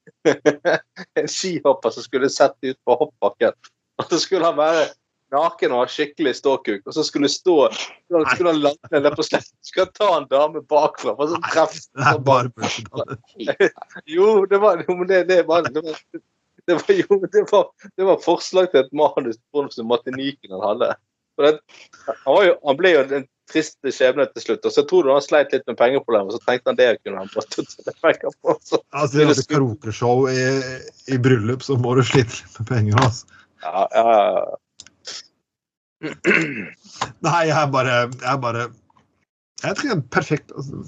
en 1.20 1.30
skihopper 1.30 1.94
som 1.94 2.04
skulle 2.04 2.30
sette 2.32 2.72
ut 2.72 2.78
på 2.84 2.96
hoppbakken. 3.04 3.54
Og 4.02 4.10
så 4.10 4.18
skulle 4.22 4.50
han 4.50 4.58
være 4.58 4.88
naken 5.34 5.74
og 5.74 5.82
ha 5.82 5.90
skikkelig 5.92 6.34
ståkuk, 6.38 6.86
og 6.86 6.94
så 6.96 7.04
skulle 7.06 7.30
stå 7.32 7.56
så 7.72 8.22
skulle 8.32 8.54
han 8.54 8.62
lande 8.64 9.02
ned 9.04 9.16
på 9.16 9.26
sletten. 9.26 9.56
Skulle 9.64 9.92
ta 9.96 10.10
en 10.16 10.28
dame 10.30 10.62
bakfra 10.70 11.14
og 11.14 11.32
så 11.32 11.40
treff. 11.50 11.76
Det 11.92 12.08
er 12.12 12.22
bare. 12.24 12.50
Jo, 14.16 14.44
det 14.48 14.60
var, 14.62 14.82
det, 14.82 15.22
det 15.28 15.42
var, 15.48 15.68
det 15.68 15.84
var, 15.84 15.98
det 16.66 16.78
var, 16.78 16.94
jo, 16.94 17.20
det 17.32 17.44
var, 17.52 17.66
det 17.96 18.04
var 18.04 18.22
forslag 18.24 18.70
til 18.72 18.84
et 18.84 18.94
manus 18.96 19.40
som 19.74 19.90
Martiniken 19.90 20.56
han 20.56 20.64
hadde. 20.64 20.94
Det, 21.38 21.58
han, 22.06 22.32
var 22.34 22.46
jo, 22.48 22.54
han 22.66 22.78
ble 22.78 22.94
jo 22.94 23.02
en 23.18 23.26
trist 23.48 23.78
skjebne 23.94 24.26
til 24.32 24.44
slutt, 24.44 24.66
og 24.66 24.74
så 24.74 24.84
tror 24.88 25.06
du 25.06 25.12
han 25.14 25.24
sleit 25.24 25.52
litt 25.54 25.64
med 25.70 25.78
pengeproblemer, 25.78 26.34
så 26.34 26.40
tenkte 26.44 26.72
han 26.72 26.78
det 26.80 26.88
kunne 27.00 27.22
han 27.22 27.30
fått 27.32 27.56
penger 28.02 28.32
på. 28.42 28.56
Så, 28.64 28.80
Altså, 28.90 29.22
I 29.22 29.28
et 29.32 29.50
karaokeshow 29.50 30.26
i, 30.32 30.46
i 31.14 31.20
bryllup 31.22 31.64
så 31.64 31.78
må 31.80 31.94
du 31.96 32.02
slite 32.06 32.40
litt 32.40 32.58
med 32.58 32.72
penger. 32.72 33.04
Altså. 33.06 33.38
ja, 33.64 33.84
ja, 33.94 34.16
ja. 34.18 34.56
Nei, 37.26 37.42
jeg 37.48 37.56
er 37.58 37.70
bare, 37.74 37.94
jeg 38.06 38.30
er 38.30 38.40
bare 38.42 38.68
Jeg 39.64 39.74
tror 39.76 39.88
det 39.88 39.96
er 39.96 40.02
perfekt. 40.14 40.52
Altså, 40.54 40.84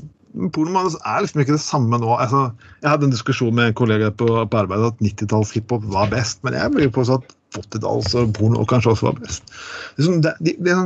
Pornomanus 0.54 0.94
er 1.02 1.24
liksom 1.24 1.42
ikke 1.42 1.56
det 1.56 1.64
samme 1.64 1.98
nå. 1.98 2.12
Altså, 2.14 2.44
jeg 2.82 2.90
hadde 2.92 3.08
en 3.08 3.14
diskusjon 3.14 3.54
med 3.54 3.72
en 3.72 3.78
kollega 3.80 4.12
på, 4.14 4.28
på 4.46 4.60
arbeid 4.60 4.86
at 4.86 5.02
90-talls 5.02 5.50
hiphop 5.56 5.86
var 5.90 6.12
best, 6.12 6.38
men 6.46 6.54
jeg 6.54 6.70
vil 6.76 6.92
påstå 6.94 7.18
at 7.18 7.34
80-talls 7.58 8.14
og 8.14 8.30
porno 8.38 8.62
kanskje 8.70 8.92
også 8.94 9.08
var 9.08 9.18
best. 9.18 9.50
Liksom, 9.98 10.20
de, 10.22 10.34
de, 10.46 10.54
de, 10.62 10.76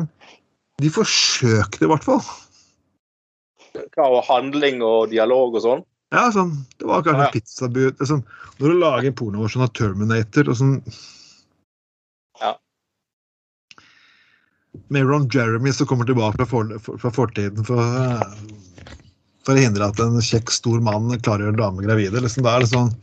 de 0.80 0.92
forsøkte 0.94 1.84
i 1.84 1.90
hvert 1.92 2.06
fall. 2.06 2.24
Og 4.00 4.22
handling 4.30 4.80
og 4.86 5.10
dialog 5.12 5.58
og 5.58 5.64
sånn. 5.66 5.84
Ja, 6.14 6.28
sånn, 6.32 6.54
Det 6.78 6.86
var 6.88 7.02
kanskje 7.02 7.24
Ja, 7.24 7.26
ja. 7.26 7.34
pizzabud 7.34 7.98
liksom, 7.98 8.20
Når 8.60 8.70
du 8.70 8.78
lager 8.78 9.08
en 9.10 9.16
porno 9.18 9.48
sånn 9.50 9.64
av 9.66 9.72
Terminator 9.74 10.50
og 10.52 10.58
sånn 10.60 10.76
Med 14.92 15.08
Ron 15.08 15.28
Jeremy 15.32 15.72
som 15.72 15.86
kommer 15.86 16.04
tilbake 16.08 16.36
fra, 16.36 16.46
for, 16.46 16.78
for, 16.82 16.98
fra 17.00 17.10
fortiden 17.14 17.66
for, 17.66 17.80
eh, 17.80 18.22
for 19.46 19.54
å 19.54 19.64
hindre 19.64 19.88
at 19.88 20.00
en 20.02 20.20
kjekk, 20.22 20.52
stor 20.54 20.82
mann 20.84 21.12
klarer 21.20 21.46
å 21.46 21.50
gjøre 21.50 21.60
damer 21.60 21.86
gravide. 21.88 22.22
Liksom, 22.24 22.46
da 22.46 22.56
er 22.56 22.64
det 22.64 22.72
sånn 22.72 22.92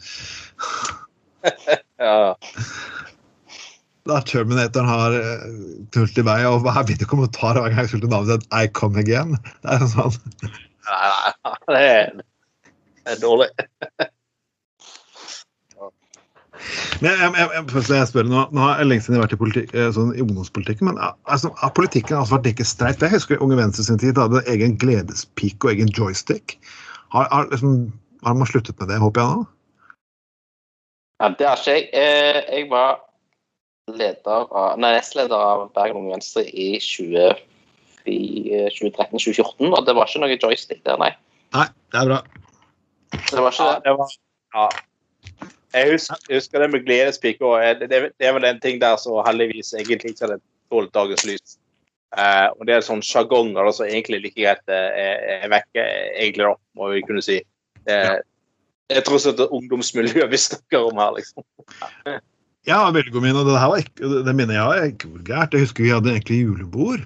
Ja. 2.01 2.35
Da 4.09 4.17
Terminatoren 4.25 4.89
har 4.89 5.13
uh, 5.13 5.43
tult 5.93 6.17
i 6.17 6.23
vei, 6.25 6.39
og 6.49 6.63
hva 6.65 6.73
er 6.81 6.89
det 6.89 7.05
kommentarer 7.09 7.61
hver 7.61 7.73
gang 7.75 7.83
jeg 7.83 7.91
skulle 7.91 8.09
navnet 8.09 8.41
sitt 8.41 8.55
I 8.57 8.65
come 8.73 8.97
again? 9.01 9.37
Det 9.61 9.75
er 9.77 9.85
sånn 9.91 10.17
nei, 10.89 10.97
nei, 11.45 11.53
det 11.69 11.83
er, 11.85 12.23
det 13.05 13.13
er 13.15 13.21
dårlig. 13.21 13.51
Men 17.01 17.09
jeg, 17.11 17.17
jeg, 17.37 17.47
jeg, 17.55 17.63
jeg 17.89 18.07
spør, 18.09 18.25
nå, 18.29 18.39
nå 18.53 18.59
har 18.63 18.73
jeg 18.81 18.87
lenge 18.89 19.03
siden 19.05 19.15
jeg 19.17 19.21
har 19.21 19.27
vært 19.27 19.35
i, 19.35 19.41
politikk, 19.41 19.69
eh, 19.75 19.91
sånn, 19.95 20.15
i 20.15 20.23
ungdomspolitikken, 20.23 20.85
men 20.89 20.97
eh, 21.01 21.13
altså, 21.33 21.47
har 21.61 21.71
politikken 21.77 22.19
altså 22.19 22.35
vært 22.37 22.49
ikke 22.51 22.69
streit? 22.69 23.03
Jeg 23.03 23.15
husker 23.15 23.43
Unge 23.43 23.57
Venstre 23.59 23.83
sin 23.87 24.01
tid 24.01 24.15
hadde 24.21 24.47
egen 24.51 24.73
gledespike 24.81 25.61
og 25.65 25.71
egen 25.73 25.91
joystick. 25.97 26.45
Har, 27.15 27.25
har, 27.33 27.43
liksom, 27.51 27.71
har 28.27 28.35
man 28.37 28.49
sluttet 28.49 28.77
med 28.79 28.87
det, 28.93 28.99
håper 29.01 29.19
jeg 29.23 29.29
nå? 29.31 29.39
Ja, 31.21 31.27
det 31.37 31.45
har 31.47 31.57
ikke 31.59 31.75
jeg. 31.77 31.83
Eh, 31.93 32.39
Jeg 32.57 32.63
var 32.71 32.91
leder 33.91 34.39
av, 34.47 34.79
nei, 34.79 34.91
nestleder 34.95 35.37
av 35.37 35.71
Bergen 35.75 35.97
Unge 35.99 36.11
Venstre 36.15 36.41
i 36.45 36.79
2013-2014, 36.81 39.73
og 39.73 39.81
det 39.87 39.93
var 39.97 40.05
ikke 40.07 40.21
noe 40.23 40.37
joystick 40.37 40.81
der, 40.87 40.97
nei. 41.01 41.11
Nei, 41.57 41.67
det 41.91 41.97
er 41.99 42.05
bra. 42.13 42.19
Det 43.11 43.41
var 43.41 43.51
ikke 43.51 43.67
det. 43.67 43.77
det 43.85 43.93
var, 43.99 44.09
ja. 44.55 44.65
Jeg 45.71 45.93
husker, 45.93 46.23
jeg 46.27 46.41
husker 46.41 46.63
det 46.63 46.69
med 46.73 46.85
gledespike. 46.85 47.51
Det, 47.79 47.89
det, 47.91 48.27
er 48.27 48.33
vel 48.35 48.47
en 48.47 48.59
ting 48.63 48.81
der 48.81 48.97
som 48.99 49.21
heldigvis 49.25 49.73
egentlig 49.77 50.13
ikke 50.13 50.27
hadde 50.27 50.41
tålt 50.71 50.93
dagens 50.95 51.23
lys. 51.27 51.57
Eh, 52.19 52.47
og 52.57 52.67
det 52.67 52.75
er 52.75 52.83
sånn 52.83 53.03
sjargonger 53.05 53.69
som 53.71 53.87
egentlig 53.87 54.19
like 54.25 54.35
greit 54.35 54.73
eh, 54.73 54.89
er, 54.99 55.21
er 55.37 55.53
vekke, 55.53 55.85
egentlig, 56.19 56.49
da, 56.49 56.57
må 56.75 56.91
vi 56.91 57.05
kunne 57.07 57.23
si. 57.23 57.39
Eh, 57.87 58.17
Det 58.91 58.99
er 58.99 59.05
tross 59.07 59.23
alt 59.29 59.39
vi 59.39 60.37
snakker 60.37 60.89
om 60.89 60.97
her, 60.99 61.13
liksom. 61.15 61.45
Ja, 62.67 62.83
veldig 62.91 63.21
minne. 63.23 63.39
og 63.39 63.47
Det 63.47 63.61
her 63.61 63.71
var 63.71 63.79
ikke, 63.85 64.09
det 64.27 64.35
minner 64.35 64.57
jeg 64.57 64.67
var 64.67 64.89
ikke 64.89 65.11
vulgært. 65.13 65.55
Jeg 65.55 65.63
husker 65.63 65.85
vi 65.85 65.93
hadde 65.95 66.11
egentlig 66.11 66.41
julebord. 66.41 67.05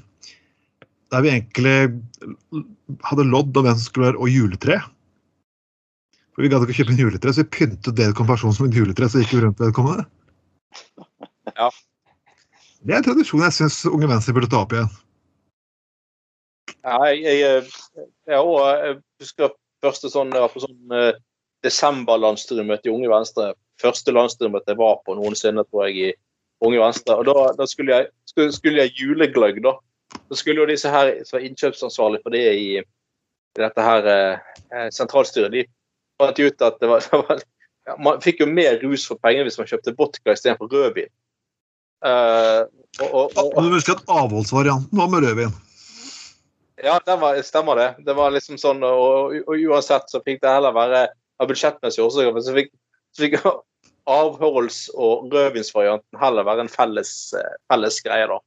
Der 1.13 1.21
vi 1.21 1.29
egentlig 1.29 1.77
hadde 3.05 3.29
lodd 3.29 3.53
om 3.53 3.67
hvem 3.67 3.77
som 3.77 3.85
skulle 3.85 4.09
være 4.09 4.23
og 4.25 4.33
juletre. 4.33 4.81
For 6.35 6.43
Vi 6.43 6.51
gadd 6.51 6.65
ikke 6.67 6.81
kjøpe 6.81 6.91
en 6.91 6.99
juletre, 6.99 7.31
så 7.31 7.45
vi 7.45 7.51
pyntet 7.55 7.95
vedkommende 7.95 8.33
person 8.33 8.53
som 8.53 8.67
et 8.67 8.75
juletre. 8.75 9.07
så 9.07 9.21
gikk 9.21 9.37
vi 9.37 9.43
rundt 9.45 9.63
vedkommende. 9.63 10.07
Ja. 11.55 11.69
Det 12.81 12.91
er 12.91 12.97
en 12.97 13.05
tradisjon 13.05 13.43
jeg 13.45 13.53
syns 13.53 13.75
Unge 13.87 14.07
Venstre 14.09 14.33
burde 14.35 14.49
ta 14.51 14.63
opp 14.65 14.73
igjen. 14.73 14.89
Ja, 16.83 16.97
jeg, 17.13 17.21
jeg, 17.23 17.37
jeg, 17.45 18.09
jeg 18.33 18.95
husker 19.21 19.53
første 19.85 20.09
sånn, 20.11 20.33
jeg 20.33 20.43
var 20.43 20.51
på 20.51 20.63
sånn 20.65 20.97
eh, 20.97 21.21
desember-landsstyremøte 21.63 22.89
i 22.89 22.93
Unge 22.93 23.13
Venstre. 23.13 23.53
Første 23.81 24.13
landsstyremøte 24.13 24.73
jeg 24.73 24.81
var 24.81 24.99
på 25.05 25.15
noensinne, 25.15 25.63
tror 25.69 25.87
jeg, 25.87 25.95
i 25.95 26.65
Unge 26.65 26.81
Venstre. 26.81 27.15
Og 27.21 27.29
da, 27.29 27.47
da 27.61 27.69
skulle, 27.69 28.01
jeg, 28.01 28.11
skulle, 28.33 28.57
skulle 28.57 28.83
jeg 28.83 28.97
julegløgg, 28.99 29.61
da. 29.63 29.77
Så 30.27 30.41
skulle 30.41 30.65
jo 30.65 30.69
disse 30.73 30.91
her 30.91 31.13
som 31.23 31.37
var 31.37 31.47
innkjøpsansvarlig 31.47 32.21
for 32.25 32.35
det 32.35 32.43
i, 32.57 32.67
i 32.81 33.61
dette 33.61 33.87
her 33.87 34.11
eh, 34.11 34.89
sentralstyret, 34.93 35.53
de 35.53 35.65
fant 36.21 36.39
ut 36.39 36.65
at 36.67 36.79
det 36.81 36.89
var, 36.89 37.03
det 37.11 37.21
var 37.21 37.43
ja, 37.85 37.97
Man 38.01 38.23
fikk 38.23 38.41
jo 38.41 38.47
mer 38.49 38.79
rus 38.81 39.05
for 39.09 39.19
pengene 39.21 39.45
hvis 39.49 39.59
man 39.61 39.69
kjøpte 39.69 39.93
vodka 39.97 40.33
istedenfor 40.33 40.71
rødvin. 40.71 41.11
Uh, 42.05 42.65
og, 43.01 43.31
og, 43.33 43.51
og, 43.51 43.61
du 43.65 43.75
husker 43.75 43.97
at 43.97 44.09
avholdsvarianten 44.11 44.97
var 44.97 45.11
med 45.11 45.25
rødvin. 45.25 45.53
Ja, 46.83 46.97
det 47.05 47.15
var, 47.21 47.37
stemmer 47.45 47.79
det. 47.79 47.87
Det 48.05 48.15
var 48.17 48.33
liksom 48.35 48.59
sånn, 48.61 48.83
og, 48.83 49.37
og 49.45 49.53
uansett 49.69 50.09
så 50.11 50.21
fikk 50.25 50.41
det 50.43 50.51
heller 50.51 50.75
være 50.75 51.05
av 51.41 51.49
budsjettmessige 51.49 52.03
årsaker, 52.03 52.33
men 52.35 52.43
så 52.45 52.55
fikk, 52.57 52.73
så 53.15 53.25
fikk 53.25 53.37
avholds- 54.11 54.89
og 54.93 55.31
rødvinsvarianten 55.33 56.19
heller 56.21 56.45
være 56.47 56.65
en 56.65 56.71
felles, 56.71 57.13
eh, 57.37 57.55
felles 57.71 58.01
greie, 58.05 58.27
da. 58.29 58.37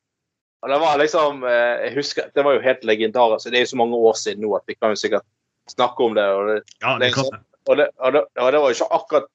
Og 0.62 0.70
det 0.72 0.78
var 0.82 0.98
liksom, 0.98 1.42
eh, 1.46 1.86
jeg 1.86 1.94
husker, 1.96 2.30
det 2.34 2.44
var 2.44 2.56
jo 2.56 2.62
helt 2.62 2.84
legendarisk. 2.84 3.50
Det 3.50 3.58
er 3.58 3.66
jo 3.66 3.74
så 3.74 3.80
mange 3.80 3.96
år 3.96 4.14
siden 4.18 4.42
nå 4.42 4.54
at 4.56 4.66
vi 4.66 4.74
kan 4.74 4.94
jo 4.94 4.98
sikkert 4.98 5.26
snakke 5.70 6.04
om 6.04 6.14
det. 6.14 6.24
Og 6.34 6.48
det, 6.48 6.62
Ja, 6.82 6.98
det, 6.98 7.12
og 7.66 7.80
det, 7.80 7.88
og 7.98 8.12
det, 8.14 8.60
var 8.60 8.68
jo 8.68 8.76
ikke 8.76 8.94
akkurat 8.98 9.26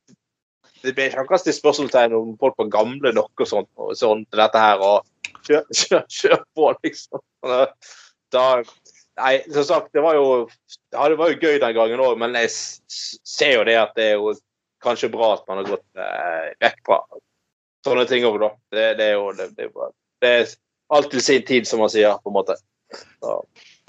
det 0.84 0.94
ble 0.96 1.08
ikke 1.08 1.24
akkurat 1.24 1.44
stilt 1.44 1.60
spørsmålstegn 1.60 2.16
om 2.18 2.34
folk 2.40 2.58
var 2.60 2.72
gamle 2.72 3.14
nok 3.16 3.44
og 3.44 3.50
sånt, 3.50 3.70
og 3.80 3.94
sånn 3.96 4.26
til 4.28 4.42
dette 4.42 4.60
her. 4.60 4.82
og 4.84 5.08
Kjør, 5.44 6.44
på, 6.56 6.70
liksom. 6.84 7.22
Da, 8.34 8.48
nei, 9.20 9.34
som 9.52 9.68
sagt, 9.68 9.92
det 9.96 10.04
var 10.04 10.18
jo 10.18 10.26
ja, 10.94 11.08
det 11.12 11.18
var 11.20 11.32
jo 11.32 11.40
gøy 11.40 11.60
den 11.62 11.76
gangen 11.76 12.04
òg, 12.04 12.18
men 12.20 12.36
jeg 12.40 12.52
ser 12.54 13.58
jo 13.58 13.68
det 13.68 13.78
at 13.80 13.96
det 14.00 14.10
er 14.12 14.20
jo 14.20 14.34
kanskje 14.84 15.12
bra 15.14 15.34
at 15.38 15.46
man 15.48 15.62
har 15.62 15.70
gått 15.72 16.04
eh, 16.04 16.52
vekk 16.64 16.80
fra 16.88 17.00
sånne 17.88 18.06
ting 18.10 18.28
òg, 18.28 18.40
da. 18.44 18.52
Det, 18.74 18.88
det 19.00 19.10
er 19.12 19.16
jo 19.18 19.30
det, 19.38 19.50
det, 20.24 20.34
er 20.34 21.10
til 21.12 21.24
sin 21.24 21.48
tid, 21.48 21.68
som 21.68 21.84
man 21.84 21.92
sier, 21.92 22.16
på 22.24 22.32
en 22.32 22.38
måte. 22.38 22.58
Så, 23.24 23.40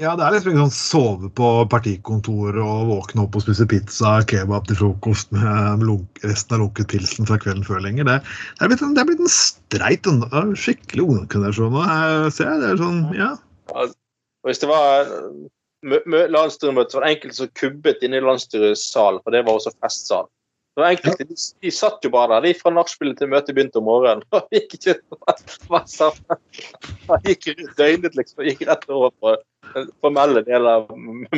Ja, 0.03 0.17
det 0.19 0.25
er 0.27 0.35
liksom 0.35 0.51
ikke 0.51 0.63
sånn 0.65 0.75
sove 0.75 1.29
på 1.39 1.49
partikontoret 1.71 2.59
og 2.59 2.89
våkne 2.89 3.23
opp 3.29 3.37
og 3.39 3.45
spise 3.45 3.67
pizza, 3.71 4.17
kebab 4.27 4.65
til 4.67 4.81
frokost 4.81 5.31
med 5.31 5.85
resten 6.25 6.57
av 6.57 6.65
lunket 6.65 6.89
pilsen 6.91 7.29
fra 7.29 7.39
kvelden 7.39 7.63
før 7.63 7.85
lenger. 7.85 8.09
Det, 8.09 8.17
det, 8.25 8.65
er, 8.65 8.73
blitt 8.73 8.83
en, 8.83 8.97
det 8.97 9.05
er 9.05 9.09
blitt 9.13 9.23
en 9.23 9.31
streit, 9.31 10.09
skikkelig 10.59 11.05
ungdomsgenerasjon 11.05 11.77
nå. 11.77 11.85
Jeg 11.87 12.35
ser 12.35 12.59
det 12.59 12.73
er 12.73 12.83
sånn, 12.83 12.99
ja. 13.15 13.31
Og 13.71 13.95
hvis 14.49 14.65
det 14.65 14.73
var 14.73 15.15
mø- 15.87 16.03
mø- 16.11 16.27
landsstyremøte, 16.27 16.99
var 16.99 17.07
det 17.07 17.15
enkelte 17.15 17.39
som 17.39 17.55
kubbet 17.63 18.03
inne 18.03 18.19
i 18.19 18.27
landsstyressalen, 18.27 19.23
for 19.23 19.37
det 19.37 19.45
var 19.47 19.61
også 19.61 19.77
festsal. 19.79 20.27
Det 20.75 20.83
var 20.83 20.91
enkelte, 20.91 21.25
de, 21.29 21.37
de 21.63 21.71
satt 21.71 22.03
jo 22.03 22.11
bare 22.11 22.35
der, 22.35 22.49
de 22.49 22.59
fra 22.59 22.73
nachspielet 22.75 23.21
til 23.21 23.29
møtet 23.31 23.55
begynte 23.55 23.79
om 23.79 23.87
morgenen. 23.87 24.25
Og 24.35 24.49
gikk 24.51 24.75
ikke 24.75 24.95
Han 27.07 27.29
gikk 27.29 27.47
døgnet, 27.79 28.17
liksom. 28.19 28.41
og 28.43 28.49
Gikk 28.49 28.65
rett 28.67 28.89
over 28.91 29.13
på 29.23 29.37
den 29.77 29.87
formelle 30.03 30.43
delen 30.47 30.67
av 30.73 30.91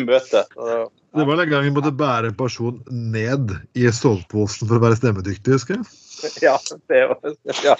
møtet. 0.06 0.56
Det 0.56 1.26
var 1.28 1.42
den 1.42 1.52
gangen 1.52 1.68
vi 1.68 1.74
måtte 1.76 1.92
bære 1.92 2.32
en 2.32 2.38
person 2.38 2.80
ned 2.88 3.52
i 3.76 3.84
soveposen 3.92 4.70
for 4.70 4.78
å 4.78 4.84
være 4.86 4.98
stemmedyktig, 5.02 5.58
husker 5.58 5.78
jeg. 5.78 6.32
ja, 6.46 6.56
det 6.88 7.04
var 7.12 7.36
ja. 7.64 7.76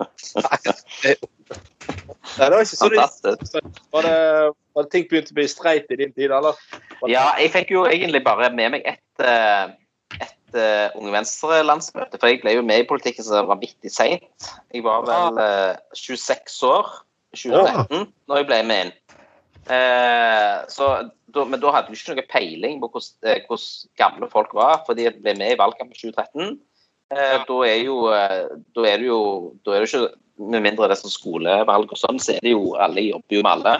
Nei, 0.00 0.56
det, 0.64 1.16
Nei, 2.38 2.46
det 2.46 2.54
var 2.54 2.62
ikke 2.62 2.76
så 2.76 2.88
Fantastisk. 2.88 3.82
var 3.90 4.06
det, 4.06 4.16
var 4.76 4.86
det 4.86 4.92
ting 4.94 5.06
begynte 5.10 5.34
å 5.34 5.38
bli 5.38 5.46
streit 5.50 5.90
i 5.90 5.98
din 5.98 6.14
tid, 6.14 6.30
eller? 6.30 6.58
Ja, 7.10 7.26
jeg 7.40 7.50
fikk 7.54 7.72
jo 7.74 7.84
egentlig 7.90 8.22
bare 8.26 8.52
med 8.54 8.76
meg 8.76 8.86
ett 8.86 9.24
eh, 9.24 9.72
eh, 10.58 10.96
Unge 10.98 11.12
Venstre-landsmøte, 11.14 12.18
for 12.18 12.30
jeg 12.30 12.40
ble 12.42 12.56
jo 12.56 12.64
med 12.66 12.82
i 12.82 12.88
politikken 12.88 13.26
så 13.26 13.44
vanvittig 13.48 13.92
seint. 13.92 14.50
Jeg 14.74 14.84
var 14.86 15.04
vel 15.08 15.40
uh, 15.40 15.76
26 15.96 16.62
år 16.68 16.90
i 17.34 17.38
2013 17.38 18.08
når 18.28 18.40
jeg 18.40 18.48
ble 18.50 18.60
med 18.68 18.84
inn. 18.86 18.92
Uh, 19.70 20.66
så, 20.72 20.86
da, 21.34 21.44
men 21.46 21.60
da 21.62 21.70
hadde 21.74 21.92
vi 21.92 21.98
ikke 21.98 22.16
noe 22.16 22.26
peiling 22.30 22.80
på 22.80 22.90
hvordan, 22.90 23.12
eh, 23.28 23.44
hvordan 23.46 23.92
gamle 24.00 24.30
folk 24.32 24.54
var, 24.56 24.82
fordi 24.86 25.06
jeg 25.06 25.20
ble 25.20 25.36
med 25.38 25.54
i 25.54 25.60
valgkampen 25.60 25.96
2013. 25.98 26.58
Eh, 27.10 27.18
Ja. 27.18 27.44
da, 27.46 27.60
er 27.66 27.78
jo, 27.84 27.96
eh, 28.14 28.48
da 28.74 28.82
er 28.86 28.98
det 29.02 29.06
jo 29.08 29.20
da 29.66 29.74
er 29.74 29.80
det 29.84 29.88
ikke 29.90 30.10
Med 30.40 30.62
mindre 30.64 30.86
det 30.88 30.94
er 30.94 31.00
sånn 31.02 31.12
skolevalg 31.12 31.90
og 31.92 31.98
sånn, 32.00 32.16
så 32.16 32.32
er 32.32 32.38
det 32.40 32.54
jo 32.54 32.70
alle 32.80 33.02
jobber 33.10 33.34
jo 33.36 33.42
med 33.44 33.50
alle. 33.58 33.74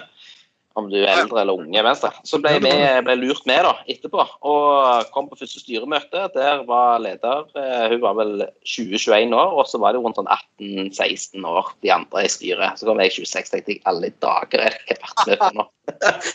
Om 0.79 0.87
du 0.87 1.01
er 1.01 1.09
eldre 1.11 1.41
eller 1.43 1.59
unge 1.59 1.83
venstre. 1.83 2.12
Så 2.27 2.39
ble 2.39 2.53
jeg 2.62 3.03
ble 3.03 3.16
lurt 3.18 3.43
med 3.49 3.64
da, 3.66 3.73
etterpå, 3.91 4.23
og 4.47 5.09
kom 5.11 5.27
på 5.27 5.39
første 5.41 5.59
styremøte. 5.59 6.29
Der 6.37 6.62
var 6.68 7.01
leder 7.03 7.49
eh, 7.59 7.89
Hun 7.91 8.05
var 8.05 8.14
vel 8.21 8.45
20-21 8.62 9.35
år, 9.35 9.57
og 9.59 9.66
så 9.66 9.81
var 9.83 9.97
det 9.97 10.03
rundt 10.05 10.21
sånn 10.21 10.31
18-16 10.31 11.49
år 11.51 11.73
de 11.83 11.91
andre 11.95 12.23
i 12.23 12.31
styret. 12.31 12.79
Så 12.79 12.87
kom 12.87 13.03
jeg 13.03 13.16
26, 13.18 13.51
tenkte 13.51 13.75
jeg 13.75 13.83
alle 13.91 14.12
dager 14.23 14.62
er 14.68 14.79
det 14.87 15.41
på 15.43 15.51
nå. 15.59 15.66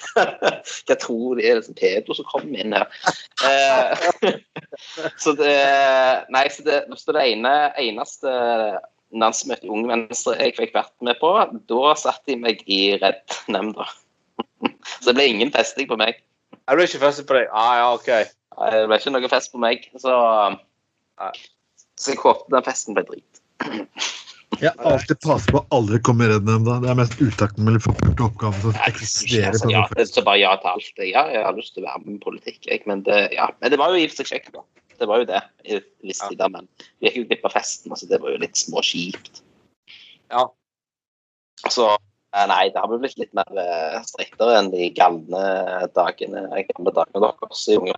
jeg 0.91 0.99
tror 0.99 1.39
det 1.39 1.47
er 1.47 1.61
liksom 1.61 1.79
pedo 1.79 2.17
som 2.17 2.27
kom 2.27 2.51
inn 2.51 2.75
her. 2.75 2.91
Eh, 3.47 4.35
så 5.23 5.35
det 5.39 5.55
Nei, 6.35 6.47
så 6.51 6.65
det, 6.65 6.81
så 6.99 7.15
det 7.15 7.23
ene, 7.23 7.53
eneste 7.79 8.31
landsmøtet 9.15 9.67
i 9.67 9.71
Unge 9.71 9.91
Venstre 9.93 10.35
jeg 10.41 10.55
fikk 10.57 10.73
vært 10.75 10.95
med 11.05 11.19
på, 11.21 11.31
da 11.71 11.93
satte 11.99 12.33
de 12.33 12.41
meg 12.41 12.65
i 12.67 12.97
Redd-nemnda. 12.99 13.87
Så 14.99 15.09
det 15.09 15.17
ble 15.17 15.27
ingen 15.31 15.53
festing 15.53 15.89
på 15.89 15.99
meg. 15.99 16.21
Jeg 16.55 16.77
ble 16.77 16.87
ikke 16.87 17.03
festet 17.03 17.27
på 17.29 17.37
deg. 17.37 17.49
Ah, 17.53 17.73
ja, 17.79 17.87
OK. 17.95 18.11
Det 18.55 18.83
ble 18.89 18.99
ikke 18.99 19.13
noe 19.13 19.31
fest 19.31 19.51
på 19.53 19.61
meg. 19.61 19.87
Så, 20.01 20.13
så 21.99 22.13
jeg 22.13 22.21
håpet 22.21 22.53
den 22.55 22.67
festen 22.67 22.97
ble 22.97 23.05
drit. 23.09 23.43
Jeg 24.61 24.71
har 24.77 24.93
alltid 24.95 25.19
passet 25.25 25.51
på 25.51 25.59
å 25.59 25.65
aldri 25.75 25.97
komme 26.05 26.23
i 26.23 26.29
Rednemnda. 26.31 26.77
Det 26.83 26.87
er 26.91 26.95
mest 26.95 27.17
utakknemlig 27.19 27.81
forpulte 27.83 28.23
oppgave 28.23 28.61
som 28.61 28.77
eksisterer. 28.87 29.57
På 29.59 29.71
ja, 29.73 29.81
så 30.07 30.23
bare 30.23 30.39
ja 30.39 30.53
til 30.61 30.71
alt. 30.71 31.01
Ja, 31.01 31.25
jeg 31.33 31.43
har 31.43 31.57
lyst 31.57 31.75
til 31.75 31.83
å 31.83 31.89
være 31.89 32.03
med 32.05 32.13
i 32.15 32.23
politikk, 32.23 32.61
jeg. 32.69 32.83
Men 32.87 33.03
det, 33.07 33.17
ja. 33.35 33.49
men 33.59 33.73
det 33.73 33.79
var 33.81 33.91
jo 33.91 33.99
i 33.99 34.05
og 34.07 34.13
for 34.13 34.21
seg 34.21 34.31
kjekt, 34.31 34.53
da. 34.55 34.63
Det 34.95 35.09
var 35.11 35.23
jo 35.23 35.27
det. 35.27 35.41
i 35.67 35.75
ja. 35.75 36.15
tider, 36.29 36.53
Men 36.53 36.69
vi 37.03 37.09
gikk 37.09 37.17
jo 37.19 37.25
glipp 37.31 37.49
av 37.49 37.55
festen, 37.57 37.91
altså 37.91 38.07
det 38.07 38.21
var 38.23 38.31
jo 38.31 38.43
litt 38.45 38.59
småkjipt. 38.59 39.41
Ja. 40.31 40.45
Så 41.67 41.89
nei, 42.49 42.67
det 42.73 42.81
har 42.81 42.91
blitt 42.91 43.19
litt 43.19 43.31
mer 43.37 43.47
eh, 43.61 43.99
striktere 44.03 44.57
enn 44.59 44.71
de 44.73 44.89
galne 44.95 45.43
dagene 45.95 46.43
gamle 46.67 46.93
dagene 46.95 47.21
deres 47.23 47.61
i 47.71 47.77
jo 47.77 47.93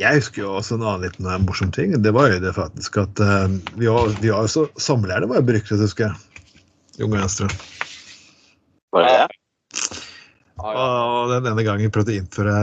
Jeg 0.00 0.18
husker 0.18 0.42
jo 0.42 0.52
også 0.58 0.76
en 0.76 0.84
annen 0.84 1.06
liten 1.06 1.28
eh, 1.28 1.40
morsom 1.46 1.72
ting. 1.72 1.96
Det 2.04 2.12
var 2.16 2.32
jo 2.34 2.42
det 2.44 2.52
faktisk 2.56 3.00
at 3.04 3.24
uh, 3.24 3.48
vi 3.80 3.88
var, 3.88 4.12
vi 4.20 4.32
var 4.32 4.44
jo 4.44 4.52
så 4.52 4.66
samlerne 4.80 5.28
var 5.32 5.40
jo 5.40 5.48
beryktet, 5.48 5.80
husker 5.80 6.10
jeg. 6.10 6.60
I 7.00 7.06
Unge 7.08 7.22
Venstre. 7.22 7.48
var 8.92 9.08
det. 9.08 9.39
Ah. 10.60 10.78
Og 11.24 11.32
den 11.32 11.48
ene 11.50 11.64
gangen 11.66 11.92
prøvde 11.94 12.12
å 12.14 12.18
innføre 12.20 12.54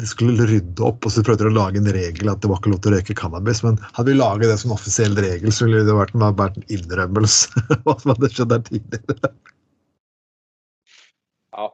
De 0.00 0.08
skulle 0.08 0.46
rydde 0.48 0.84
opp, 0.86 1.04
og 1.06 1.14
så 1.14 1.24
prøvde 1.26 1.46
de 1.46 1.52
å 1.52 1.56
lage 1.56 1.80
en 1.80 1.92
regel 1.94 2.32
at 2.32 2.42
det 2.42 2.50
var 2.50 2.60
ikke 2.60 2.72
lov 2.74 2.82
til 2.82 2.92
å 2.92 2.98
røyke 2.98 3.16
cannabis. 3.18 3.62
Men 3.66 3.80
hadde 3.92 4.10
vi 4.10 4.18
laget 4.18 4.52
det 4.52 4.58
som 4.62 4.74
offisiell 4.74 5.16
regel, 5.18 5.52
så 5.54 5.68
ville 5.68 5.84
det 5.88 5.96
vært, 5.96 6.14
vært 6.16 6.60
en 6.60 6.68
innrømmelse. 6.78 7.64
Hva 7.84 7.96
som 8.00 8.14
hadde 8.14 8.32
skjedd 8.32 8.54
der 8.54 8.64
tidligere. 8.68 9.32
Ja. 11.52 11.68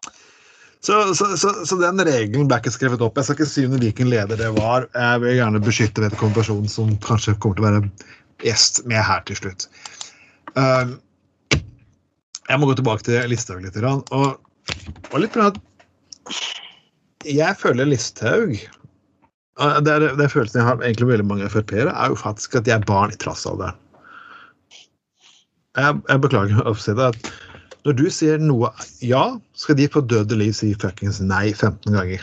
Så, 0.80 1.14
så, 1.14 1.26
så, 1.36 1.50
så 1.66 1.76
den 1.80 2.00
regelen 2.06 2.46
ble 2.50 2.60
ikke 2.60 2.72
skrevet 2.74 3.02
opp. 3.04 3.18
Jeg 3.18 3.26
skal 3.26 3.38
ikke 3.38 3.50
si 3.50 3.66
under 3.66 3.82
hvilken 3.82 4.10
leder 4.12 4.38
det 4.38 4.52
var. 4.56 4.86
Jeg 4.94 5.24
vil 5.24 5.36
gjerne 5.40 5.62
beskytte 5.64 6.04
vedkommende 6.04 6.38
person 6.38 6.70
som 6.70 6.94
kanskje 7.04 7.34
kommer 7.42 7.58
til 7.58 7.66
å 7.66 7.68
være 7.68 7.82
gjest 8.46 8.84
med 8.88 9.02
her 9.02 9.24
til 9.26 9.40
slutt. 9.40 9.66
Um, 10.54 10.98
jeg 12.48 12.60
må 12.60 12.68
gå 12.70 12.76
tilbake 12.78 13.04
til 13.04 13.26
Listhaug 13.28 13.64
litt. 13.64 13.76
Og, 13.82 14.38
og 15.12 15.20
litt 15.22 15.34
bra 15.36 15.50
jeg 17.26 17.56
føler 17.60 17.88
Listhaug 17.88 18.54
det, 19.58 19.90
er, 19.90 20.04
det 20.14 20.22
er 20.22 20.30
følelsen 20.30 20.60
jeg 20.60 20.68
har 20.68 20.82
egentlig 20.84 21.08
veldig 21.08 21.26
mange 21.26 21.48
Frp-ere, 21.50 21.90
er 21.90 22.12
jo 22.12 22.18
faktisk 22.20 22.54
at 22.60 22.66
de 22.68 22.70
er 22.76 22.84
barn 22.86 23.10
i 23.10 23.16
trassalderen. 23.18 23.74
Jeg, 25.78 25.96
jeg 26.06 26.22
beklager 26.22 26.60
å 26.62 26.74
si 26.78 26.94
det. 26.94 27.08
at 27.10 27.30
når 27.86 27.96
du 27.98 28.04
sier 28.12 28.38
noe 28.38 28.70
ja, 29.02 29.24
skal 29.58 29.78
de 29.80 29.88
på 29.90 30.04
døde 30.06 30.38
liv 30.38 30.54
si 30.54 30.70
fuckings 30.78 31.18
nei 31.24 31.48
15 31.56 31.90
ganger. 31.90 32.22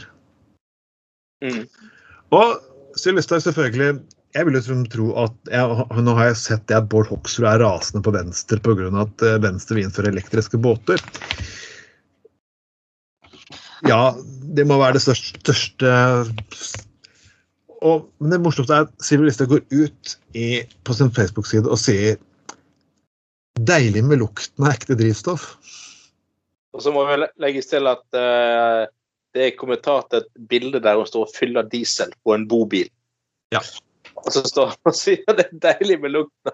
Mm. 1.44 1.66
Og 2.36 2.56
Sylvi 2.96 3.20
Listhaug, 3.20 3.44
selvfølgelig 3.44 4.00
Jeg 4.36 4.48
vil 4.48 4.56
jo 4.56 4.62
tro- 4.64 4.86
tro 4.94 5.08
at 5.26 5.52
jeg, 5.52 5.84
Nå 6.08 6.14
har 6.16 6.30
jeg 6.30 6.40
sett 6.40 6.64
det 6.72 6.78
at 6.80 6.88
Bård 6.92 7.12
Hoksrud 7.12 7.50
er 7.52 7.60
rasende 7.60 8.00
på 8.04 8.16
Venstre 8.16 8.60
pga. 8.64 8.88
at 9.04 9.24
eh, 9.28 9.36
Venstre 9.44 9.76
vil 9.76 9.90
innføre 9.90 10.12
elektriske 10.16 10.60
båter. 10.64 11.04
Ja, 13.86 14.16
det 14.58 14.66
må 14.68 14.80
være 14.82 14.98
det 14.98 15.04
største, 15.04 15.40
største 15.44 15.90
og, 17.86 18.08
Men 18.20 18.34
det 18.34 18.40
morsomste 18.42 18.74
er 18.74 18.88
at 18.88 19.04
Sylvi 19.04 19.28
Listhaug 19.28 19.52
går 19.52 19.66
ut 19.74 20.16
i, 20.34 20.64
på 20.84 20.96
sin 20.98 21.12
Facebook-side 21.14 21.70
og 21.70 21.80
sier 21.82 22.18
Deilig 23.56 24.02
med 24.04 24.20
lukten 24.20 24.66
av 24.66 24.74
ekte 24.74 24.98
drivstoff. 25.00 25.46
Og 26.76 26.82
så 26.84 26.92
må 26.92 27.06
vi 27.08 27.22
legges 27.40 27.70
til 27.70 27.88
at 27.88 28.04
uh, 28.12 28.84
det 29.32 29.46
er 29.46 29.56
kommentar 29.56 30.04
til 30.10 30.26
et 30.26 30.50
bilde 30.50 30.82
der 30.84 31.00
hun 31.00 31.08
står 31.08 31.24
og 31.24 31.32
fyller 31.38 31.70
diesel 31.72 32.12
på 32.28 32.36
en 32.36 32.44
bobil. 32.52 32.90
Ja. 33.56 33.62
Og 34.26 34.28
så 34.36 34.44
står 34.44 34.74
hun 34.74 34.92
og 34.92 34.98
sier 35.00 35.38
det 35.40 35.48
er 35.48 35.64
deilig 35.70 36.02
med 36.04 36.18
lukten 36.18 36.52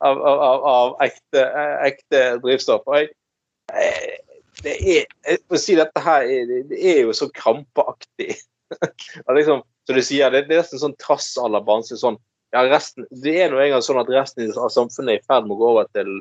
av, 0.00 0.16
av, 0.16 0.42
av, 0.46 0.64
av 0.72 0.96
ekte, 1.04 1.44
eh, 1.44 1.76
ekte 1.90 2.22
drivstoff. 2.40 2.88
Og 2.88 3.02
jeg, 3.02 3.12
eh, 3.76 4.16
det 4.64 4.76
er, 4.78 5.04
jeg 5.26 5.42
må 5.50 5.60
si 5.60 5.76
dette 5.78 6.02
her 6.04 6.26
er, 6.28 6.54
det 6.70 6.80
er 6.92 7.04
jo 7.04 7.14
så 7.16 7.30
krampeaktig. 7.34 8.34
Liksom, 9.38 9.62
så 9.86 9.96
du 9.96 10.02
sier, 10.04 10.30
det, 10.32 10.44
det 10.48 10.56
er 10.56 10.62
nesten 10.62 10.82
sånn 10.82 10.98
trass 11.02 11.32
à 11.40 11.48
la 11.50 11.62
Bamse. 11.64 11.98
sånn 11.98 12.18
ja, 12.54 12.64
resten, 12.66 13.06
Det 13.10 13.36
er 13.42 13.52
nå 13.52 13.60
engang 13.62 13.82
sånn 13.84 14.00
at 14.02 14.10
resten 14.10 14.50
av 14.58 14.72
samfunnet 14.74 15.16
er 15.16 15.20
i 15.20 15.26
ferd 15.26 15.46
med 15.46 15.56
å 15.56 15.60
gå 15.60 15.70
over 15.74 15.90
til 15.94 16.18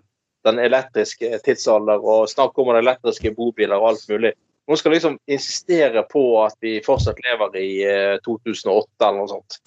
den 0.48 0.62
elektriske 0.62 1.40
tidsalder 1.46 2.00
og 2.00 2.30
snakke 2.32 2.62
om 2.62 2.72
den 2.72 2.84
elektriske 2.84 3.34
bobiler 3.36 3.82
og 3.82 3.92
alt 3.92 4.06
mulig. 4.12 4.34
Noen 4.70 4.80
skal 4.80 4.94
liksom 4.94 5.18
insistere 5.32 6.04
på 6.12 6.22
at 6.44 6.56
vi 6.62 6.78
fortsatt 6.86 7.20
lever 7.26 7.58
i 7.58 7.70
eh, 7.90 8.16
2008 8.26 9.08
eller 9.08 9.18
noe 9.18 9.32
sånt. 9.32 9.60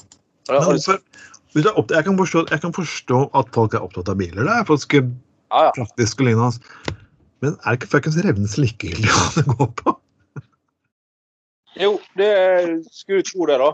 Jeg, 0.49 2.05
kan 2.07 2.17
forstå, 2.19 2.45
jeg 2.51 2.63
kan 2.63 2.75
forstå 2.75 3.19
at 3.39 3.51
folk 3.55 3.75
er 3.75 3.85
opptatt 3.85 4.11
av 4.13 4.19
biler. 4.21 4.47
Det 4.47 4.55
er 4.55 4.69
faktisk 4.69 4.95
ja, 4.97 5.03
ja. 5.67 5.73
praktisk 5.77 6.23
og 6.23 6.31
lignende. 6.31 6.97
Men 7.43 7.57
er 7.59 7.75
det 7.75 7.81
ikke 7.81 7.91
fuckings 7.97 8.19
Revnes 8.23 8.57
likegyldig 8.61 9.11
hva 9.11 9.29
det 9.39 9.47
går 9.51 9.71
på? 9.83 9.95
Jo, 11.81 11.97
det 12.21 12.33
skulle 12.93 13.23
du 13.23 13.31
tro 13.31 13.47
det, 13.49 13.57
da. 13.63 13.71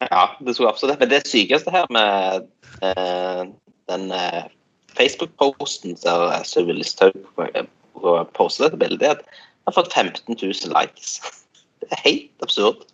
Ja, 0.00 0.22
det 0.40 0.54
skulle 0.54 0.70
absolutt. 0.70 1.00
Men 1.02 1.10
det 1.10 1.26
sykeste 1.28 1.72
her 1.74 1.88
med 1.92 2.46
eh, 2.86 3.42
den 3.90 4.12
eh, 4.14 4.44
Facebook-posten 4.96 5.98
der 6.04 6.42
Sylvi 6.48 6.78
Listhaug 6.78 7.18
postet 8.34 8.70
dette 8.70 8.80
bildet, 8.80 9.02
er 9.02 9.18
at 9.18 9.24
han 9.26 9.72
har 9.72 9.76
fått 9.76 9.92
15 9.92 10.38
000 10.38 10.72
likes. 10.78 11.20
Det 11.80 11.88
er 11.96 12.02
helt 12.04 12.44
absurd. 12.44 12.84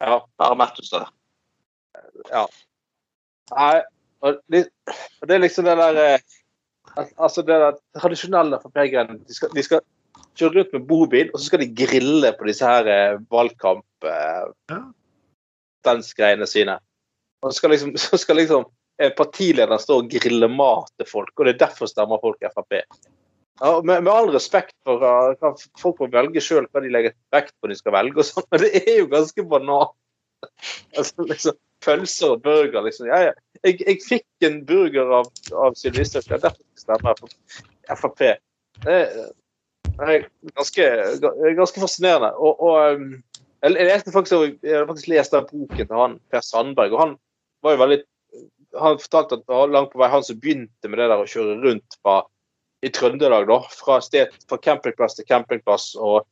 Ja. 0.00 0.18
Bare 0.38 0.56
med 0.56 0.66
at 0.66 0.76
du 0.76 0.84
står 0.84 1.10
Nei, 3.54 3.80
og 4.24 4.38
det, 4.52 4.66
og 5.20 5.28
det 5.28 5.34
er 5.34 5.42
liksom 5.42 5.66
det 5.68 5.76
der 5.76 5.98
eh, 6.00 6.34
Altså 6.96 7.42
det 7.42 7.56
der 7.58 7.78
tradisjonelle 7.98 8.60
Frp-greiene. 8.62 9.18
De, 9.26 9.34
skal- 9.34 9.52
de 9.54 9.64
skal 9.66 9.82
kjøre 10.38 10.60
rundt 10.60 10.76
med 10.76 10.86
bobil, 10.90 11.30
og 11.32 11.40
så 11.40 11.48
skal 11.48 11.62
de 11.64 11.70
grille 11.84 12.30
på 12.38 12.48
disse 12.50 12.66
her 12.68 12.90
eh, 12.90 13.18
valgkamp... 13.32 13.86
Eh, 14.04 14.52
Ja. 14.72 14.82
greiene 16.16 16.46
sine. 16.48 16.78
Og 17.44 17.52
så 17.52 17.58
skal 17.58 17.74
liksom, 17.74 17.96
så 18.06 18.18
skal 18.20 18.38
liksom 18.40 18.64
eh, 19.02 19.12
partilederen 19.16 19.78
stå 19.82 19.98
og 20.02 20.10
grille 20.10 20.48
mat 20.48 20.90
til 20.98 21.06
folk, 21.10 21.34
og 21.38 21.44
det 21.46 21.54
er 21.56 21.66
derfor 21.66 21.90
stemmer 21.90 22.22
folk 22.22 22.40
Frp. 22.54 22.80
Ja, 23.60 23.80
med, 23.86 24.02
med 24.02 24.10
all 24.10 24.32
respekt 24.34 24.74
for 24.82 25.02
uh, 25.04 25.52
folk 25.78 26.00
må 26.02 26.08
velge 26.10 26.42
sjøl 26.42 26.64
hva 26.72 26.80
de 26.82 26.88
legger 26.90 27.12
vekt 27.30 27.52
på 27.62 27.70
de 27.70 27.76
skal 27.78 27.94
velge, 27.94 28.18
og 28.18 28.26
sånn, 28.26 28.46
men 28.50 28.64
det 28.64 28.70
er 28.80 28.96
jo 29.02 29.10
ganske 29.12 29.46
banalt. 29.50 29.94
Altså, 30.98 31.24
liksom, 31.24 31.54
pølser 31.84 32.34
og 32.34 32.42
burger, 32.44 32.80
liksom. 32.86 33.08
Ja, 33.10 33.20
ja. 33.28 33.60
Jeg, 33.64 33.78
jeg 33.84 34.00
fikk 34.04 34.48
en 34.48 34.60
burger 34.68 35.12
av, 35.20 35.30
av 35.56 35.76
Sylvi 35.78 36.02
Listhaug, 36.02 36.26
ja, 36.28 36.36
er 36.36 36.44
derfor 36.48 36.64
jeg 36.64 36.84
stemmer 36.84 37.20
på 37.20 37.30
Frp. 38.00 38.24
Det 38.84 38.98
er, 40.02 40.26
ganske, 40.56 40.88
ganske 41.60 41.84
fascinerende. 41.84 42.32
Og, 42.36 42.60
og 42.64 42.98
um, 42.98 43.14
jeg 43.64 43.78
jeg 43.78 43.88
leste 43.88 44.12
faktisk, 44.12 44.58
jeg 44.64 44.76
har 44.76 44.88
faktisk 44.90 45.08
lest 45.12 45.32
den 45.32 45.46
boken 45.48 45.88
til 45.88 45.96
han 45.96 46.18
Per 46.32 46.44
Sandberg, 46.44 46.92
og 46.92 47.00
han 47.00 47.14
var 47.64 47.76
jo 47.76 47.82
veldig 47.84 48.02
han 48.80 48.98
fortalte 48.98 49.38
at 49.38 49.44
det 49.46 49.54
var 49.54 49.72
langt 49.72 49.92
på 49.92 50.00
vei 50.02 50.10
han 50.10 50.24
som 50.26 50.38
begynte 50.40 50.90
med 50.90 51.00
det 51.00 51.08
der 51.10 51.22
å 51.22 51.28
kjøre 51.30 51.58
rundt 51.62 51.98
fra, 52.00 52.20
i 52.84 52.90
Trøndelag, 52.92 53.46
da, 53.48 53.60
fra, 53.72 54.00
sted, 54.04 54.34
fra 54.48 54.58
campingplass 54.60 55.16
til 55.16 55.28
campingplass 55.28 55.92
og, 55.96 56.26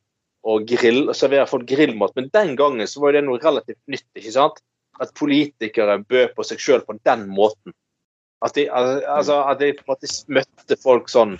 og 0.45 0.67
grill, 0.69 1.07
og 1.07 1.17
servere 1.17 1.47
folk 1.49 1.65
grillmat. 1.69 2.13
Men 2.19 2.29
den 2.35 2.53
gangen 2.59 2.89
så 2.89 3.01
var 3.01 3.13
jo 3.13 3.17
det 3.17 3.25
noe 3.29 3.41
relativt 3.41 3.79
nytt. 3.89 4.05
ikke 4.19 4.35
sant? 4.35 4.61
At 5.01 5.13
politikere 5.17 5.97
bød 6.05 6.35
på 6.37 6.43
seg 6.45 6.59
sjøl 6.61 6.83
på 6.85 6.97
den 7.07 7.25
måten. 7.33 7.73
At 8.43 8.53
de, 8.57 8.67
al- 8.69 9.01
altså, 9.07 9.39
at 9.49 9.59
de 9.63 9.71
på 9.77 9.85
en 9.87 9.93
måte 9.93 10.09
møtte 10.35 10.77
folk 10.83 11.07
sånn 11.09 11.37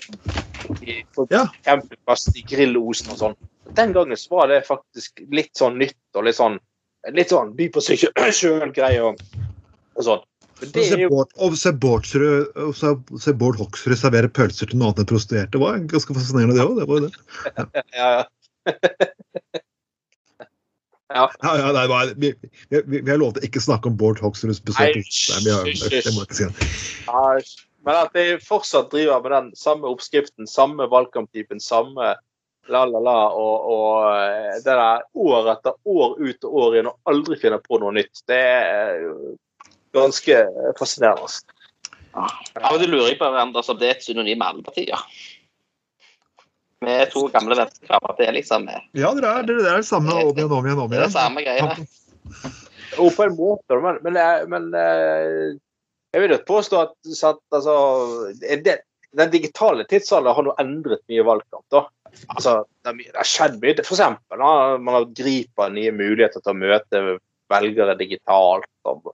i, 0.82 1.02
Ja. 1.30 1.46
campingplass 1.68 2.30
i 2.36 2.42
grillosen 2.48 3.12
og 3.12 3.20
sånn. 3.20 3.36
Den 3.76 3.92
gangen 3.94 4.18
så 4.18 4.38
var 4.38 4.48
det 4.48 4.62
faktisk 4.68 5.22
litt 5.32 5.52
sånn 5.60 5.78
nytt 5.82 5.98
og 6.16 6.24
litt 6.30 6.40
sånn 6.40 6.60
litt 7.12 7.34
sånn 7.34 7.52
by 7.58 7.68
på 7.76 7.82
seg 7.84 8.00
sjøl-greie 8.40 9.02
og, 9.04 9.20
og 9.98 10.06
sånn. 10.08 10.24
Det 10.64 10.86
er 10.94 11.02
jo 11.02 11.10
og 11.44 11.58
se 11.60 11.74
Bård, 11.76 12.06
Bård 12.08 13.58
Hoksrud 13.60 13.98
servere 14.00 14.30
pølser 14.32 14.70
til 14.72 14.80
noen 14.80 14.94
andre 14.94 15.04
prostituerte. 15.10 15.52
Det 15.58 15.60
var 15.60 15.82
ganske 15.92 16.16
fascinerende, 16.16 16.56
det 16.56 16.64
òg. 16.64 16.78
Det 16.80 16.88
var 16.88 17.02
jo 17.02 17.10
det. 17.10 17.84
ja, 18.00 18.08
ja. 18.16 18.24
Ja, 18.64 19.08
ja, 21.14 21.28
nei, 21.46 21.88
nei, 21.88 22.04
vi, 22.18 22.34
vi, 22.70 22.82
vi, 23.00 23.10
har 23.10 23.22
lovet 23.22 23.42
å 23.42 23.46
ikke 23.48 23.62
snakke 23.64 23.92
om 23.92 23.98
Bård 24.00 24.22
Hoksruds 24.24 24.62
besøk. 24.66 24.98
Ja, 27.06 27.24
men 27.84 28.00
at 28.00 28.14
de 28.16 28.38
fortsatt 28.40 28.92
driver 28.94 29.24
med 29.24 29.34
den 29.36 29.50
samme 29.60 29.90
oppskriften, 29.92 30.48
samme 30.48 30.88
valgkamptypen, 30.92 31.60
samme 31.64 32.14
la-la-la, 32.72 33.18
og, 33.36 33.66
og 33.74 33.96
eh, 34.16 34.54
det 34.64 34.72
der 34.72 35.04
år 35.20 35.50
etter 35.52 35.76
år 35.84 36.16
ut 36.22 36.48
og 36.48 36.60
år 36.66 36.78
inn 36.80 36.92
og 36.92 37.12
aldri 37.12 37.40
finner 37.42 37.60
på 37.64 37.80
noe 37.82 37.92
nytt, 37.98 38.24
det 38.32 38.40
er 38.40 39.04
ganske 39.94 40.40
fascinerende. 40.80 41.28
Ja, 42.14 42.28
og 42.70 42.78
du 42.80 42.86
lurer 42.88 43.10
jeg 43.10 43.20
på 43.20 43.28
om 43.28 43.54
det 43.54 43.66
er 43.66 43.96
et 43.96 44.06
synonym 44.06 44.38
med 44.38 44.48
alle 44.48 44.66
partier. 44.66 45.06
Vi 46.84 46.96
er 47.04 47.12
to 47.12 47.26
gamle 47.34 47.58
venstrekrabber. 47.60 48.16
Det 48.20 48.30
er 48.30 48.38
liksom 48.38 48.70
eh, 48.72 48.86
Ja, 49.00 49.12
dere 49.18 49.34
er, 49.40 49.50
dere 49.50 49.68
er 49.74 49.82
det 49.82 49.90
samme 49.90 50.16
om 50.20 50.32
igjen, 50.36 50.52
om 50.52 50.68
igjen, 50.68 50.82
om 50.86 50.92
det 50.92 51.00
er 51.00 51.06
igjen. 51.06 51.16
samme 51.16 51.44
greiene. 51.46 51.88
Jo, 52.94 53.10
på 53.10 53.26
en 53.26 53.36
måte, 53.38 53.78
men, 53.82 54.00
men, 54.06 54.18
eh, 54.22 54.44
men 54.52 54.68
eh, 54.78 55.54
jeg 56.14 56.24
vil 56.24 56.36
jo 56.36 56.42
påstå 56.46 56.82
at, 56.84 56.94
at 57.30 57.58
altså, 57.58 57.76
det, 58.38 58.78
den 59.18 59.34
digitale 59.34 59.86
tidsalderen 59.90 60.38
har 60.38 60.48
nå 60.48 60.56
endret 60.62 61.02
mye 61.10 61.26
valgkamp. 61.26 61.66
da. 61.74 61.86
Altså, 62.28 62.56
det, 62.86 62.96
har 63.16 63.28
skjedd 63.28 63.60
mye. 63.62 63.76
For 63.82 63.98
eksempel, 63.98 64.42
da, 64.42 64.78
man 64.78 65.00
har 65.00 65.12
griper 65.18 65.74
nye 65.74 65.94
muligheter 65.96 66.44
til 66.44 66.54
å 66.54 66.62
møte 66.62 67.04
velgere 67.54 67.98
digitalt 68.00 68.70
og 68.90 69.12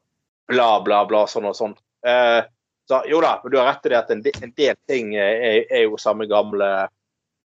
bla, 0.49 0.69
bla, 0.83 1.03
bla, 1.07 1.25
sånn 1.29 1.49
og 1.49 1.57
sånn. 1.57 1.75
Eh, 2.07 2.41
så 2.89 3.03
jo 3.05 3.19
da, 3.21 3.35
men 3.43 3.53
du 3.53 3.59
har 3.59 3.67
rett 3.69 3.85
i 3.85 3.91
det 3.91 3.99
at 3.99 4.11
en 4.15 4.23
del 4.23 4.77
ting 4.89 5.13
er, 5.13 5.65
er 5.69 5.83
jo 5.85 5.99
samme 6.01 6.25
gamle 6.29 6.87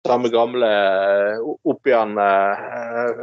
samme 0.06 0.28
gamle 0.28 0.68
eh, 0.68 1.40
opp 1.64 1.86
igjen 1.86 2.18
eh, 2.18 2.60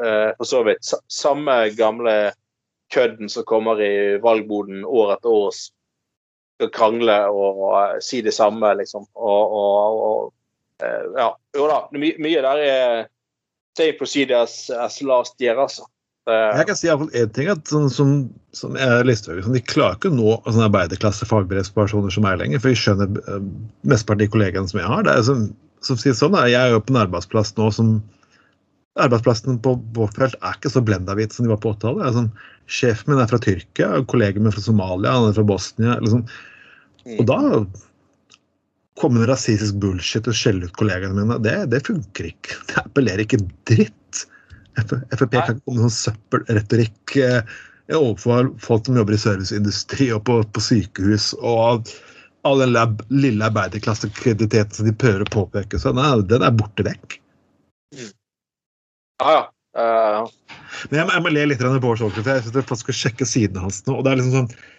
eh, 0.08 0.30
For 0.38 0.50
så 0.50 0.64
vidt. 0.68 0.92
Samme 1.08 1.70
gamle 1.78 2.34
kødden 2.94 3.30
som 3.30 3.44
kommer 3.44 3.82
i 3.82 4.18
valgboden 4.22 4.86
år 4.86 5.16
etter 5.16 5.34
år 5.34 5.56
skal 5.56 6.70
krangle 6.72 7.18
og 7.34 8.04
si 8.06 8.22
det 8.24 8.36
samme, 8.36 8.70
liksom. 8.80 9.08
Og, 9.16 9.56
og, 9.58 10.04
og 10.06 10.86
ja. 11.18 11.32
Jo 11.58 11.66
da, 11.72 11.82
my, 11.92 12.14
mye 12.22 12.44
der 12.46 12.62
er 12.62 13.02
same 13.76 13.98
procedures 14.00 14.70
as, 14.70 14.78
as 14.86 15.02
last 15.04 15.42
year, 15.42 15.60
altså. 15.60 15.88
Jeg 16.26 16.66
kan 16.66 16.78
si 16.78 16.88
i 16.88 16.90
hvert 16.90 17.04
fall 17.04 17.20
én 17.22 17.34
ting, 17.36 17.50
at 17.52 17.68
sånn 17.70 17.90
som, 17.94 18.14
som 18.56 18.78
er 18.82 19.04
listehøyere, 19.06 19.44
sånn, 19.46 19.58
de 19.58 19.66
klarer 19.66 20.00
ikke 20.00 20.10
å 20.10 20.16
nå 20.16 20.38
sånne 20.46 20.70
arbeiderklasse 20.70 21.28
fagbrevspersoner 21.30 22.14
som 22.14 22.26
meg 22.26 22.40
lenger. 22.42 22.64
For 22.64 22.72
jeg 22.72 22.82
skjønner 22.82 23.44
mesteparten 23.86 24.16
av 24.16 24.24
de 24.24 24.32
kollegaene 24.34 24.72
som 24.72 24.80
jeg 24.82 24.90
har. 24.90 25.04
det 25.06 25.14
er 25.14 25.28
som, 25.28 25.44
som 25.86 26.00
sier 26.02 26.16
sånn, 26.18 26.36
Jeg 26.50 26.60
er 26.60 26.74
jo 26.74 26.84
på 26.84 26.94
en 26.94 27.04
arbeidsplass 27.06 27.56
nå 27.60 27.70
som 27.74 27.98
Arbeidsplassen 28.96 29.58
på 29.60 29.74
vårt 29.96 30.16
felt 30.16 30.38
er 30.40 30.54
ikke 30.56 30.70
så 30.72 30.80
blendahvit 30.88 31.34
som 31.36 31.44
de 31.44 31.52
var 31.52 31.60
på 31.60 31.74
80-tallet. 31.74 32.16
Sånn, 32.16 32.30
sjefen 32.72 33.12
min 33.12 33.20
er 33.20 33.28
fra 33.28 33.40
Tyrkia, 33.44 33.90
kollegaen 34.08 34.46
min 34.46 34.54
er 34.54 34.56
fra 34.56 34.64
Somalia, 34.64 35.12
han 35.12 35.28
er 35.28 35.36
fra 35.36 35.44
Bosnia. 35.50 35.98
Liksom. 36.00 36.22
Og 37.18 37.28
da 37.28 37.40
kommer 38.96 39.26
det 39.26 39.34
rasistisk 39.34 39.76
bullshit 39.84 40.30
og 40.32 40.38
skjelle 40.40 40.70
ut 40.70 40.78
kollegaene 40.80 41.26
mine, 41.26 41.42
det, 41.44 41.58
det 41.74 41.84
funker 41.90 42.32
ikke. 42.32 42.56
Det 42.72 42.80
appellerer 42.86 43.26
ikke 43.26 43.44
dritt. 43.68 44.24
Frp 44.80 45.36
kan 45.36 45.42
ikke 45.42 45.60
komme 45.60 45.76
med 45.76 45.84
sånn 45.90 45.98
søppelretorikk 45.98 47.18
eh, 47.24 47.56
overfor 47.96 48.50
folk 48.64 48.88
som 48.88 48.98
jobber 49.00 49.16
i 49.16 49.22
serviceindustri 49.22 50.10
og 50.16 50.24
på, 50.28 50.40
på 50.56 50.64
sykehus, 50.64 51.34
og 51.44 51.92
all 52.46 52.62
den 52.62 52.74
lab, 52.76 53.02
lille 53.10 53.48
arbeiderklassekrediteten 53.50 54.78
som 54.78 54.88
de 54.88 54.94
prøver 54.94 55.26
å 55.26 55.34
påpeke. 55.34 55.80
Så 55.82 55.94
nei, 55.96 56.12
den 56.30 56.46
er 56.46 56.56
borte 56.56 56.86
vekk. 56.86 57.20
ja, 57.96 59.34
ja. 59.34 59.44
uh. 59.80 60.32
Men 60.92 61.00
jeg, 61.00 61.10
jeg 61.16 61.24
må 61.24 61.32
le 61.32 61.46
litt 61.50 61.62
av 61.64 61.76
Bård 61.84 62.02
for 62.02 62.30
jeg 62.30 62.46
synes 62.46 62.56
jeg 62.60 62.82
skal 62.82 62.98
sjekke 63.00 63.28
sidene 63.28 63.64
hans 63.64 63.82
nå. 63.88 63.98
og 63.98 64.06
det 64.06 64.12
er 64.12 64.20
liksom 64.20 64.36
sånn 64.36 64.72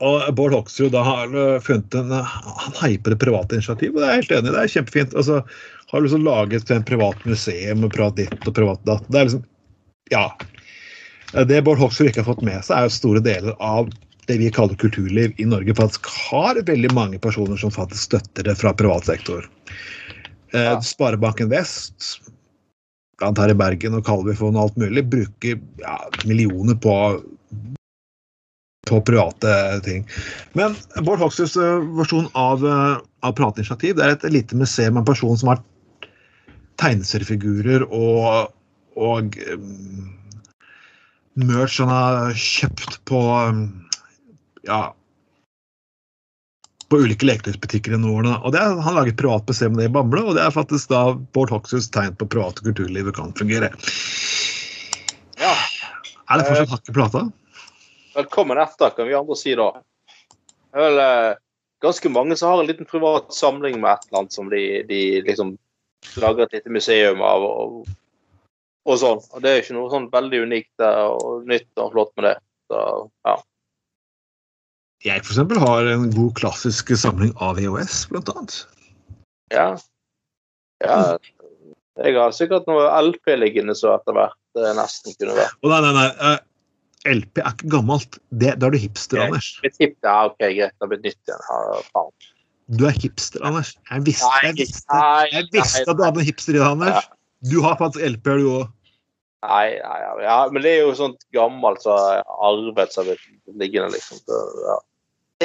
og 0.00 0.30
Bård 0.32 0.54
Hoksrud 0.56 0.94
da 0.94 1.02
har 1.04 1.34
funnet 1.60 1.94
en, 1.98 2.12
han 2.24 2.76
hyper 2.80 3.12
det 3.12 3.18
private 3.20 3.58
initiativet, 3.58 3.98
og 3.98 4.00
det 4.00 4.06
er 4.06 4.14
jeg 4.14 4.22
helt 4.22 4.30
enig 4.32 4.48
i. 4.48 4.54
Det 4.54 4.60
er 4.62 4.72
kjempefint. 4.72 5.16
Altså, 5.20 5.42
har 5.90 6.04
liksom 6.04 6.24
laget 6.24 6.70
en 6.72 6.86
privat 6.88 7.26
museum 7.28 7.84
og 7.84 7.92
privat 7.92 8.16
ditt 8.16 8.48
og 8.48 8.54
privat 8.56 8.80
datt. 8.88 9.04
Det 9.12 9.20
er 9.20 9.28
liksom 9.28 9.44
Ja. 10.10 10.24
Det 11.46 11.60
Bård 11.62 11.78
Hoksrud 11.78 12.08
ikke 12.08 12.24
har 12.24 12.32
fått 12.32 12.40
med 12.42 12.64
seg, 12.64 12.78
er 12.78 12.88
jo 12.88 12.94
store 12.96 13.20
deler 13.22 13.52
av 13.60 13.92
det 14.30 14.38
vi 14.38 14.50
kaller 14.54 14.78
kulturliv 14.78 15.34
i 15.42 15.46
Norge 15.48 15.74
faktisk 15.74 16.06
har 16.30 16.60
veldig 16.66 16.92
mange 16.94 17.18
personer 17.22 17.58
som 17.58 17.72
faktisk 17.74 18.12
støtter 18.12 18.46
det 18.46 18.54
fra 18.60 18.74
privat 18.76 19.10
sektor. 19.10 19.48
Eh, 20.54 20.70
Ja. 20.70 20.80
Sparebanken 20.82 21.50
Vest, 21.50 22.20
blant 23.18 23.38
her 23.38 23.50
i 23.52 23.58
Bergen 23.58 23.98
og 23.98 24.06
Kalvifon 24.06 24.56
og 24.56 24.68
alt 24.68 24.78
mulig, 24.80 25.04
bruker 25.10 25.58
ja, 25.82 25.96
millioner 26.26 26.78
på, 26.78 26.94
på 28.90 29.00
private 29.06 29.80
ting. 29.86 30.06
Men 30.58 30.78
Bård 31.06 31.22
Hoksruds 31.22 31.56
eh, 31.58 31.82
versjon 31.98 32.30
av, 32.38 32.64
eh, 32.66 33.02
av 33.26 33.36
Prateinitiativ 33.38 33.98
det 33.98 34.06
er 34.06 34.16
et 34.16 34.30
lite 34.30 34.58
museum 34.58 34.96
av 34.96 35.04
en 35.04 35.10
person 35.12 35.38
som 35.38 35.52
har 35.54 35.62
tegneseriefigurer 36.80 37.84
og, 37.92 38.54
og 38.96 39.36
merch 41.38 41.78
han 41.82 41.92
har 41.92 42.34
kjøpt 42.34 43.00
på 43.08 43.20
um, 43.20 43.64
ja, 44.68 44.82
på 46.90 46.98
ulike 46.98 47.26
leketøysbutikker 47.28 47.94
gjennom 47.94 48.16
årene. 48.18 48.36
Og 48.42 48.54
det 48.54 48.60
er, 48.60 48.78
Han 48.82 48.96
lager 48.96 49.12
et 49.12 49.20
privat 49.20 49.46
museum 49.48 49.76
med 49.76 49.84
det 49.84 49.90
i 49.90 49.94
Bamble, 49.94 50.24
og 50.26 50.34
det 50.36 50.42
er 50.42 50.54
faktisk 50.54 50.90
da 50.90 51.02
Bård 51.34 51.52
Hoksruds 51.54 51.90
tegn 51.94 52.16
på 52.18 52.26
private 52.30 52.64
kulturlivet 52.66 53.16
kan 53.16 53.34
fungere. 53.38 53.70
ja. 55.38 55.54
Er 56.30 56.38
det 56.38 56.46
fortsatt 56.46 56.70
hakk 56.70 56.90
i 56.90 56.94
plata? 56.94 57.20
Velkommen 58.14 58.58
etter, 58.58 58.90
kan 58.94 59.06
vi 59.06 59.16
andre 59.18 59.36
si 59.38 59.54
da. 59.58 59.70
Det 60.70 60.78
er 60.78 60.84
vel 60.84 61.00
eh, 61.02 61.38
ganske 61.82 62.12
mange 62.12 62.36
som 62.38 62.52
har 62.52 62.62
en 62.62 62.68
liten 62.68 62.86
privat 62.86 63.34
samling 63.34 63.80
med 63.80 63.90
et 63.90 64.06
eller 64.06 64.20
annet 64.20 64.36
som 64.36 64.50
de, 64.50 64.60
de 64.86 65.00
liksom 65.26 65.56
lager 66.22 66.44
et 66.44 66.54
lite 66.58 66.70
museum 66.70 67.22
av. 67.26 67.46
Og, 67.46 67.90
og 68.86 69.00
sånn. 69.02 69.22
Og 69.34 69.42
Det 69.42 69.50
er 69.50 69.62
ikke 69.62 69.78
noe 69.78 69.90
sånn 69.90 70.06
veldig 70.12 70.42
unikt 70.46 70.86
eh, 70.86 71.06
og 71.06 71.50
nytt 71.50 71.82
og 71.82 71.94
flott 71.96 72.14
med 72.18 72.28
det. 72.30 72.36
Så, 72.70 72.84
ja. 73.26 73.36
Jeg 75.00 75.22
eksempel 75.22 75.60
har 75.62 75.86
en 75.88 76.10
god 76.12 76.34
klassisk 76.36 76.92
samling 76.98 77.32
av 77.40 77.60
EOS, 77.60 78.04
blant 78.10 78.28
annet. 78.34 78.56
ja. 79.54 79.70
ja. 80.84 81.16
Jeg 82.00 82.16
har 82.16 82.32
sikkert 82.32 82.68
noe 82.70 82.86
LP 83.02 83.34
liggende 83.36 83.74
så 83.76 83.94
etter 83.96 84.14
hvert 84.16 84.36
det 84.56 84.70
nesten 84.78 85.16
kunne 85.18 85.36
vært. 85.36 85.56
oh, 85.60 85.72
nei, 85.72 85.80
nei, 85.84 85.92
nei. 85.96 86.06
eh, 86.30 87.14
LP 87.16 87.40
er 87.42 87.54
ikke 87.54 87.70
gammelt. 87.74 88.18
Det, 88.30 88.54
da 88.60 88.68
er 88.68 88.76
du 88.76 88.80
hipster, 88.80 89.20
okay. 89.20 89.28
Anders. 89.28 89.48
Hip, 89.80 89.96
ja, 90.04 90.16
OK, 90.28 90.38
greit. 90.40 90.76
Det 90.76 90.88
blir 90.90 91.00
det 91.00 91.12
nytt 91.12 91.30
igjen. 91.30 91.46
Ja, 91.48 91.80
faen. 91.94 92.12
Du 92.70 92.84
er 92.86 92.98
hipster, 93.02 93.42
Anders. 93.46 93.72
Jeg 93.90 94.04
visste, 94.06 94.30
jeg 94.44 94.56
visste, 94.60 95.00
jeg 95.32 95.48
visste 95.52 95.86
at 95.90 95.98
du 95.98 96.04
hadde 96.06 96.22
en 96.22 96.28
hipster 96.28 96.54
i 96.54 96.60
deg, 96.60 96.66
Anders. 96.68 97.08
Du 97.50 97.56
har 97.64 97.80
faktisk 97.80 98.04
LP-er, 98.06 98.44
du 98.44 98.52
òg. 98.60 98.68
Nei, 99.40 99.66
nei, 99.80 99.98
ja, 100.20 100.36
men 100.52 100.60
det 100.60 100.74
er 100.76 100.82
jo 100.84 100.92
sånt 100.98 101.22
gammelt 101.32 101.80
så 101.82 101.96
arvet 102.44 102.92
som 102.92 103.08
blitt 103.08 103.24
liggende, 103.60 103.88
liksom. 103.96 104.20
Så, 104.20 104.40
ja. 104.66 104.76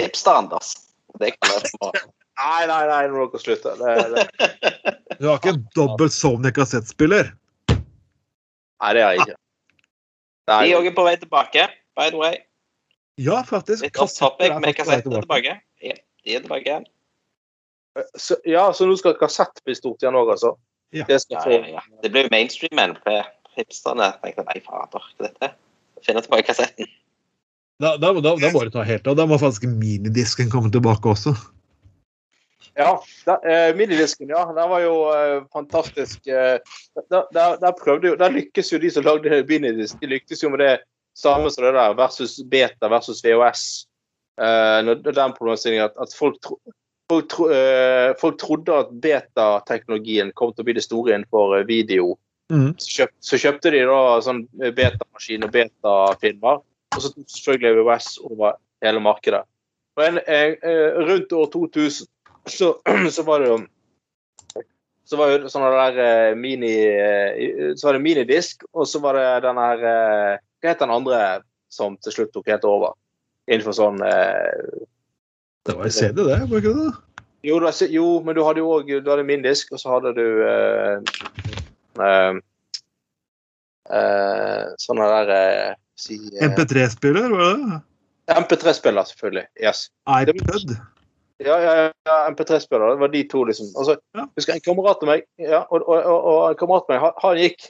Hipster, 0.01 0.31
Anders. 0.41 0.75
Det 1.19 1.31
kan 1.39 1.55
være 1.55 1.71
få. 1.79 1.91
Nei, 2.35 2.65
nei, 2.67 2.81
nei, 2.89 3.03
nå 3.07 3.15
må 3.15 3.25
dere 3.31 3.39
slutte. 3.39 3.71
Det, 3.79 3.91
det, 4.11 4.23
Du 5.21 5.29
har 5.29 5.37
ikke 5.39 5.53
en 5.53 5.61
dobbelt 5.77 6.11
Sony 6.11 6.51
kassettspiller? 6.51 7.29
nei, 7.71 8.89
det 8.97 9.05
har 9.05 9.13
jeg 9.15 9.21
ikke. 9.23 9.37
Nei, 10.51 10.57
De 10.65 10.73
er 10.73 10.79
også 10.81 10.91
på 10.97 11.05
vei 11.07 11.13
tilbake, 11.21 11.67
by 11.95 12.09
the 12.11 12.19
way. 12.19 12.35
Ja, 13.23 13.39
faktisk. 13.47 13.85
Litt 13.87 14.01
off 14.03 14.11
topic 14.17 14.49
er 14.49 14.59
med 14.59 14.67
faktisk 14.67 14.81
kassetter 14.81 15.23
tilbake. 15.23 15.55
Ja, 15.81 15.95
de 16.25 16.35
er 16.35 16.43
tilbake 16.43 16.67
igjen. 16.67 16.89
så, 18.19 18.35
ja, 18.43 18.67
så 18.75 18.89
nå 18.89 18.97
skal 18.99 19.15
kassett 19.15 19.63
bli 19.63 19.77
stort 19.79 20.03
igjen 20.03 20.19
òg, 20.19 20.33
altså? 20.35 20.57
Ja. 20.91 21.07
Det 21.07 21.21
skal 21.23 21.39
Ja, 21.39 21.61
ja, 21.61 21.77
ja. 21.77 21.85
Det 22.03 22.11
blir 22.11 22.27
jo 22.27 22.33
mainstream-NP. 22.35 23.15
Hipsterne 23.55 24.11
tenkte 24.19 24.43
nei, 24.51 24.59
fader, 24.67 24.99
hva 24.99 25.23
er 25.23 25.31
dette? 25.31 25.53
Finne 26.03 26.23
tilbake 26.27 26.49
kassetten. 26.51 26.91
Da, 27.81 27.97
da, 27.99 28.13
da, 28.13 28.35
da 28.39 28.51
må 28.53 28.63
du 28.63 28.71
ta 28.71 28.85
helt 28.87 29.07
av. 29.07 29.17
Da 29.19 29.25
må 29.27 29.37
faktisk 29.41 29.67
minidisken 29.67 30.51
komme 30.51 30.71
tilbake 30.71 31.11
også. 31.11 31.35
Ja, 32.75 32.91
eh, 33.43 33.75
minidisken, 33.75 34.29
ja. 34.31 34.45
Den 34.55 34.69
var 34.71 34.83
jo 34.83 34.95
eh, 35.11 35.41
fantastisk. 35.53 36.27
Eh, 36.27 36.59
der, 37.11 37.71
prøvde 37.79 38.13
jo 38.13 38.15
Der 38.19 38.33
lykkes 38.35 38.71
jo 38.73 38.79
de 38.79 38.91
som 38.91 39.05
lagde 39.07 39.43
minidisk. 39.47 39.99
De 40.01 40.11
lyktes 40.11 40.43
jo 40.43 40.51
med 40.51 40.63
det 40.63 40.73
samme 41.15 41.51
som 41.51 41.63
det 41.63 41.75
der 41.75 41.95
versus 41.95 42.39
beta 42.51 42.91
versus 42.91 43.23
VHS. 43.23 43.85
Eh, 44.41 44.79
når, 44.83 44.99
når 45.03 45.15
den 45.15 45.35
problemstillingen 45.37 45.87
at, 45.87 45.95
at 46.01 46.15
folk, 46.15 46.39
tro, 46.43 46.59
folk, 47.11 47.29
tro, 47.31 47.47
eh, 47.55 48.11
folk 48.19 48.39
trodde 48.39 48.79
at 48.83 48.91
betateknologien 49.03 50.33
kom 50.35 50.51
til 50.51 50.65
å 50.65 50.67
bli 50.67 50.75
det 50.75 50.83
store 50.83 51.15
innenfor 51.15 51.59
eh, 51.61 51.67
video. 51.67 52.17
Mm. 52.51 52.73
Så, 52.75 52.89
kjøpt, 52.99 53.17
så 53.23 53.39
kjøpte 53.41 53.71
de 53.73 53.85
da 53.87 53.99
sånn 54.23 54.43
betamaskin 54.59 55.47
og 55.47 55.55
betafilmer. 55.55 56.59
Og 56.95 57.01
så 57.03 57.11
selvfølgelig 57.27 57.75
VHS 57.85 58.17
over 58.23 58.55
hele 58.83 58.99
markedet. 59.03 59.41
Og 59.95 60.03
en, 60.07 60.17
eh, 60.27 60.55
eh, 60.63 60.97
rundt 61.07 61.31
år 61.33 61.49
2000 61.53 62.07
så, 62.47 62.73
så 63.15 63.23
var 63.27 63.39
det 63.43 63.49
jo 63.49 63.57
så 65.05 65.17
var 65.19 65.35
det 65.37 65.51
sånn 65.53 65.65
der 65.69 65.97
eh, 66.01 66.35
mini 66.35 66.71
eh, 66.81 67.73
Så 67.77 67.85
var 67.87 67.93
det 67.93 68.01
minidisk, 68.01 68.63
og 68.73 68.87
så 68.89 68.97
var 69.03 69.13
det 69.19 69.43
den 69.45 69.59
her 69.61 69.83
Hva 69.85 70.71
het 70.71 70.79
den 70.81 70.89
andre 70.93 71.19
som 71.69 71.97
til 72.01 72.15
slutt 72.15 72.31
tok 72.33 72.47
helt 72.49 72.65
over? 72.65 72.95
Innenfor 73.45 73.75
sånn 73.77 74.01
eh, 74.01 74.81
Det 75.65 75.75
var 75.77 75.85
jo 75.91 75.93
CD, 75.93 76.23
det. 76.25 76.39
var 76.49 76.63
ikke 76.63 76.73
det? 76.79 76.89
jo, 77.45 77.59
du, 77.61 77.65
har- 77.69 77.93
jo, 77.93 78.07
men 78.25 78.33
du 78.35 78.41
hadde 78.47 78.63
jo 78.63 78.71
òg 78.79 78.89
Du 79.05 79.11
hadde 79.13 79.27
minidisk, 79.29 79.71
og 79.75 79.81
så 79.83 79.93
hadde 79.93 80.15
du 80.17 80.25
eh, 80.49 80.97
eh, 83.93 84.65
Sånne 84.81 85.09
der 85.13 85.75
si, 85.99 86.17
eh, 86.39 86.49
MP3-spiller, 86.49 87.29
var 87.29 87.43
det 87.43 87.69
det? 87.71 87.81
MP3-spiller, 88.35 89.03
selvfølgelig. 89.03 89.45
Yes. 89.63 89.89
iPod. 90.09 90.75
Ja, 91.37 91.59
ja, 91.59 91.91
ja 92.05 92.17
MP3-spiller. 92.31 92.89
Det 92.89 92.99
var 93.03 93.07
de 93.13 93.23
to, 93.29 93.43
liksom. 93.43 93.67
Altså, 93.77 93.97
Ja. 94.15 94.27
husker 94.35 94.53
En 94.53 94.61
kamerat 94.65 95.03
av 95.03 95.07
meg 95.07 95.25
ja, 95.37 95.65
og, 95.69 95.83
og, 95.87 96.03
og, 96.03 96.23
og 96.23 96.49
en 96.49 96.55
kamerat 96.55 96.83
av 96.89 96.93
meg, 96.93 96.99
han, 97.03 97.13
han 97.23 97.37
gikk 97.37 97.67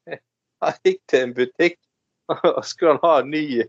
Han 0.62 0.78
gikk 0.84 1.00
til 1.08 1.24
en 1.24 1.34
butikk 1.34 1.78
og 2.30 2.64
skulle 2.64 2.94
han 2.94 3.02
ha 3.02 3.20
en 3.20 3.30
ny 3.30 3.64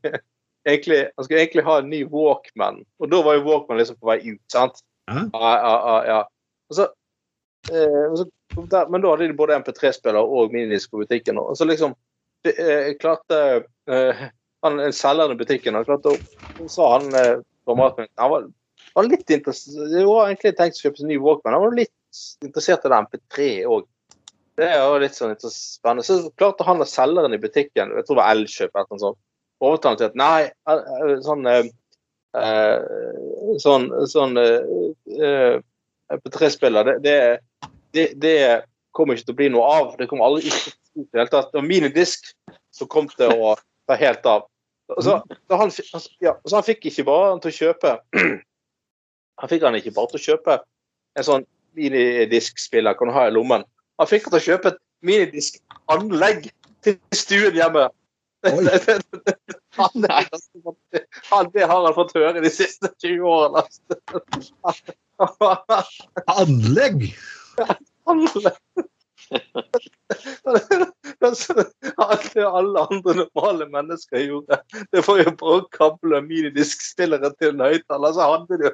egentlig, 0.68 1.10
Han 1.18 1.26
skulle 1.26 1.42
egentlig 1.42 1.66
ha 1.66 1.80
en 1.82 1.90
ny 1.90 2.04
Walkman, 2.06 2.84
og 3.00 3.12
da 3.12 3.22
var 3.26 3.40
jo 3.40 3.46
Walkman 3.48 3.82
liksom 3.82 3.98
på 3.98 4.12
vei 4.12 4.20
ut, 4.28 4.42
sant? 4.52 4.84
Ja. 5.10 5.26
Ja, 5.34 5.96
ja. 6.06 6.20
Og 6.70 6.78
så, 6.78 6.88
eh, 7.74 8.06
og 8.12 8.18
så 8.20 8.28
der, 8.70 8.90
Men 8.90 9.02
da 9.02 9.14
hadde 9.14 9.28
de 9.28 9.38
både 9.38 9.58
MP3-spiller 9.58 10.22
og 10.22 10.54
minidisk 10.54 10.92
på 10.92 11.02
butikken. 11.02 11.40
Og 11.40 11.58
så 11.58 11.66
liksom 11.66 11.96
det, 12.46 12.54
eh, 12.60 12.90
klarte 13.02 13.40
eh, 13.92 14.26
han 14.62 14.82
selgeren 14.94 15.36
i 15.36 15.40
butikken 15.40 15.78
han 15.78 15.88
klarte 15.88 16.14
å, 16.14 16.68
sa 16.70 16.92
han 16.98 17.10
eh, 17.18 17.40
kameraten 17.70 18.06
min 18.06 18.12
han 18.22 18.34
var, 18.34 18.46
var 18.98 19.10
litt 19.10 19.34
interessert 19.34 19.90
Det 19.94 20.06
var 20.08 20.28
egentlig 20.28 20.54
tenkt 20.58 20.80
å 20.80 20.86
kjøpe 20.86 21.04
en 21.04 21.12
ny 21.12 21.18
Walkman. 21.22 21.56
Han 21.56 21.66
var 21.68 21.76
litt 21.78 22.22
interessert 22.44 22.86
i 22.86 22.92
den 22.92 23.08
MP3 23.08 23.50
òg. 23.72 23.86
Det 24.60 24.68
er 24.68 24.82
jo 24.84 24.98
litt 25.02 25.16
sånn 25.18 25.36
spennende. 25.40 26.06
Så 26.06 26.32
klarte 26.38 26.66
han 26.68 26.84
og 26.84 26.90
selgeren 26.90 27.34
i 27.34 27.42
butikken, 27.42 27.94
jeg 27.96 28.08
tror 28.08 28.18
det 28.18 28.22
var 28.22 28.34
Elkjøp 28.36 28.76
eller 28.76 28.90
noe 28.92 29.04
sånt, 29.06 29.20
overtale 29.62 30.00
til 30.00 30.10
at 30.10 30.18
nei, 30.20 30.50
eh, 30.50 30.82
eh, 30.98 31.14
sånn 31.26 31.48
eh, 31.50 31.70
eh, 32.42 33.56
sånn, 33.62 33.88
sånn 34.12 34.42
eh, 34.42 35.56
MP3-spiller, 36.18 36.98
det, 37.06 37.16
det, 37.96 38.08
det, 38.22 38.36
kommer 38.92 39.16
ikke 39.16 39.30
til 39.30 39.36
å 39.36 39.40
bli 39.40 39.50
noe 39.54 39.68
av. 39.72 39.92
Det 39.96 40.10
kommer 40.12 40.28
aldri 40.28 40.50
ikke 40.52 40.74
i 40.98 41.04
det 41.06 41.20
hele 41.20 41.32
tatt. 41.32 41.54
Og 41.56 41.66
minidisk 41.66 42.32
som 42.74 42.90
kom 42.92 43.10
til 43.12 43.32
å 43.32 43.56
ta 43.90 43.98
helt 44.00 44.26
av. 44.30 44.48
Så, 45.00 45.18
han, 45.50 45.72
altså, 45.72 46.10
ja, 46.24 46.36
så 46.46 46.58
han 46.58 46.68
fikk 46.68 46.90
ikke 46.90 47.06
bare 47.08 47.30
han 47.32 47.40
til 47.44 47.54
å 47.54 47.58
kjøpe 47.62 47.94
Han 49.42 49.50
fikk 49.50 49.64
han 49.64 49.78
ikke 49.78 49.94
bare 49.96 50.12
til 50.12 50.20
å 50.20 50.24
kjøpe 50.26 50.58
en 51.18 51.26
sånn 51.26 51.46
minidiskspiller 51.80 52.94
kan 53.00 53.10
du 53.10 53.14
ha 53.16 53.24
i 53.26 53.32
lommen. 53.34 53.64
Han 53.98 54.10
fikk 54.10 54.28
han 54.28 54.36
til 54.36 54.42
å 54.42 54.48
kjøpe 54.50 54.74
et 54.74 54.82
minidiskanlegg 55.08 56.50
til 56.86 57.00
stuen 57.16 57.58
hjemme. 57.58 57.88
Ganske- 58.46 59.00
han, 61.32 61.50
det 61.56 61.66
har 61.66 61.86
han 61.88 61.96
fått 61.98 62.14
høre 62.18 62.44
de 62.44 62.52
siste 62.54 62.92
20 63.02 63.26
årene. 63.32 63.64
Anlegg? 66.36 67.10
Anlegg! 68.12 68.88
Det 71.22 72.46
alle 72.46 72.86
andre 72.92 73.14
normale 73.22 73.68
mennesker 73.72 74.26
gjorde, 74.26 74.58
det 74.92 75.04
var 75.08 75.22
jo 75.22 75.36
bare 75.40 75.60
å 75.60 75.68
kable 75.76 76.22
minidiskspillere 76.26 77.32
til 77.38 77.54
en 77.54 77.66
høyttaler, 77.70 78.16
så 78.16 78.22
hadde 78.34 78.60
de 78.62 78.72
jo 78.72 78.74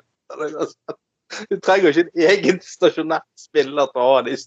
Du 1.49 1.57
trenger 1.59 1.91
ikke 1.91 2.05
en 2.07 2.29
egen 2.31 2.59
stasjonær 2.63 3.23
spiller 3.39 3.89
til 3.91 3.99
å 3.99 4.11
ha 4.13 4.19
det. 4.23 4.37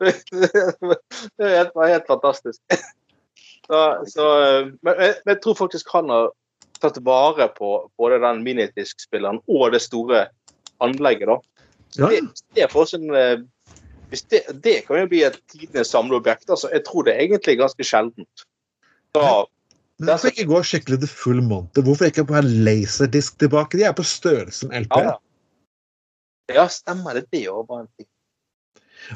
Det 0.00 1.50
helt, 1.50 1.74
var 1.76 1.92
helt 1.92 2.08
fantastisk. 2.08 2.60
Så, 3.66 3.80
så, 4.08 4.26
men 4.86 5.02
jeg, 5.02 5.36
tror 5.42 5.58
faktisk 5.58 5.90
han 5.92 6.08
har 6.12 6.30
tatt 6.80 7.00
vare 7.04 7.48
på 7.56 7.90
både 7.98 8.22
den 8.22 8.40
minidiskspilleren 8.46 9.42
og 9.44 9.74
det 9.74 9.82
store 9.84 10.28
anlegget. 10.84 11.28
da. 11.28 11.36
Så 11.90 12.10
Det, 12.12 12.22
det 12.54 12.64
er 12.64 12.72
for 12.72 12.86
oss 12.86 12.94
en 12.96 13.10
eh, 13.12 13.44
det, 14.10 14.42
det 14.62 14.76
kan 14.86 15.02
jo 15.02 15.10
bli 15.10 15.22
et 15.26 15.38
tidenes 15.50 15.90
samleobjekt. 15.90 16.48
Altså, 16.50 16.70
jeg 16.72 16.84
tror 16.86 17.06
det 17.06 17.14
er 17.14 17.24
egentlig 17.26 17.58
ganske 17.58 17.86
sjeldent. 17.86 18.46
Da, 19.16 19.44
Men 19.98 20.12
hvorfor 20.12 20.32
ikke 20.32 20.48
gå 20.50 20.62
skikkelig 20.68 21.00
til 21.02 21.10
full 21.10 21.42
monte? 21.42 21.82
Hvorfor 21.82 22.10
ikke 22.10 22.26
på 22.28 22.36
en 22.38 22.50
laserdisk 22.66 23.38
tilbake? 23.42 23.80
De 23.80 23.86
er 23.88 23.96
på 23.96 24.04
størrelse 24.06 24.68
med 24.68 24.86
LP. 24.86 25.00
ja, 25.08 25.16
ja, 26.54 26.68
stemmer 26.70 27.18
det. 27.18 27.26
Det 27.32 27.46
òg 27.50 27.66
var 27.68 27.84
en 27.84 27.92
ting. 27.96 28.08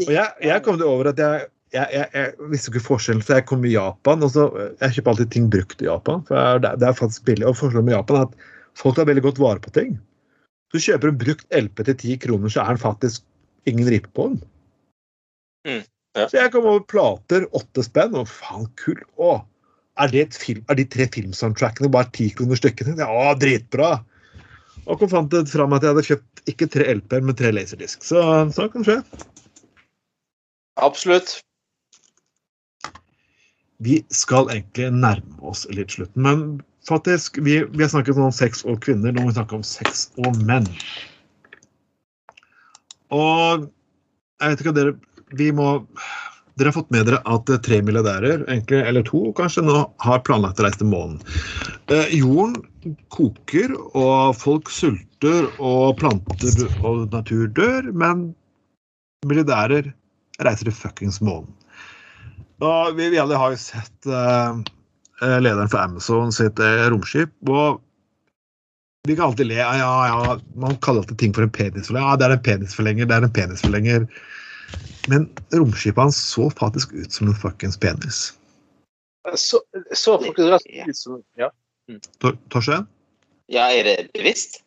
Og 0.06 0.12
jeg, 0.14 0.28
jeg 0.46 0.62
kom 0.64 0.78
det 0.78 0.86
over 0.86 1.10
at 1.10 1.18
jeg, 1.18 1.48
jeg, 1.74 2.06
jeg, 2.14 2.34
visste 2.50 2.70
ikke 2.72 2.84
forskjellen, 2.84 3.22
for 3.24 3.38
jeg 3.38 3.46
kom 3.48 3.64
i 3.64 3.74
Japan. 3.74 4.22
og 4.26 4.32
så 4.34 4.46
Jeg 4.80 4.96
kjøper 4.96 5.14
alltid 5.14 5.32
ting 5.34 5.50
brukt 5.50 5.82
i 5.82 5.88
Japan, 5.88 6.22
for 6.28 6.62
det 6.62 6.70
er, 6.70 6.78
det 6.82 6.88
er 6.88 6.98
faktisk 6.98 7.26
billig. 7.28 7.46
Og 7.46 7.58
forskjellen 7.58 7.88
med 7.88 7.98
Japan 7.98 8.22
er 8.22 8.28
at 8.28 8.48
folk 8.78 8.96
tar 8.98 9.08
veldig 9.10 9.26
godt 9.28 9.42
vare 9.42 9.62
på 9.62 9.74
ting. 9.76 9.98
Så 10.70 10.82
kjøper 10.86 11.10
du 11.10 11.12
en 11.12 11.22
brukt 11.24 11.46
LP 11.54 11.84
til 11.84 11.96
10 11.96 12.18
kroner, 12.26 12.52
så 12.52 12.62
er 12.62 12.74
den 12.74 12.82
faktisk 12.82 13.24
ingen 13.68 13.88
ripe 13.90 14.10
på 14.14 14.30
den. 14.30 14.42
Mm, 15.68 15.82
ja. 16.16 16.26
Så 16.26 16.38
jeg 16.38 16.52
kom 16.54 16.68
over 16.68 16.84
plater, 16.88 17.46
åtte 17.56 17.84
spenn, 17.84 18.16
og 18.16 18.28
faen, 18.30 18.68
kult 18.80 19.02
Å, 19.20 19.34
er, 20.00 20.14
film, 20.32 20.62
er 20.72 20.78
de 20.78 20.86
tre 20.88 21.06
filmsoundtrackene 21.12 21.90
bare 21.92 22.08
ti 22.16 22.30
kroner 22.32 22.58
stykket? 22.58 22.94
Ja, 23.00 23.10
å, 23.10 23.34
dritbra! 23.38 23.98
Og 24.86 25.02
kom 25.02 25.10
fant 25.12 25.28
det 25.32 25.44
fram 25.50 25.74
at 25.76 25.84
jeg 25.84 25.92
hadde 25.92 26.06
kjøpt 26.06 26.50
ikke 26.50 26.70
tre 26.72 26.86
LP-er, 26.96 27.22
men 27.26 27.36
tre 27.36 27.52
laserdisk. 27.52 28.02
Så 28.06 28.22
så 28.54 28.66
kan 28.72 28.86
skje. 28.86 28.96
Absolutt. 30.80 31.36
Vi 33.84 34.00
skal 34.12 34.50
egentlig 34.52 34.90
nærme 34.92 35.36
oss 35.46 35.66
litt 35.72 35.92
slutten, 35.94 36.24
men 36.24 36.42
faktisk, 36.88 37.38
vi, 37.44 37.60
vi 37.64 37.84
har 37.84 37.92
snakket 37.92 38.18
om 38.20 38.32
sex 38.34 38.64
og 38.68 38.80
kvinner, 38.84 39.12
nå 39.12 39.24
må 39.24 39.30
vi 39.30 39.36
snakke 39.36 39.60
om 39.60 39.66
sex 39.66 40.08
og 40.20 40.36
menn. 40.48 40.68
Og 43.12 43.68
jeg 44.40 44.52
vet 44.52 44.62
ikke 44.62 44.72
hva 44.72 44.78
dere 44.78 44.96
Vi 45.38 45.52
må 45.54 45.78
Dere 46.58 46.68
har 46.68 46.74
fått 46.76 46.90
med 46.92 47.06
dere 47.08 47.20
at 47.30 47.48
tre 47.64 47.78
milliardærer, 47.86 48.42
egentlig, 48.50 48.80
eller 48.84 49.04
to 49.06 49.20
kanskje, 49.38 49.62
nå 49.64 49.78
har 50.02 50.18
planlagt 50.26 50.58
å 50.60 50.66
reise 50.66 50.80
til 50.82 50.90
månen. 50.90 51.16
Eh, 51.88 52.10
jorden 52.18 52.98
koker, 53.14 53.72
og 53.96 54.34
folk 54.36 54.68
sulter, 54.68 55.46
og 55.56 55.94
planter 56.02 56.60
og 56.82 57.06
natur 57.14 57.46
dør, 57.56 57.88
men 57.96 58.26
milliardærer 59.30 59.88
reiser 60.44 60.68
til 60.68 60.76
fuckings 60.76 61.22
månen. 61.24 61.48
Og 62.60 62.96
vi, 62.98 63.08
vi 63.14 63.20
alle 63.22 63.38
har 63.40 63.54
jo 63.54 63.60
sett 63.60 64.10
eh, 64.10 64.60
eh, 65.22 65.38
lederen 65.40 65.70
for 65.70 65.80
Amazon 65.80 66.34
sitt 66.34 66.60
eh, 66.60 66.88
romskip. 66.92 67.32
og 67.48 67.80
vi 69.08 69.16
kan 69.16 69.30
alltid 69.30 69.46
le. 69.48 69.54
Ja, 69.54 69.72
ja, 70.06 70.40
Man 70.54 70.76
kaller 70.76 71.00
alltid 71.00 71.18
ting 71.18 71.32
for 71.32 71.42
en 71.42 71.50
penisforlenger. 71.50 72.08
Ja, 72.08 72.16
det 72.20 72.26
er 72.26 72.34
en 72.36 72.42
penisforlenger, 72.44 73.08
det 73.08 73.16
er 73.16 73.24
en 73.24 73.32
penisforlenger. 73.32 74.04
Men 75.08 75.28
romskipet 75.54 75.98
hans 76.02 76.18
så 76.30 76.50
faktisk 76.50 76.92
ut 76.92 77.12
som 77.12 77.28
en 77.30 77.34
fuckings 77.38 77.78
penis. 77.80 78.20
Så, 79.36 79.60
så 79.94 80.18
faktisk 80.22 80.66
ut 80.88 80.96
som 80.96 81.22
ja. 81.40 81.50
Tor- 82.22 82.38
Torstein? 82.52 82.86
Ja, 83.50 83.66
er 83.74 83.84
det 83.88 83.96
bevisst? 84.14 84.60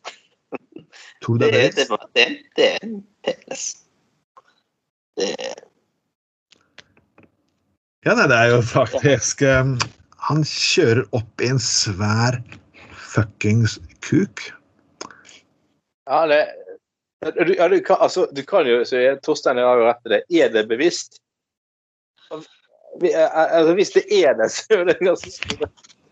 Tok 1.24 1.38
du 1.40 1.46
Det, 1.46 1.52
det 1.52 1.70
det, 1.76 1.86
var- 1.90 2.08
det, 2.14 2.26
det 2.56 2.66
er 2.74 2.78
en 2.84 2.98
penis. 3.24 3.64
Det, 5.16 5.30
Ja, 8.04 8.12
nei, 8.18 8.26
det 8.28 8.36
er 8.36 8.50
jo 8.52 8.58
faktisk 8.68 9.40
eh, 9.48 9.70
Han 10.28 10.42
kjører 10.44 11.06
opp 11.16 11.40
i 11.40 11.48
en 11.54 11.60
svær 11.62 12.36
fuckings 13.14 13.78
kuk. 14.04 14.42
Ja, 16.04 16.26
det, 16.28 16.42
du, 17.30 17.54
ja, 17.54 17.68
du, 17.68 17.78
kan, 17.80 17.96
altså, 18.00 18.26
du 18.32 18.42
kan 18.46 18.66
jo 18.68 18.82
så 18.84 19.00
jeg- 19.00 19.20
Torstein 19.22 19.60
har 19.60 19.78
jo 19.80 19.86
rett 19.88 20.06
i 20.06 20.12
det. 20.14 20.22
Er 20.42 20.52
det 20.54 20.68
bevisst? 20.68 21.20
Eh, 22.30 22.42
Altså, 23.34 23.74
hvis 23.74 23.90
det 23.90 24.04
er 24.06 24.36
det, 24.38 24.50
så 24.54 24.76
er 24.78 24.84
det 24.84 24.98
ganske 25.02 25.30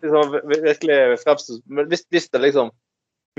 liksom, 0.03 0.33
virkelig 0.51 1.19
fremstått. 1.23 1.63
Men 1.67 1.87
hvis, 1.93 2.03
hvis 2.11 2.29
det 2.33 2.41
liksom 2.43 2.73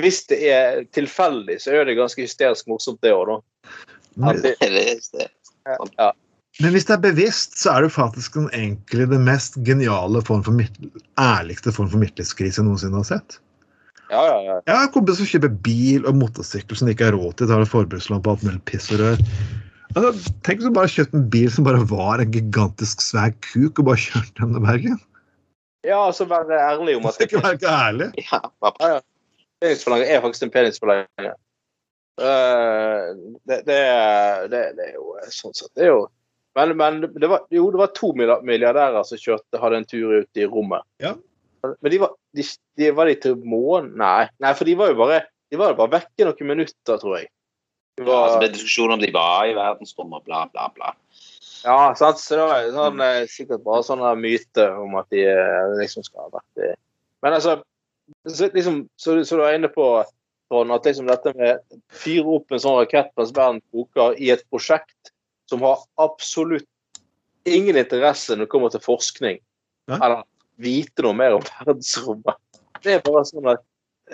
hvis 0.01 0.24
det 0.30 0.39
er 0.49 0.84
tilfeldig, 0.95 1.59
så 1.61 1.76
er 1.76 1.86
det 1.86 1.97
ganske 1.99 2.24
hysterisk 2.26 2.69
morsomt, 2.71 3.01
det 3.05 3.13
òg, 3.13 3.30
da. 3.30 3.36
Men, 4.17 4.41
det, 4.41 4.55
det, 4.61 4.95
det, 5.13 5.28
ja. 5.97 6.09
men 6.61 6.74
hvis 6.74 6.88
det 6.89 6.95
er 6.95 7.03
bevisst, 7.03 7.57
så 7.61 7.76
er 7.76 7.86
det 7.86 7.93
faktisk 7.93 8.39
den, 8.39 8.49
egentlig 8.57 9.07
det 9.11 9.19
mest 9.21 9.57
geniale 9.65 10.21
form 10.26 10.43
for 10.45 10.57
midt, 10.57 10.78
ærligste 11.21 11.74
form 11.74 11.91
for 11.93 12.01
midtlivskrise 12.01 12.61
jeg 12.61 12.67
noensinne 12.67 13.01
har 13.01 13.09
sett. 13.09 13.38
Ja, 14.14 14.22
ja, 14.30 14.39
ja. 14.45 14.55
Jeg 14.70 14.78
har 14.78 14.91
kompiser 14.93 15.24
som 15.24 15.32
kjøper 15.32 15.53
bil 15.66 16.07
og 16.09 16.18
motorsykkel 16.20 16.78
som 16.78 16.88
de 16.88 16.95
ikke 16.95 17.09
har 17.09 17.18
råd 17.18 17.36
til. 17.39 17.49
Tar 17.49 17.66
forbrukslån 17.70 18.24
på 18.24 18.36
alt 18.36 18.45
mulig 18.45 18.61
piss 18.70 18.91
og 18.93 19.01
rør. 19.01 19.22
Altså, 19.93 20.34
tenk 20.45 20.61
om 20.61 20.72
du 20.72 20.78
bare 20.78 20.89
kjøpte 20.89 21.20
en 21.20 21.26
bil 21.34 21.49
som 21.53 21.66
bare 21.68 21.82
var 21.89 22.22
en 22.22 22.34
gigantisk 22.34 23.03
svær 23.05 23.34
kuk, 23.45 23.78
og 23.78 23.89
bare 23.91 24.01
kjørte 24.01 24.39
gjennom 24.39 24.66
Bergen. 24.66 25.01
ja 25.86 25.99
altså 26.07 26.26
være 26.26 26.57
ærlig 26.57 26.95
om 26.97 27.03
Det 27.03 27.09
at 27.09 27.14
skal 27.14 27.28
ikke 27.28 27.43
være 27.43 27.74
ærlig. 27.88 28.07
ja, 28.32 28.39
ja. 28.82 28.99
Penisforlanger 29.61 30.09
er 30.09 30.22
faktisk 30.22 30.47
en 30.47 30.53
penisforlanger. 30.55 31.36
Uh, 32.22 33.14
det, 33.49 33.59
det, 33.68 33.78
det, 34.53 34.64
det 34.78 34.84
er 34.86 34.97
jo 34.99 35.16
sånn 35.34 35.55
sett 35.57 35.72
Det 35.74 35.88
er 35.88 35.89
jo 35.89 36.01
Men, 36.53 36.76
men 36.78 36.99
det 37.01 37.26
var, 37.26 37.47
jo, 37.49 37.64
det 37.74 37.80
var 37.80 37.89
to 37.97 38.11
milliardærer 38.14 39.01
som 39.09 39.18
kjørte, 39.18 39.57
hadde 39.57 39.80
en 39.82 39.88
tur 39.89 40.11
ut 40.22 40.38
i 40.38 40.45
rommet. 40.45 40.86
Ja. 41.01 41.16
Men 41.64 41.91
de 41.93 41.99
var 42.01 42.16
de, 42.36 42.45
de, 42.80 42.89
var 42.95 43.09
de 43.09 43.16
til 43.24 43.38
månen? 43.39 43.93
Nei. 43.99 44.28
Nei, 44.43 44.51
for 44.57 44.68
de 44.68 44.76
var 44.80 44.91
jo 44.91 44.99
bare 44.99 45.22
de 45.53 45.59
var 45.59 45.74
jo 45.74 45.78
bare 45.78 45.99
vekke 45.99 46.26
noen 46.26 46.49
minutter, 46.49 46.97
tror 46.97 47.20
jeg. 47.20 47.28
De 47.99 48.01
ja, 48.01 48.09
altså, 48.09 48.16
var, 48.16 48.32
det 48.34 48.39
ble 48.41 48.55
diskusjon 48.55 48.95
om 48.95 49.01
de 49.03 49.11
var 49.14 49.45
i 49.45 49.53
verdensrommet 49.53 50.26
bla, 50.26 50.47
bla, 50.49 50.66
bla. 50.74 50.95
ja, 51.61 51.78
sant? 51.99 52.18
Så 52.18 52.39
det 52.39 52.47
var 52.49 52.72
sånn, 52.74 52.97
mm. 52.97 53.30
sikkert 53.30 53.61
bare 53.68 53.86
sånn 53.86 54.01
myte 54.18 54.66
om 54.82 54.97
at 54.97 55.14
de 55.14 55.28
eh, 55.30 55.76
liksom 55.78 56.05
skal 56.07 56.26
ha 56.26 56.39
vært 56.39 56.66
i 56.66 56.74
Men 57.24 57.38
altså 57.38 57.59
så, 58.28 58.49
liksom, 58.51 58.82
så, 58.99 59.20
så 59.24 59.38
du 59.39 59.45
er 59.45 59.59
inne 59.59 59.70
på 59.72 59.86
sånn 60.51 60.74
at 60.76 60.89
liksom 60.89 61.07
dette 61.07 61.32
med 61.38 61.61
fyre 61.93 62.38
opp 62.38 62.51
en 62.51 62.61
sånn 62.61 62.82
rakett 62.82 63.14
mens 63.18 63.32
verden 63.36 63.61
koker 63.72 64.18
i 64.20 64.34
et 64.34 64.43
prosjekt 64.51 65.14
som 65.49 65.64
har 65.66 65.82
absolutt 66.01 66.68
ingen 67.47 67.78
interesse 67.80 68.36
når 68.36 68.47
det 68.47 68.51
kommer 68.51 68.74
til 68.74 68.84
forskning, 68.84 69.39
Ja. 69.91 69.97
eller 69.99 70.24
vite 70.62 71.06
noe 71.06 71.16
mer 71.18 71.38
om 71.38 71.45
verdensrommet. 71.60 72.38
Det 72.84 72.97
er 72.97 73.06
bare 73.06 73.24
sånn 73.30 73.47
at 73.54 73.64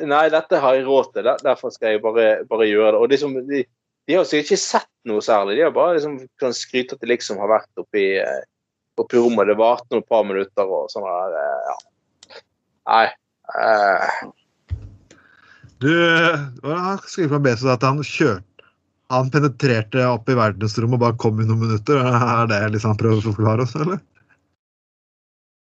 Nei, 0.06 0.30
dette 0.30 0.60
har 0.62 0.76
jeg 0.78 0.84
råd 0.86 1.08
til, 1.16 1.26
derfor 1.42 1.72
skal 1.74 1.96
jeg 1.96 2.02
bare, 2.04 2.26
bare 2.48 2.68
gjøre 2.70 2.92
det. 2.94 3.00
Og 3.02 3.10
liksom, 3.12 3.34
de, 3.50 3.64
de 4.08 4.14
har 4.16 4.28
sikkert 4.30 4.46
ikke 4.52 4.62
sett 4.62 4.90
noe 5.10 5.24
særlig. 5.26 5.56
De 5.58 5.64
har 5.66 5.74
bare 5.76 5.96
liksom, 5.98 6.20
kan 6.40 6.54
skryte 6.56 6.94
at 6.96 7.02
de 7.02 7.10
liksom 7.10 7.40
har 7.42 7.50
vært 7.52 7.82
oppi, 7.82 8.04
eh, 8.22 8.44
oppi 9.02 9.18
rommet. 9.18 9.50
Det 9.50 9.58
varte 9.60 9.90
noen 9.96 10.06
par 10.08 10.24
minutter 10.30 10.70
og 10.70 10.92
sånn 10.94 11.08
der. 11.10 11.34
eh, 11.42 11.72
Ja. 11.72 11.76
Nei. 12.94 13.08
eh, 13.66 14.22
Du 15.82 15.90
han 16.70 17.02
skriver 17.10 17.34
på 17.38 17.44
Bezos 17.50 17.74
at 17.74 17.84
han 17.88 18.00
kjørte 18.06 18.46
Han 19.10 19.30
penetrerte 19.34 20.06
opp 20.06 20.30
i 20.30 20.38
verdensrommet 20.38 21.00
og 21.00 21.04
bare 21.08 21.18
kom 21.18 21.42
i 21.42 21.50
noen 21.50 21.64
minutter. 21.66 21.98
Er 21.98 22.46
det 22.52 22.62
liksom 22.76 22.94
han 22.94 23.00
prøver 23.02 23.26
å 23.26 23.34
forklare 23.34 23.66
oss, 23.66 23.74
eller? 23.76 23.98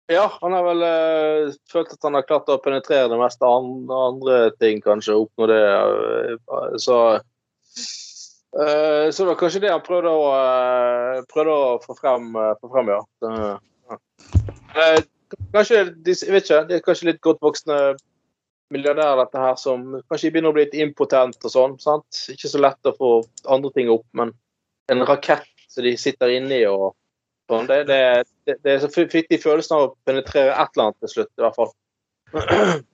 Ja, 0.07 0.39
han 0.41 0.53
har 0.53 0.63
vel 0.63 0.83
uh, 0.87 1.55
følt 1.73 1.91
at 1.91 2.05
han 2.07 2.15
har 2.15 2.27
klart 2.27 2.51
å 2.53 2.61
penetrere 2.63 3.09
det 3.11 3.19
meste 3.19 3.47
andre, 3.49 3.97
andre 4.13 4.37
ting, 4.63 4.79
kanskje. 4.85 5.17
Oppnå 5.19 5.49
det. 5.51 5.63
eh, 5.67 6.77
så 6.79 6.99
uh, 7.19 9.07
Så 9.11 9.25
det 9.25 9.29
var 9.33 9.41
kanskje 9.41 9.65
det 9.65 9.73
han 9.73 9.83
prøvde 9.87 10.13
å, 10.15 10.29
uh, 10.31 11.25
prøvde 11.33 11.57
å 11.57 11.73
få 11.83 11.97
frem, 11.99 12.29
få 12.61 12.71
frem 12.71 12.93
ja. 12.95 13.01
Kanskje, 15.53 15.81
jeg 16.07 16.31
vet 16.31 16.47
ikke, 16.47 16.63
det 16.69 16.77
er 16.77 16.85
kanskje 16.87 17.09
litt 17.11 17.25
godt 17.27 17.43
voksne 17.43 17.79
milliardærer, 18.71 19.25
dette 19.25 19.43
her, 19.43 19.59
som 19.59 19.89
kanskje 20.07 20.31
begynner 20.31 20.55
å 20.55 20.57
bli 20.57 20.69
litt 20.69 20.79
impotent 20.79 21.43
og 21.43 21.51
sånn. 21.51 21.75
sant? 21.83 22.23
Ikke 22.31 22.51
så 22.51 22.63
lett 22.63 22.87
å 22.87 22.95
få 22.95 23.11
andre 23.51 23.75
ting 23.75 23.91
opp, 23.91 24.07
men 24.15 24.31
en 24.91 25.03
rakett 25.07 25.51
som 25.67 25.83
de 25.83 25.97
sitter 25.99 26.37
inni 26.39 26.63
og 26.71 26.95
sånn, 27.51 27.66
det, 27.70 27.78
det, 27.88 27.99
det, 28.49 28.57
det 28.64 28.72
er 28.74 28.80
så 28.82 28.88
f- 28.90 29.11
fikk 29.12 29.28
de 29.32 29.38
følelsen 29.42 29.76
av 29.76 29.82
å 29.86 29.94
penetrere 30.09 30.53
et 30.55 30.70
eller 30.76 30.88
annet 30.88 31.01
til 31.05 31.12
slutt, 31.14 31.32
i 31.38 31.44
hvert 31.44 31.59
fall. 31.59 31.72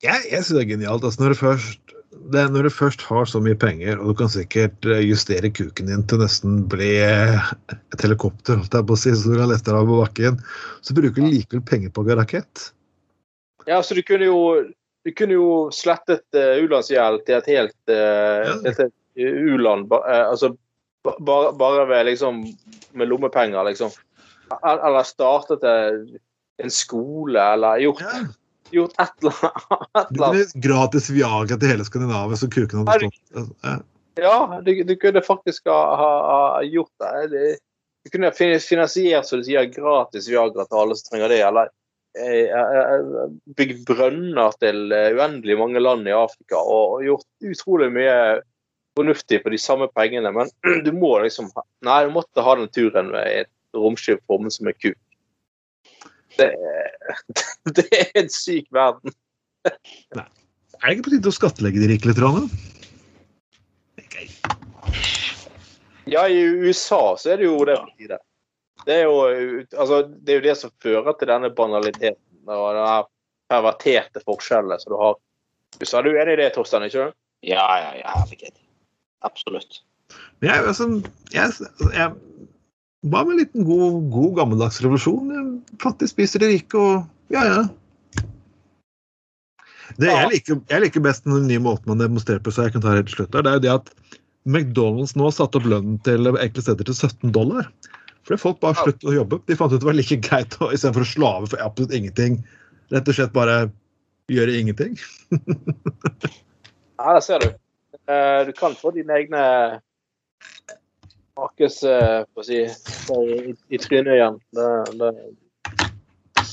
Jeg, 0.00 0.22
jeg 0.30 0.40
syns 0.46 0.54
det 0.56 0.60
er 0.62 0.68
genialt. 0.70 1.02
Altså, 1.04 1.20
når, 1.20 1.34
du 1.34 1.38
først, 1.42 1.90
det, 2.32 2.44
når 2.54 2.64
du 2.64 2.70
først 2.72 3.02
har 3.04 3.26
så 3.28 3.36
mye 3.44 3.56
penger, 3.60 3.98
og 4.00 4.14
du 4.14 4.14
kan 4.22 4.30
sikkert 4.32 4.86
eh, 4.88 5.02
justere 5.04 5.50
kuken 5.52 5.90
din 5.90 6.04
til 6.08 6.22
nesten 6.22 6.62
bli 6.72 6.94
eh, 7.04 7.50
et 7.68 8.00
helikopter, 8.06 8.56
holdt 8.62 8.78
jeg 8.78 8.86
på 8.88 8.96
å 8.96 9.00
si, 9.02 9.12
så 9.12 9.34
du 9.34 9.36
kan 9.42 9.50
lette 9.52 9.68
deg 9.68 9.76
av 9.76 9.90
på 9.92 9.98
bakken, 10.00 10.38
så 10.80 10.96
bruker 10.96 11.20
du 11.20 11.28
likevel 11.34 11.60
penger 11.68 11.92
på 11.92 12.06
rakett. 12.08 12.70
Ja, 13.68 13.82
så 13.84 13.92
du 13.92 14.00
kunne 14.08 14.30
jo, 14.30 14.40
du 15.04 15.12
kunne 15.12 15.36
jo 15.36 15.50
slettet 15.76 16.24
uh, 16.32 16.56
u-landsgjeld 16.64 17.20
til 17.28 17.36
et 17.42 17.52
helt, 17.52 17.76
uh, 17.92 18.48
Ja. 18.48 18.56
helt, 18.70 18.96
u-land. 19.20 19.92
Eh, 20.00 20.24
altså 20.32 20.54
bare, 21.04 21.52
bare 21.56 21.86
ved 21.88 22.06
liksom 22.10 22.42
Med 22.92 23.08
lommepenger, 23.08 23.64
liksom. 23.64 23.90
Eller 24.66 25.02
startet 25.06 25.62
eh, 25.64 26.18
en 26.62 26.70
skole, 26.70 27.38
eller 27.54 27.78
gjort, 27.78 28.00
Ja. 28.02 28.24
gjort 28.70 28.94
et 28.98 29.22
eller 29.22 29.36
annet. 29.44 29.86
Et 29.94 30.10
Du 30.10 30.18
kunne 30.20 30.62
gratis 30.66 31.10
Viagra 31.10 31.56
til 31.56 31.70
hele 31.70 31.84
Skandinavia, 31.86 32.36
så 32.36 32.48
kuken 32.50 32.82
hadde 32.82 33.10
stått 33.10 33.54
ja. 33.62 33.76
Ja, 34.20 34.60
du, 34.66 34.72
du 34.84 34.96
kunne 35.00 35.22
faktisk 35.22 35.70
ha, 35.70 35.78
ha, 35.96 36.10
ha 36.26 36.62
gjort 36.66 36.90
det. 37.00 37.56
Du 38.04 38.10
kunne 38.10 38.32
fin- 38.34 38.58
finansiert 38.60 39.24
så 39.28 39.38
du 39.38 39.44
sier, 39.46 39.70
gratis 39.70 40.26
Viagra 40.28 40.66
til 40.66 40.80
alle 40.82 40.96
som 40.98 41.12
trenger 41.12 41.30
det. 41.32 41.38
Eller 41.46 41.70
eh, 42.18 42.50
eh, 42.50 43.30
bygd 43.56 43.86
brønner 43.88 44.52
til 44.60 44.90
eh, 44.92 45.12
uendelig 45.14 45.56
mange 45.62 45.80
land 45.80 46.10
i 46.10 46.16
Afrika 46.18 46.58
og 46.60 47.04
gjort 47.06 47.28
utrolig 47.54 47.92
mye 47.94 48.18
fornuftig 49.00 49.42
for 49.42 49.54
de 49.54 49.60
samme 49.60 49.88
pengene. 49.96 50.32
Men 50.36 50.50
du 50.86 50.92
må 50.96 51.16
liksom 51.24 51.50
ha 51.56 51.66
Nei, 51.86 52.02
du 52.06 52.14
måtte 52.14 52.44
ha 52.44 52.56
den 52.58 52.70
turen 52.72 53.12
med 53.14 53.44
et 53.44 53.52
romskip 53.76 54.22
formet 54.28 54.54
som 54.54 54.68
en 54.70 54.76
kuk. 54.76 54.98
Det, 56.38 56.50
det 57.76 57.88
er 57.96 58.10
en 58.22 58.32
syk 58.32 58.68
verden. 58.74 59.16
Nei. 60.16 60.26
Er 60.80 60.86
det 60.86 60.96
ikke 60.96 61.08
på 61.10 61.12
tide 61.12 61.28
å 61.28 61.36
skattlegge 61.36 61.80
de 61.82 61.88
rike 61.90 62.08
litt? 62.08 62.20
Rane? 62.22 62.46
Ja, 66.10 66.24
i 66.28 66.40
USA 66.40 67.16
så 67.20 67.34
er 67.34 67.40
det 67.40 67.46
jo 67.46 67.58
det 67.68 67.76
på 67.76 67.90
tide. 68.00 68.18
Det 68.86 68.94
er 68.96 69.04
jo, 69.04 69.18
altså, 69.76 70.02
det 70.08 70.32
er 70.32 70.40
jo 70.40 70.46
det 70.48 70.54
som 70.58 70.72
fører 70.82 71.12
til 71.20 71.28
denne 71.28 71.50
banaliteten 71.52 72.48
og 72.50 72.78
den 72.78 73.10
perverterte 73.52 74.22
forskjellen 74.24 74.80
som 74.80 74.94
du 74.94 74.98
har. 74.98 75.20
Du 75.76 75.84
sa 75.86 76.00
du 76.02 76.10
er 76.14 76.24
enig 76.24 76.38
i 76.38 76.40
det, 76.42 76.48
Torstein? 76.56 76.88
ikke 76.88 77.04
sant? 77.04 77.18
Ja, 77.46 77.66
ja, 77.80 77.92
ja. 78.00 78.16
herregud. 78.16 78.56
Absolutt. 79.26 79.82
Men 80.40 80.50
Jeg, 80.50 80.66
altså, 80.66 80.86
jeg, 81.34 81.68
jeg, 81.94 82.14
hva 83.10 83.24
med 83.24 83.34
en 83.36 83.42
liten 83.44 83.66
god, 83.68 84.00
god 84.12 84.32
gammeldags 84.40 84.80
revolusjon? 84.84 85.60
Fattig 85.82 86.10
spiser 86.10 86.42
de 86.42 86.50
rike, 86.54 86.80
og 86.80 87.34
ja, 87.34 87.44
ja. 87.48 87.60
Det 89.98 90.06
jeg 90.06 90.30
liker, 90.30 90.60
jeg 90.70 90.84
liker 90.84 91.02
best 91.04 91.26
den 91.26 91.48
nye 91.48 91.62
måten 91.62 91.90
man 91.90 92.00
demonstrerer 92.00 92.42
på, 92.44 92.52
så 92.54 92.66
jeg 92.66 92.76
kan 92.76 92.84
ta 92.84 92.94
helt 92.94 93.10
slutt, 93.10 93.32
det 93.34 93.42
er 93.42 93.58
jo 93.58 93.64
det 93.64 93.72
at 93.74 93.90
McDonald's 94.48 95.16
nå 95.18 95.28
satte 95.34 95.58
opp 95.60 95.66
lønnen 95.68 95.98
til 96.06 96.30
enkle 96.30 96.62
steder 96.64 96.86
til 96.88 96.96
17 96.96 97.34
dollar. 97.36 97.68
Fordi 98.24 98.40
folk 98.40 98.60
bare 98.62 98.76
Ja. 98.78 98.84
sluttet 98.86 99.08
å 99.10 99.14
jobbe. 99.16 99.40
De 99.48 99.56
fant 99.56 99.72
ut 99.72 99.80
det 99.80 99.88
var 99.88 99.96
like 99.96 100.16
greit 100.22 100.56
å, 100.60 100.70
istedenfor 100.72 101.04
å 101.04 101.08
slave 101.08 101.50
for 101.50 101.62
absolutt 101.64 101.92
ingenting, 101.96 102.38
rett 102.92 103.08
og 103.08 103.16
slett 103.16 103.32
bare 103.36 103.70
gjøre 104.32 104.56
ingenting. 104.60 104.96
Ja, 107.00 107.14
der 107.16 107.22
ser 107.24 107.40
du. 107.40 107.46
Eh, 108.10 108.40
Du 108.48 108.52
kan 108.56 108.74
få 108.74 108.90
dine 108.96 109.14
egne 109.20 109.42
Markus, 111.38 111.82
eh, 111.86 112.24
for 112.34 112.42
å 112.42 112.46
si, 112.46 112.58
i, 112.66 113.52
i 113.72 113.78
trynet 113.80 114.16
igjen. 114.16 114.40
Det, 114.56 114.66
det, 115.00 115.12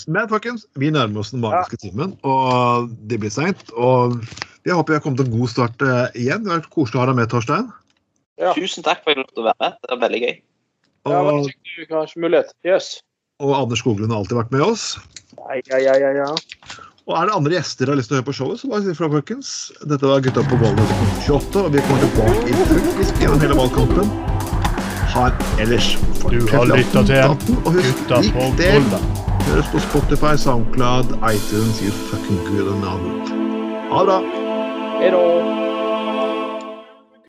Men 0.08 0.30
folkens, 0.32 0.64
vi 0.80 0.92
nærmer 0.94 1.24
oss 1.24 1.34
den 1.34 1.42
magiske 1.44 1.80
timen, 1.82 2.14
og 2.24 2.88
det 3.10 3.20
blir 3.24 3.34
seint. 3.34 3.66
Og 3.76 4.16
jeg 4.68 4.78
håper 4.78 4.94
vi 4.94 5.00
har 5.00 5.04
kommet 5.04 5.20
til 5.24 5.28
en 5.28 5.40
god 5.40 5.52
start 5.52 5.84
eh, 5.84 6.06
igjen. 6.22 6.46
Det 6.46 6.54
har 6.54 6.62
vært 6.62 6.72
koselig 6.76 7.00
å 7.00 7.04
ha 7.04 7.10
deg 7.10 7.20
med, 7.20 7.32
Torstein. 7.34 7.68
Ja. 8.38 8.54
Tusen 8.56 8.86
takk 8.86 9.02
for 9.04 9.12
at 9.12 9.18
jeg 9.18 9.26
fikk 9.26 9.26
lov 9.26 9.34
til 9.34 9.44
å 9.44 9.48
være 9.50 9.62
med. 9.66 9.78
Det 9.82 9.92
var 9.96 10.02
veldig 10.06 10.22
gøy. 10.24 10.34
ja, 11.08 11.20
men 11.26 11.34
Og, 11.42 11.52
du 11.52 11.96
har 11.98 12.08
ikke 12.12 12.24
mulighet. 12.28 12.54
Yes. 12.68 12.90
og 13.44 13.54
Anders 13.58 13.82
Skoglund 13.84 14.14
har 14.14 14.22
alltid 14.24 14.38
vært 14.40 14.54
med 14.56 14.64
oss. 14.66 14.86
Ja, 15.38 15.58
ja, 15.82 15.98
ja, 16.00 16.12
ja. 16.22 16.30
Og 17.08 17.16
er 17.16 17.30
det 17.30 17.36
andre 17.38 17.54
gjester 17.56 17.88
som 17.88 17.94
har 17.94 18.00
lyst 18.02 18.10
til 18.12 18.18
å 18.18 18.20
høre 18.20 18.28
på 18.28 18.34
showet, 18.36 18.60
så 18.60 18.68
bare 18.68 18.84
si 18.84 18.92
ifra, 18.92 19.08
folkens. 19.14 19.52
Dette 19.88 20.10
var 20.10 20.24
Gutta 20.26 20.42
på 20.44 20.58
golvet 20.60 20.90
28, 21.24 21.62
og 21.62 21.70
vi 21.72 21.84
kommer 21.88 22.02
tilbake 22.04 22.50
i 22.52 22.66
full 22.68 23.22
gjennom 23.22 23.44
hele 23.46 23.60
valgkampen. 23.62 24.12
Har 25.14 25.38
ellers 25.64 25.94
Du 26.28 26.42
har 26.52 26.68
lytta 26.68 27.06
til 27.08 27.16
datten, 27.16 27.62
og 27.64 27.78
husk, 27.78 28.02
Gutta 28.04 28.20
på 28.36 28.50
det. 28.60 28.74
Høres 29.48 29.70
på 29.72 29.86
Spotify, 29.86 30.34
SoundCloud, 30.36 31.16
iTunes, 31.32 31.80
you 31.80 31.96
fucking 32.12 32.44
good 32.52 32.74
and 32.76 32.84
all. 32.84 33.08
Ha 33.94 34.04
det 34.04 34.12
bra. 34.12 34.20
Hei. 35.00 35.67